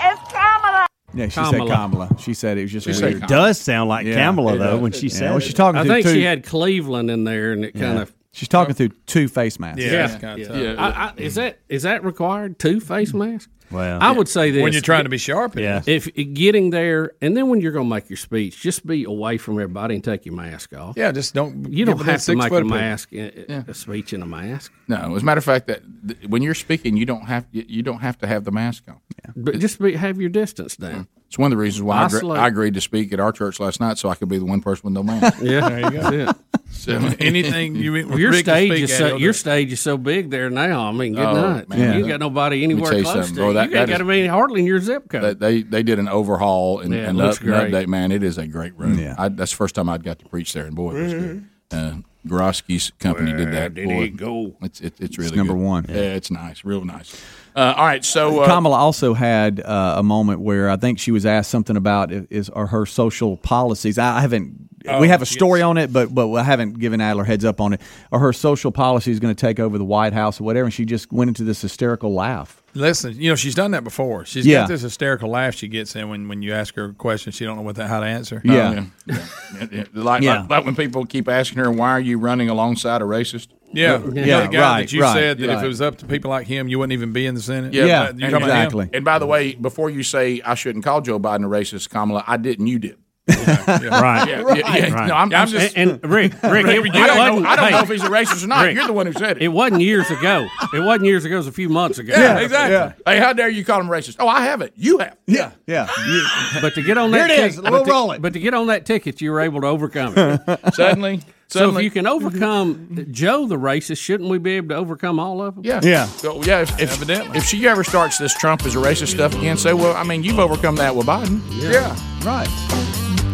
[0.00, 0.86] It's Kamala!
[1.14, 1.50] yeah, she Kamala.
[1.68, 2.08] said Kamala.
[2.18, 3.22] She said it was just She weird.
[3.22, 4.80] it does sound like Yeah, Kamala though does.
[4.80, 5.40] when she Yeah, said well, it.
[5.42, 7.82] she's talking I to think two, she had Cleveland in there, and it yeah.
[7.86, 9.82] kind of She's talking through two face masks.
[9.82, 10.36] Yeah, yeah.
[10.36, 10.74] yeah.
[10.76, 12.58] I, I, is that is that required?
[12.58, 13.48] Two face masks?
[13.70, 15.82] Well, I would say this When you're trying to be sharp, Yeah.
[15.86, 19.38] If getting there, and then when you're going to make your speech, just be away
[19.38, 20.96] from everybody and take your mask off.
[20.98, 21.72] Yeah, just don't.
[21.72, 24.70] You don't have to make a mask, a, a speech in a mask.
[24.86, 25.16] no.
[25.16, 27.82] As a matter of fact, that th- when you're speaking, you don't have you, you
[27.82, 29.00] don't have to have the mask on.
[29.24, 29.32] Yeah.
[29.34, 30.92] But just be, have your distance down.
[30.92, 31.15] Mm-hmm.
[31.28, 32.38] It's one of the reasons why I, agre- Isolate.
[32.40, 34.60] I agreed to speak at our church last night, so I could be the one
[34.60, 35.38] person with no mask.
[35.42, 36.30] Yeah, There you go.
[36.30, 36.36] it.
[36.70, 40.30] So, Anything you Well, your Rick stage is so, he'll your stage is so big
[40.30, 40.86] there now.
[40.88, 41.68] I mean, good Oh, night.
[41.68, 41.78] man.
[41.78, 41.94] You Yeah.
[41.96, 43.48] ain't got nobody anywhere close something, to bro.
[43.48, 43.54] you.
[43.54, 45.38] That- you that got to be hardly in your zip code.
[45.40, 47.72] they, they they did an overhaul and, Yeah, and, up, and great.
[47.72, 47.86] update.
[47.88, 48.98] Man, it is a great room.
[48.98, 49.14] Yeah.
[49.18, 51.44] I, that's the first time I'd got to preach there, and boy, it was good.
[51.72, 51.92] Uh,
[52.26, 53.74] Gorosky's company did that.
[53.74, 54.56] did boy, he go?
[54.62, 55.62] It's it, it's really number good.
[55.62, 55.86] one.
[55.88, 57.20] Yeah, it's nice, real nice.
[57.56, 61.10] Uh, all right, so uh, Kamala also had uh, a moment where I think she
[61.10, 63.98] was asked something about is are her social policies.
[63.98, 64.75] I I haven't.
[64.88, 67.60] Oh, we have a story on it, but but I haven't given Adler heads up
[67.60, 67.80] on it.
[68.10, 70.64] Or her social policy is going to take over the White House or whatever?
[70.66, 72.62] And she just went into this hysterical laugh.
[72.74, 74.24] Listen, you know she's done that before.
[74.26, 74.60] She's Yeah.
[74.60, 77.32] got this hysterical laugh she gets in when, when you ask her a question.
[77.32, 78.42] She don't know what the, how to answer.
[78.44, 78.84] Yeah.
[78.86, 79.26] Oh, yeah,
[79.60, 79.84] yeah, yeah.
[79.94, 80.40] Like, Yeah.
[80.42, 84.00] like like when people keep asking her, "Why are you running alongside a racist?" Yeah,
[84.12, 84.40] Yeah, yeah.
[84.42, 86.46] The guy right, that you right, said that if it was up to people like
[86.46, 87.74] him, you wouldn't even be in the Senate.
[87.74, 88.46] Yeah, you and- talking about him?
[88.50, 88.90] exactly.
[88.92, 92.22] And by the way, before you say I shouldn't call Joe Biden a racist, Kamala,
[92.26, 92.66] I didn't.
[92.68, 92.96] You did.
[93.28, 94.28] Right.
[94.28, 94.94] Yeah, yeah, yeah.
[94.94, 95.08] Right.
[95.08, 95.76] No, I'm, I'm just.
[95.76, 98.44] and, and Rick, Rick, I don't, know, I don't hey, know if he's a racist
[98.44, 98.64] or not.
[98.66, 98.76] Rick.
[98.76, 99.42] You're the one who said it.
[99.42, 100.46] it wasn't years ago.
[100.72, 101.34] It wasn't years ago.
[101.34, 102.12] It was a few months ago.
[102.16, 103.02] yeah, exactly.
[103.04, 104.16] Hey, how dare you call him racist?
[104.20, 104.72] Oh, I haven't.
[104.76, 105.16] You have.
[105.26, 105.88] Yeah, yeah.
[106.60, 107.56] But to get on Here that it is.
[107.56, 108.22] ticket, We'll but, to, roll it.
[108.22, 110.40] but to get on that ticket, you were able to overcome it.
[110.74, 114.74] Suddenly, so suddenly, if you can overcome Joe the racist, shouldn't we be able to
[114.76, 115.64] overcome all of them?
[115.64, 116.06] yeah, Yeah.
[116.06, 116.60] So, yeah.
[116.62, 117.38] If, if, Evidently.
[117.38, 120.22] if she ever starts this Trump is a racist stuff again, say, well, I mean,
[120.24, 121.40] you've overcome that with Biden.
[121.52, 121.94] Yeah.
[122.24, 122.48] Right.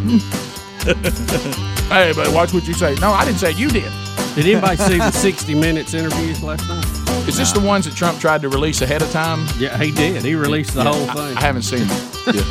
[1.92, 2.94] Hey, but watch what you say.
[2.96, 3.58] No, I didn't say it.
[3.58, 3.92] you did.
[4.34, 7.28] Did anybody see the 60 Minutes interviews last night?
[7.28, 9.46] Is this the ones that Trump tried to release ahead of time?
[9.58, 10.24] Yeah, he did.
[10.24, 11.36] He released the whole thing.
[11.36, 12.34] I haven't seen it.
[12.34, 12.42] Yeah.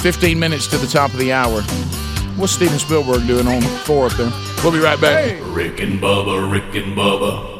[0.00, 1.62] 15 minutes to the top of the hour.
[2.36, 4.32] What's Steven Spielberg doing on four up there?
[4.64, 5.38] We'll be right back.
[5.44, 7.51] Rick and Bubba, Rick and Bubba.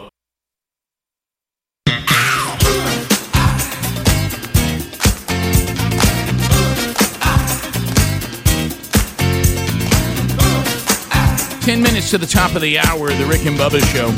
[11.63, 14.09] Ten minutes to the top of the hour, the Rick and Bubba Show.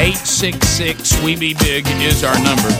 [0.00, 2.70] 866 We Be Big is our number.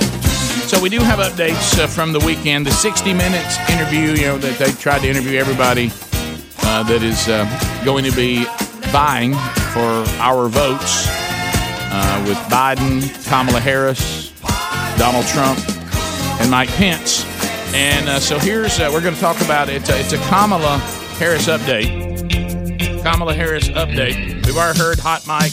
[0.65, 2.67] So we do have updates uh, from the weekend.
[2.67, 5.91] The 60 Minutes interview, you know, that they tried to interview everybody
[6.63, 7.45] uh, that is uh,
[7.85, 8.47] going to be
[8.91, 9.35] vying
[9.75, 11.05] for our votes
[11.93, 14.33] uh, with Biden, Kamala Harris,
[14.97, 15.59] Donald Trump,
[16.41, 17.27] and Mike Pence.
[17.75, 19.83] And uh, so here's, uh, we're going to talk about it.
[19.91, 20.79] It's a Kamala
[21.19, 22.08] Harris update.
[23.03, 24.47] Kamala Harris update.
[24.47, 25.53] We've already heard Hot Mike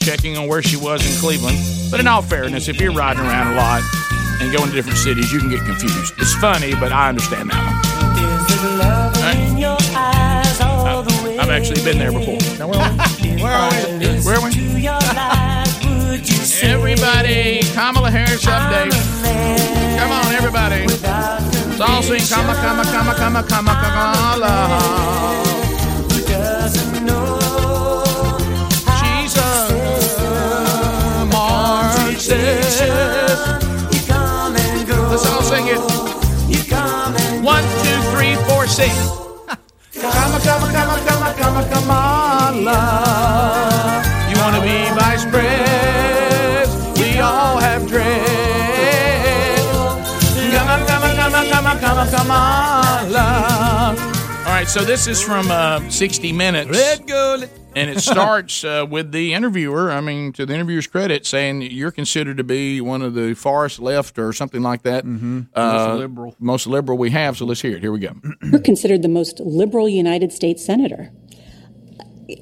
[0.00, 1.58] checking on where she was in Cleveland.
[1.90, 3.82] But in all fairness, if you're riding around a lot
[4.40, 6.14] and going to different cities, you can get confused.
[6.18, 7.74] It's funny, but I understand that one.
[9.20, 9.54] Right?
[11.38, 12.38] I've actually been there before.
[12.58, 12.96] Now, where are we?
[13.42, 13.76] Where are we?
[14.24, 14.50] Where are we?
[16.62, 18.92] Everybody, Kamala Harris update.
[19.98, 20.86] Come on, everybody.
[20.86, 25.63] Let's all sing Kamala, Kamala, Kamala, Kamala, Kamala.
[32.26, 32.80] Marxist.
[35.10, 35.78] Let's all sing it.
[37.44, 38.90] One, two, three, four, sing.
[39.92, 42.80] Kama, kama, kama, kama, kama, Kamala.
[44.30, 46.68] You want to be vice pres?
[46.98, 49.60] We all have dread.
[50.54, 53.26] Kama, kama, kama, kama, kama, Kamala.
[53.44, 53.53] All
[54.54, 56.70] right, so this is from uh, 60 Minutes.
[56.70, 57.50] Red Gullet.
[57.74, 59.90] and it starts uh, with the interviewer.
[59.90, 63.80] I mean, to the interviewer's credit, saying you're considered to be one of the farthest
[63.80, 65.04] left or something like that.
[65.04, 65.42] Mm-hmm.
[65.54, 66.36] Uh, Most liberal.
[66.38, 67.36] most liberal we have.
[67.36, 67.80] So let's hear it.
[67.82, 68.14] Here we go.
[68.42, 71.10] You're considered the most liberal United States senator.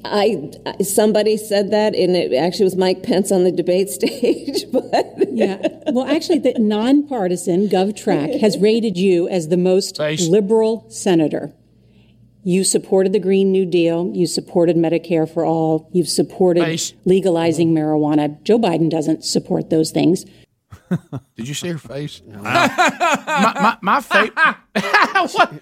[0.05, 0.51] I
[0.83, 4.65] somebody said that, and it actually was Mike Pence on the debate stage.
[4.71, 5.67] But Yeah.
[5.87, 11.53] Well, actually, the nonpartisan GovTrack has rated you as the most liberal senator.
[12.43, 14.11] You supported the Green New Deal.
[14.13, 15.89] You supported Medicare for all.
[15.93, 16.93] You've supported Face.
[17.05, 17.77] legalizing mm-hmm.
[17.77, 18.43] marijuana.
[18.43, 20.25] Joe Biden doesn't support those things.
[21.35, 22.21] Did you see her face?
[22.27, 24.31] my my, my face.
[25.33, 25.53] what?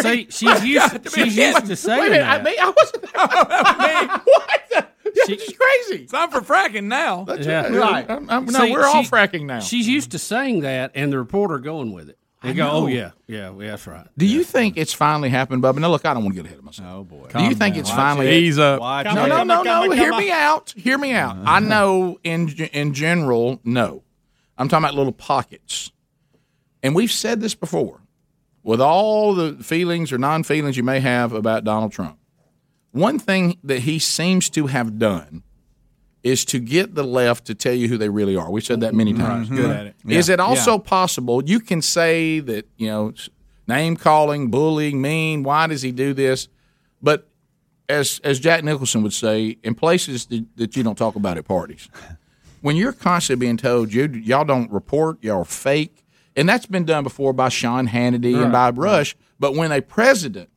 [0.00, 2.44] See, she's used, she's used to saying Wait a minute, I that.
[2.44, 3.04] mean, I wasn't.
[3.14, 4.60] I mean, what?
[4.70, 6.04] The, this is crazy.
[6.04, 7.24] It's time for fracking now.
[7.24, 7.68] That's Yeah.
[7.68, 8.08] right.
[8.08, 9.60] I'm- I'm- no, See, we're all fracking now.
[9.60, 12.18] She's used to saying that, and the reporter going with it.
[12.42, 15.62] They I go, "Oh yeah, yeah, yeah, that's right." Do you think it's finally happened,
[15.62, 15.78] Bubba?
[15.78, 16.88] Now, look, I don't want to get ahead of myself.
[16.90, 17.28] Oh boy.
[17.28, 17.80] Do you think down.
[17.80, 18.34] it's Watch finally.
[18.34, 18.78] Ease up.
[18.78, 19.14] No, Watch no, it.
[19.14, 20.74] no, no, Come on, come Hear me out.
[20.76, 21.36] Hear me out.
[21.36, 21.44] Uh-huh.
[21.46, 24.02] I know in in general, no.
[24.56, 25.90] I'm talking about little pockets,
[26.82, 28.00] and we've said this before.
[28.62, 32.18] With all the feelings or non-feelings you may have about Donald Trump,
[32.92, 35.42] one thing that he seems to have done
[36.22, 38.50] is to get the left to tell you who they really are.
[38.50, 39.22] We've said that many mm-hmm.
[39.22, 39.50] times.
[39.50, 39.56] Right.
[39.56, 39.94] Good at it.
[40.06, 40.34] Is Yeah.
[40.34, 40.84] it also Yeah.
[40.84, 43.12] possible you can say that you know
[43.66, 45.42] name calling, bullying, mean?
[45.42, 46.48] Why does he do this?
[47.02, 47.28] But
[47.88, 51.46] as as Jack Nicholson would say, in places that, that you don't talk about at
[51.46, 51.88] parties,
[52.60, 56.04] when you're constantly being told you y'all don't report, y'all are fake,
[56.36, 59.16] and that's been done before by Sean Hannity and by Right, Rush.
[59.38, 60.49] But when a president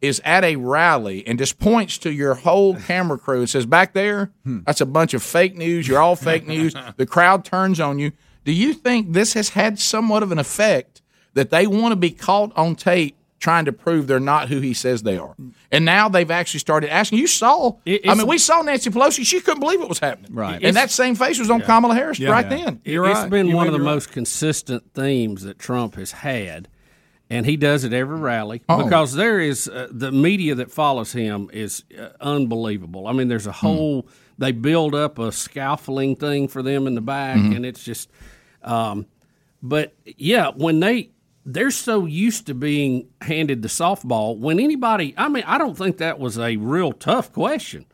[0.00, 3.92] is at a rally and just points to your whole camera crew and says, "Back
[3.92, 4.60] there, hmm.
[4.66, 5.86] that's a bunch of fake news.
[5.86, 8.12] You're all fake news." The crowd turns on you.
[8.44, 11.02] Do you think this has had somewhat of an effect
[11.34, 14.74] that they want to be caught on tape trying to prove they're not who he
[14.74, 15.34] says they are?
[15.70, 17.18] And now they've actually started asking.
[17.18, 17.76] You saw.
[17.86, 19.24] I mean, we saw Nancy Pelosi.
[19.24, 20.34] She couldn't believe what was happening.
[20.34, 20.62] Right.
[20.62, 22.80] And that same face was on Kamala Harris right then.
[22.84, 26.68] You're It, has been one of the most consistent themes that Trump has had,
[27.30, 28.82] and he does it every rally Oh.
[28.84, 33.06] because there is uh, the media that follows him is uh, unbelievable.
[33.06, 37.00] I mean, there's a whole they build up a scaffolding thing for them in the
[37.00, 37.56] back, Mhm.
[37.56, 38.10] and it's just.
[38.62, 39.06] Um,
[39.62, 41.10] but yeah, when they
[41.46, 45.96] they're so used to being handed the softball, when anybody, I mean, I don't think
[45.98, 47.86] that was a real tough question.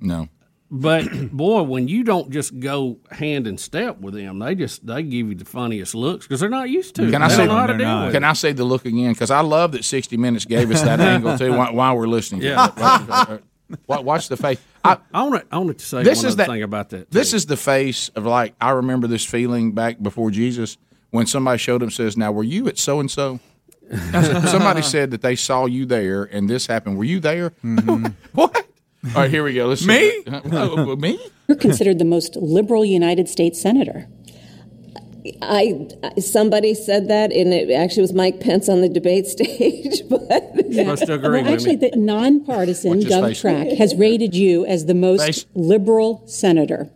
[0.00, 0.28] No.
[0.72, 5.02] But boy, when you don't just go hand in step with them, they just they
[5.02, 7.08] give you the funniest looks because they're not used to.
[7.08, 7.10] it.
[7.10, 8.28] Can I they say don't know how to deal with Can it.
[8.28, 9.12] I say the look again?
[9.12, 12.42] Because I love that 60 Minutes gave us that angle too while, while we're listening.
[12.42, 12.68] Yeah.
[12.76, 13.38] Watch, uh,
[13.88, 14.58] uh, watch the face.
[14.84, 15.54] I, I want to.
[15.54, 17.10] I want to say this one is other that thing about that.
[17.10, 20.78] This is the face of like I remember this feeling back before Jesus
[21.10, 23.40] when somebody showed up and says, "Now, were you at so and so?"
[23.90, 26.96] Somebody said that they saw you there and this happened.
[26.96, 27.50] Were you there?
[27.64, 28.06] Mm-hmm.
[28.34, 28.66] what?
[29.04, 29.66] All right, here we go.
[29.66, 30.24] Let's Me?
[30.26, 31.18] Uh, me?
[31.48, 34.08] You're considered the most liberal United States senator.
[35.42, 40.02] I somebody said that, and it actually was Mike Pence on the debate stage.
[40.10, 43.42] But well, actually, the nonpartisan Watch his face.
[43.42, 45.46] GovTrack has rated you as the most Face.
[45.54, 46.90] liberal senator.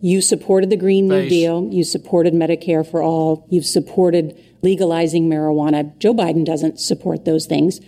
[0.00, 1.30] You supported the Green New Face.
[1.30, 1.68] Deal.
[1.70, 3.46] You supported Medicare for all.
[3.50, 5.96] You've supported legalizing marijuana.
[5.98, 7.80] Joe Biden doesn't support those things.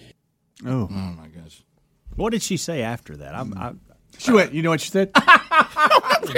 [0.64, 0.86] Oh.
[0.88, 1.21] my gosh.
[2.16, 3.34] What did she say after that?
[3.34, 3.72] I'm, I,
[4.18, 4.52] She went.
[4.52, 5.10] You know what she said?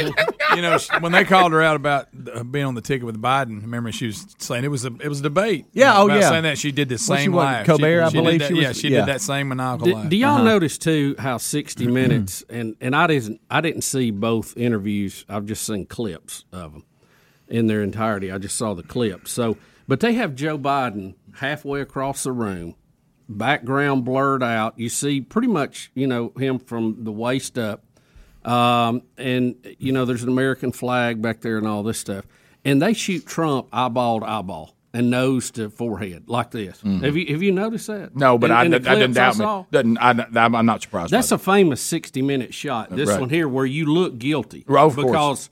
[0.56, 3.20] you know, she- when they called her out about uh, being on the ticket with
[3.20, 5.66] Biden, remember she was saying it was a it was a debate.
[5.72, 6.28] Yeah, oh, About yeah.
[6.28, 7.66] saying that she did the Well, she same was- laugh.
[7.66, 9.00] Colbert, I she, she believe that, she was- yeah, she yeah.
[9.00, 10.44] did that same maniacal Do, do y'all Uh-huh.
[10.44, 15.24] notice too how 60 Minutes and and I didn't I didn't see both interviews.
[15.28, 16.84] I've just seen clips of them
[17.48, 18.30] in their entirety.
[18.32, 19.30] I just saw the clips.
[19.32, 19.56] So,
[19.86, 22.74] but they have Joe Biden halfway across the room,
[23.28, 24.78] background blurred out.
[24.78, 27.82] You see pretty much you know him from the waist up,
[28.44, 32.24] um, and you know there's an American flag back there and all this stuff.
[32.64, 36.80] And they shoot Trump eyeball to eyeball and nose to forehead like this.
[36.80, 38.16] Have you have you noticed that?
[38.16, 39.60] No, but In- I, in I didn't doubt saw?
[39.60, 39.66] me.
[39.70, 41.10] Doesn't, I, I'm not surprised.
[41.12, 42.88] That's a famous 60 minute shot.
[42.94, 43.20] This Right.
[43.20, 44.64] one here, where you look guilty.
[44.66, 45.50] Of course.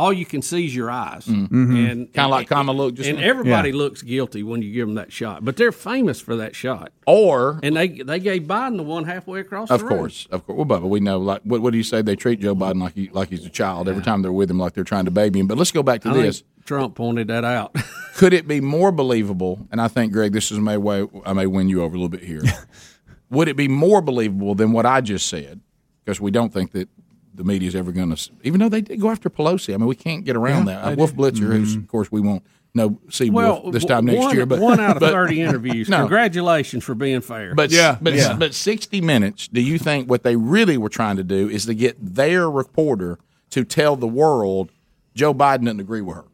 [0.00, 1.26] All you can see is your eyes.
[1.26, 1.50] Mhm.
[1.90, 3.76] And Kinda like and- Kamala looked just And everybody Yeah.
[3.76, 5.44] looks guilty when you give them that shot.
[5.44, 6.90] But they're famous for that shot.
[7.06, 7.60] Or.
[7.62, 10.56] And they they gave Biden the one halfway across Of course, of course.
[10.56, 11.18] Well, Bubba, we know.
[11.18, 12.02] Like, what, what do you say?
[12.02, 14.58] They treat Joe Biden like he like he's a child every time they're with him,
[14.58, 15.46] like they're trying to baby him.
[15.46, 16.42] But let's go back to I this.
[16.64, 17.74] Trump pointed that out.
[18.16, 19.66] Could it be more believable?
[19.72, 21.06] And I think, Greg, this is my way.
[21.26, 22.42] I may win you over a little bit here.
[23.30, 25.60] Would it be more believable than what I just said?
[26.04, 26.88] Because we don't think that
[27.34, 29.72] the media is ever going to, even though they did go after Pelosi.
[29.72, 30.88] I mean, we can't get around Yeah, that.
[30.90, 31.14] they Wolf.
[31.14, 31.82] Blitzer, who's Mhm.
[31.82, 32.42] of course we won't
[32.72, 34.46] no Seawolf Well, this time next one, year.
[34.46, 35.88] But one out of but- thirty interviews.
[35.88, 35.98] No.
[35.98, 37.54] Congratulations for being fair.
[37.54, 38.36] But yeah, but yeah.
[38.36, 39.48] but sixty minutes.
[39.48, 43.18] Do you think what they really were trying to do is to get their reporter
[43.50, 44.70] to tell the world
[45.14, 46.24] Joe Biden didn't agree with her?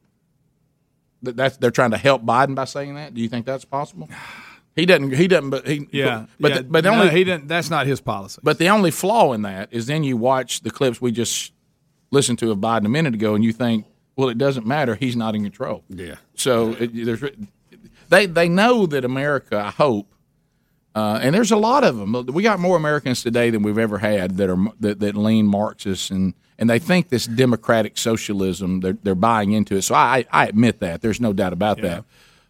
[1.23, 3.15] That that's they're trying to help Biden by saying that.
[3.15, 4.09] Do you think that's possible?
[4.77, 5.13] He doesn't.
[5.15, 5.51] He doesn't.
[5.51, 5.89] But he.
[5.91, 6.59] Yeah, But yeah.
[6.59, 7.49] the, but the No, only he didn't.
[7.49, 8.41] That's not his policy.
[8.45, 11.53] But the only flaw in that is then you watch the clips we just
[12.11, 14.95] listened to of Biden a minute ago, and you think, well, it doesn't matter.
[14.95, 15.83] He's not in control.
[15.89, 16.17] Yeah.
[16.35, 17.25] So it, there's
[18.11, 19.59] they they know that America.
[19.59, 20.13] I hope,
[20.95, 22.27] uh, and there's a lot of them.
[22.27, 26.11] We got more Americans today than we've ever had that are that, that lean Marxists
[26.11, 26.35] and.
[26.59, 29.83] And they think this democratic socialism, they're, they're buying into it.
[29.83, 31.03] So I, I admit that.
[31.03, 32.05] There's no doubt about that.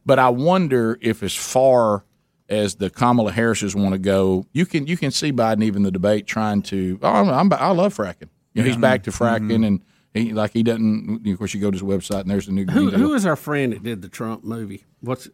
[0.04, 2.04] But I wonder if, as far
[2.48, 5.90] as the Kamala Harris's want to go, you can you can see Biden even the
[5.90, 6.98] debate trying to.
[7.02, 8.28] Oh, I'm, I'm, I love fracking.
[8.54, 9.66] You know, he's back to fracking, Mhm.
[9.66, 9.82] and
[10.14, 11.26] he like he doesn't.
[11.26, 12.64] Of course, you go to his website and there's the new.
[12.66, 14.84] who who is our friend that did the Trump movie?
[15.00, 15.28] What's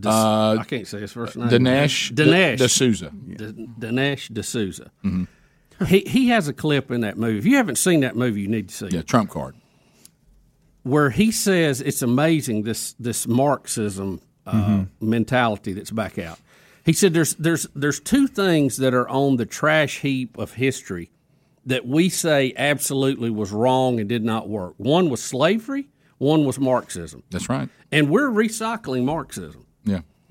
[0.00, 1.48] Des- Uh, I can't say his first name.
[1.48, 3.10] Dinesh Dinesh D'Souza.
[3.10, 4.90] Dinesh D'Souza.
[5.04, 5.26] Mhm.
[5.88, 7.38] He he has a clip in that movie.
[7.38, 8.92] If you haven't seen that movie, you need to see it.
[8.94, 9.56] Yeah, Trump card.
[10.84, 14.88] Where he says it's amazing this this Marxism uh, Mhm.
[15.00, 16.38] mentality that's back out.
[16.84, 21.10] He said there's there's there's two things that are on the trash heap of history
[21.64, 24.74] that we say absolutely was wrong and did not work.
[24.78, 25.88] One was slavery.
[26.18, 27.22] One was Marxism.
[27.30, 27.68] That's right.
[27.90, 29.61] And we're recycling Marxism.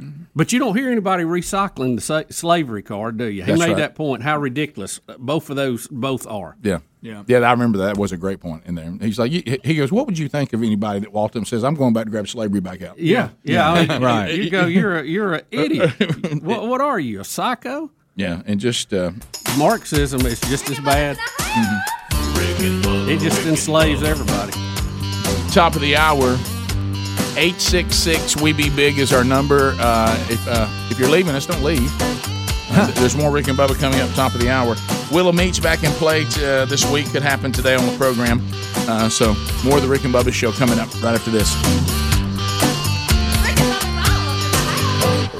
[0.01, 0.07] Yeah.
[0.35, 3.43] But you don't hear anybody recycling the sa- slavery card, do you?
[3.43, 3.77] He That's made right.
[3.77, 4.23] that point.
[4.23, 6.55] How ridiculous uh, both of those both are.
[6.63, 6.79] Yeah.
[7.01, 7.23] Yeah.
[7.27, 8.93] Yeah, I remember that was a great point in there.
[9.01, 11.47] He's like, he he goes, "What would you think of anybody that walked up and
[11.47, 13.71] says, I'm going back to grab slavery back out?'" Yeah, yeah.
[13.71, 14.33] I mean, right.
[14.35, 14.65] You go.
[14.67, 16.43] You're a you're an idiot.
[16.43, 17.19] what, what are you?
[17.21, 17.89] A psycho?
[18.15, 19.11] Yeah, and just uh,
[19.57, 21.17] Marxism is just as bad.
[23.09, 24.51] It just enslaves everybody.
[25.51, 26.37] top of the hour.
[27.37, 29.75] 866 We Be Big is our number.
[29.79, 31.89] Uh, if, uh, if you're leaving us, don't leave.
[32.73, 34.75] Uh, There's more Rick and Bubba coming up top of the hour.
[35.11, 37.09] Willow Meats back in play t- uh, this week.
[37.11, 38.41] Could happen today on the program.
[38.87, 39.33] Uh, so
[39.63, 41.53] more of the Rick and Bubba show coming up right after this.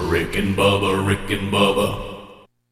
[0.09, 2.20] Rick and Bubba, Rick and Bubba.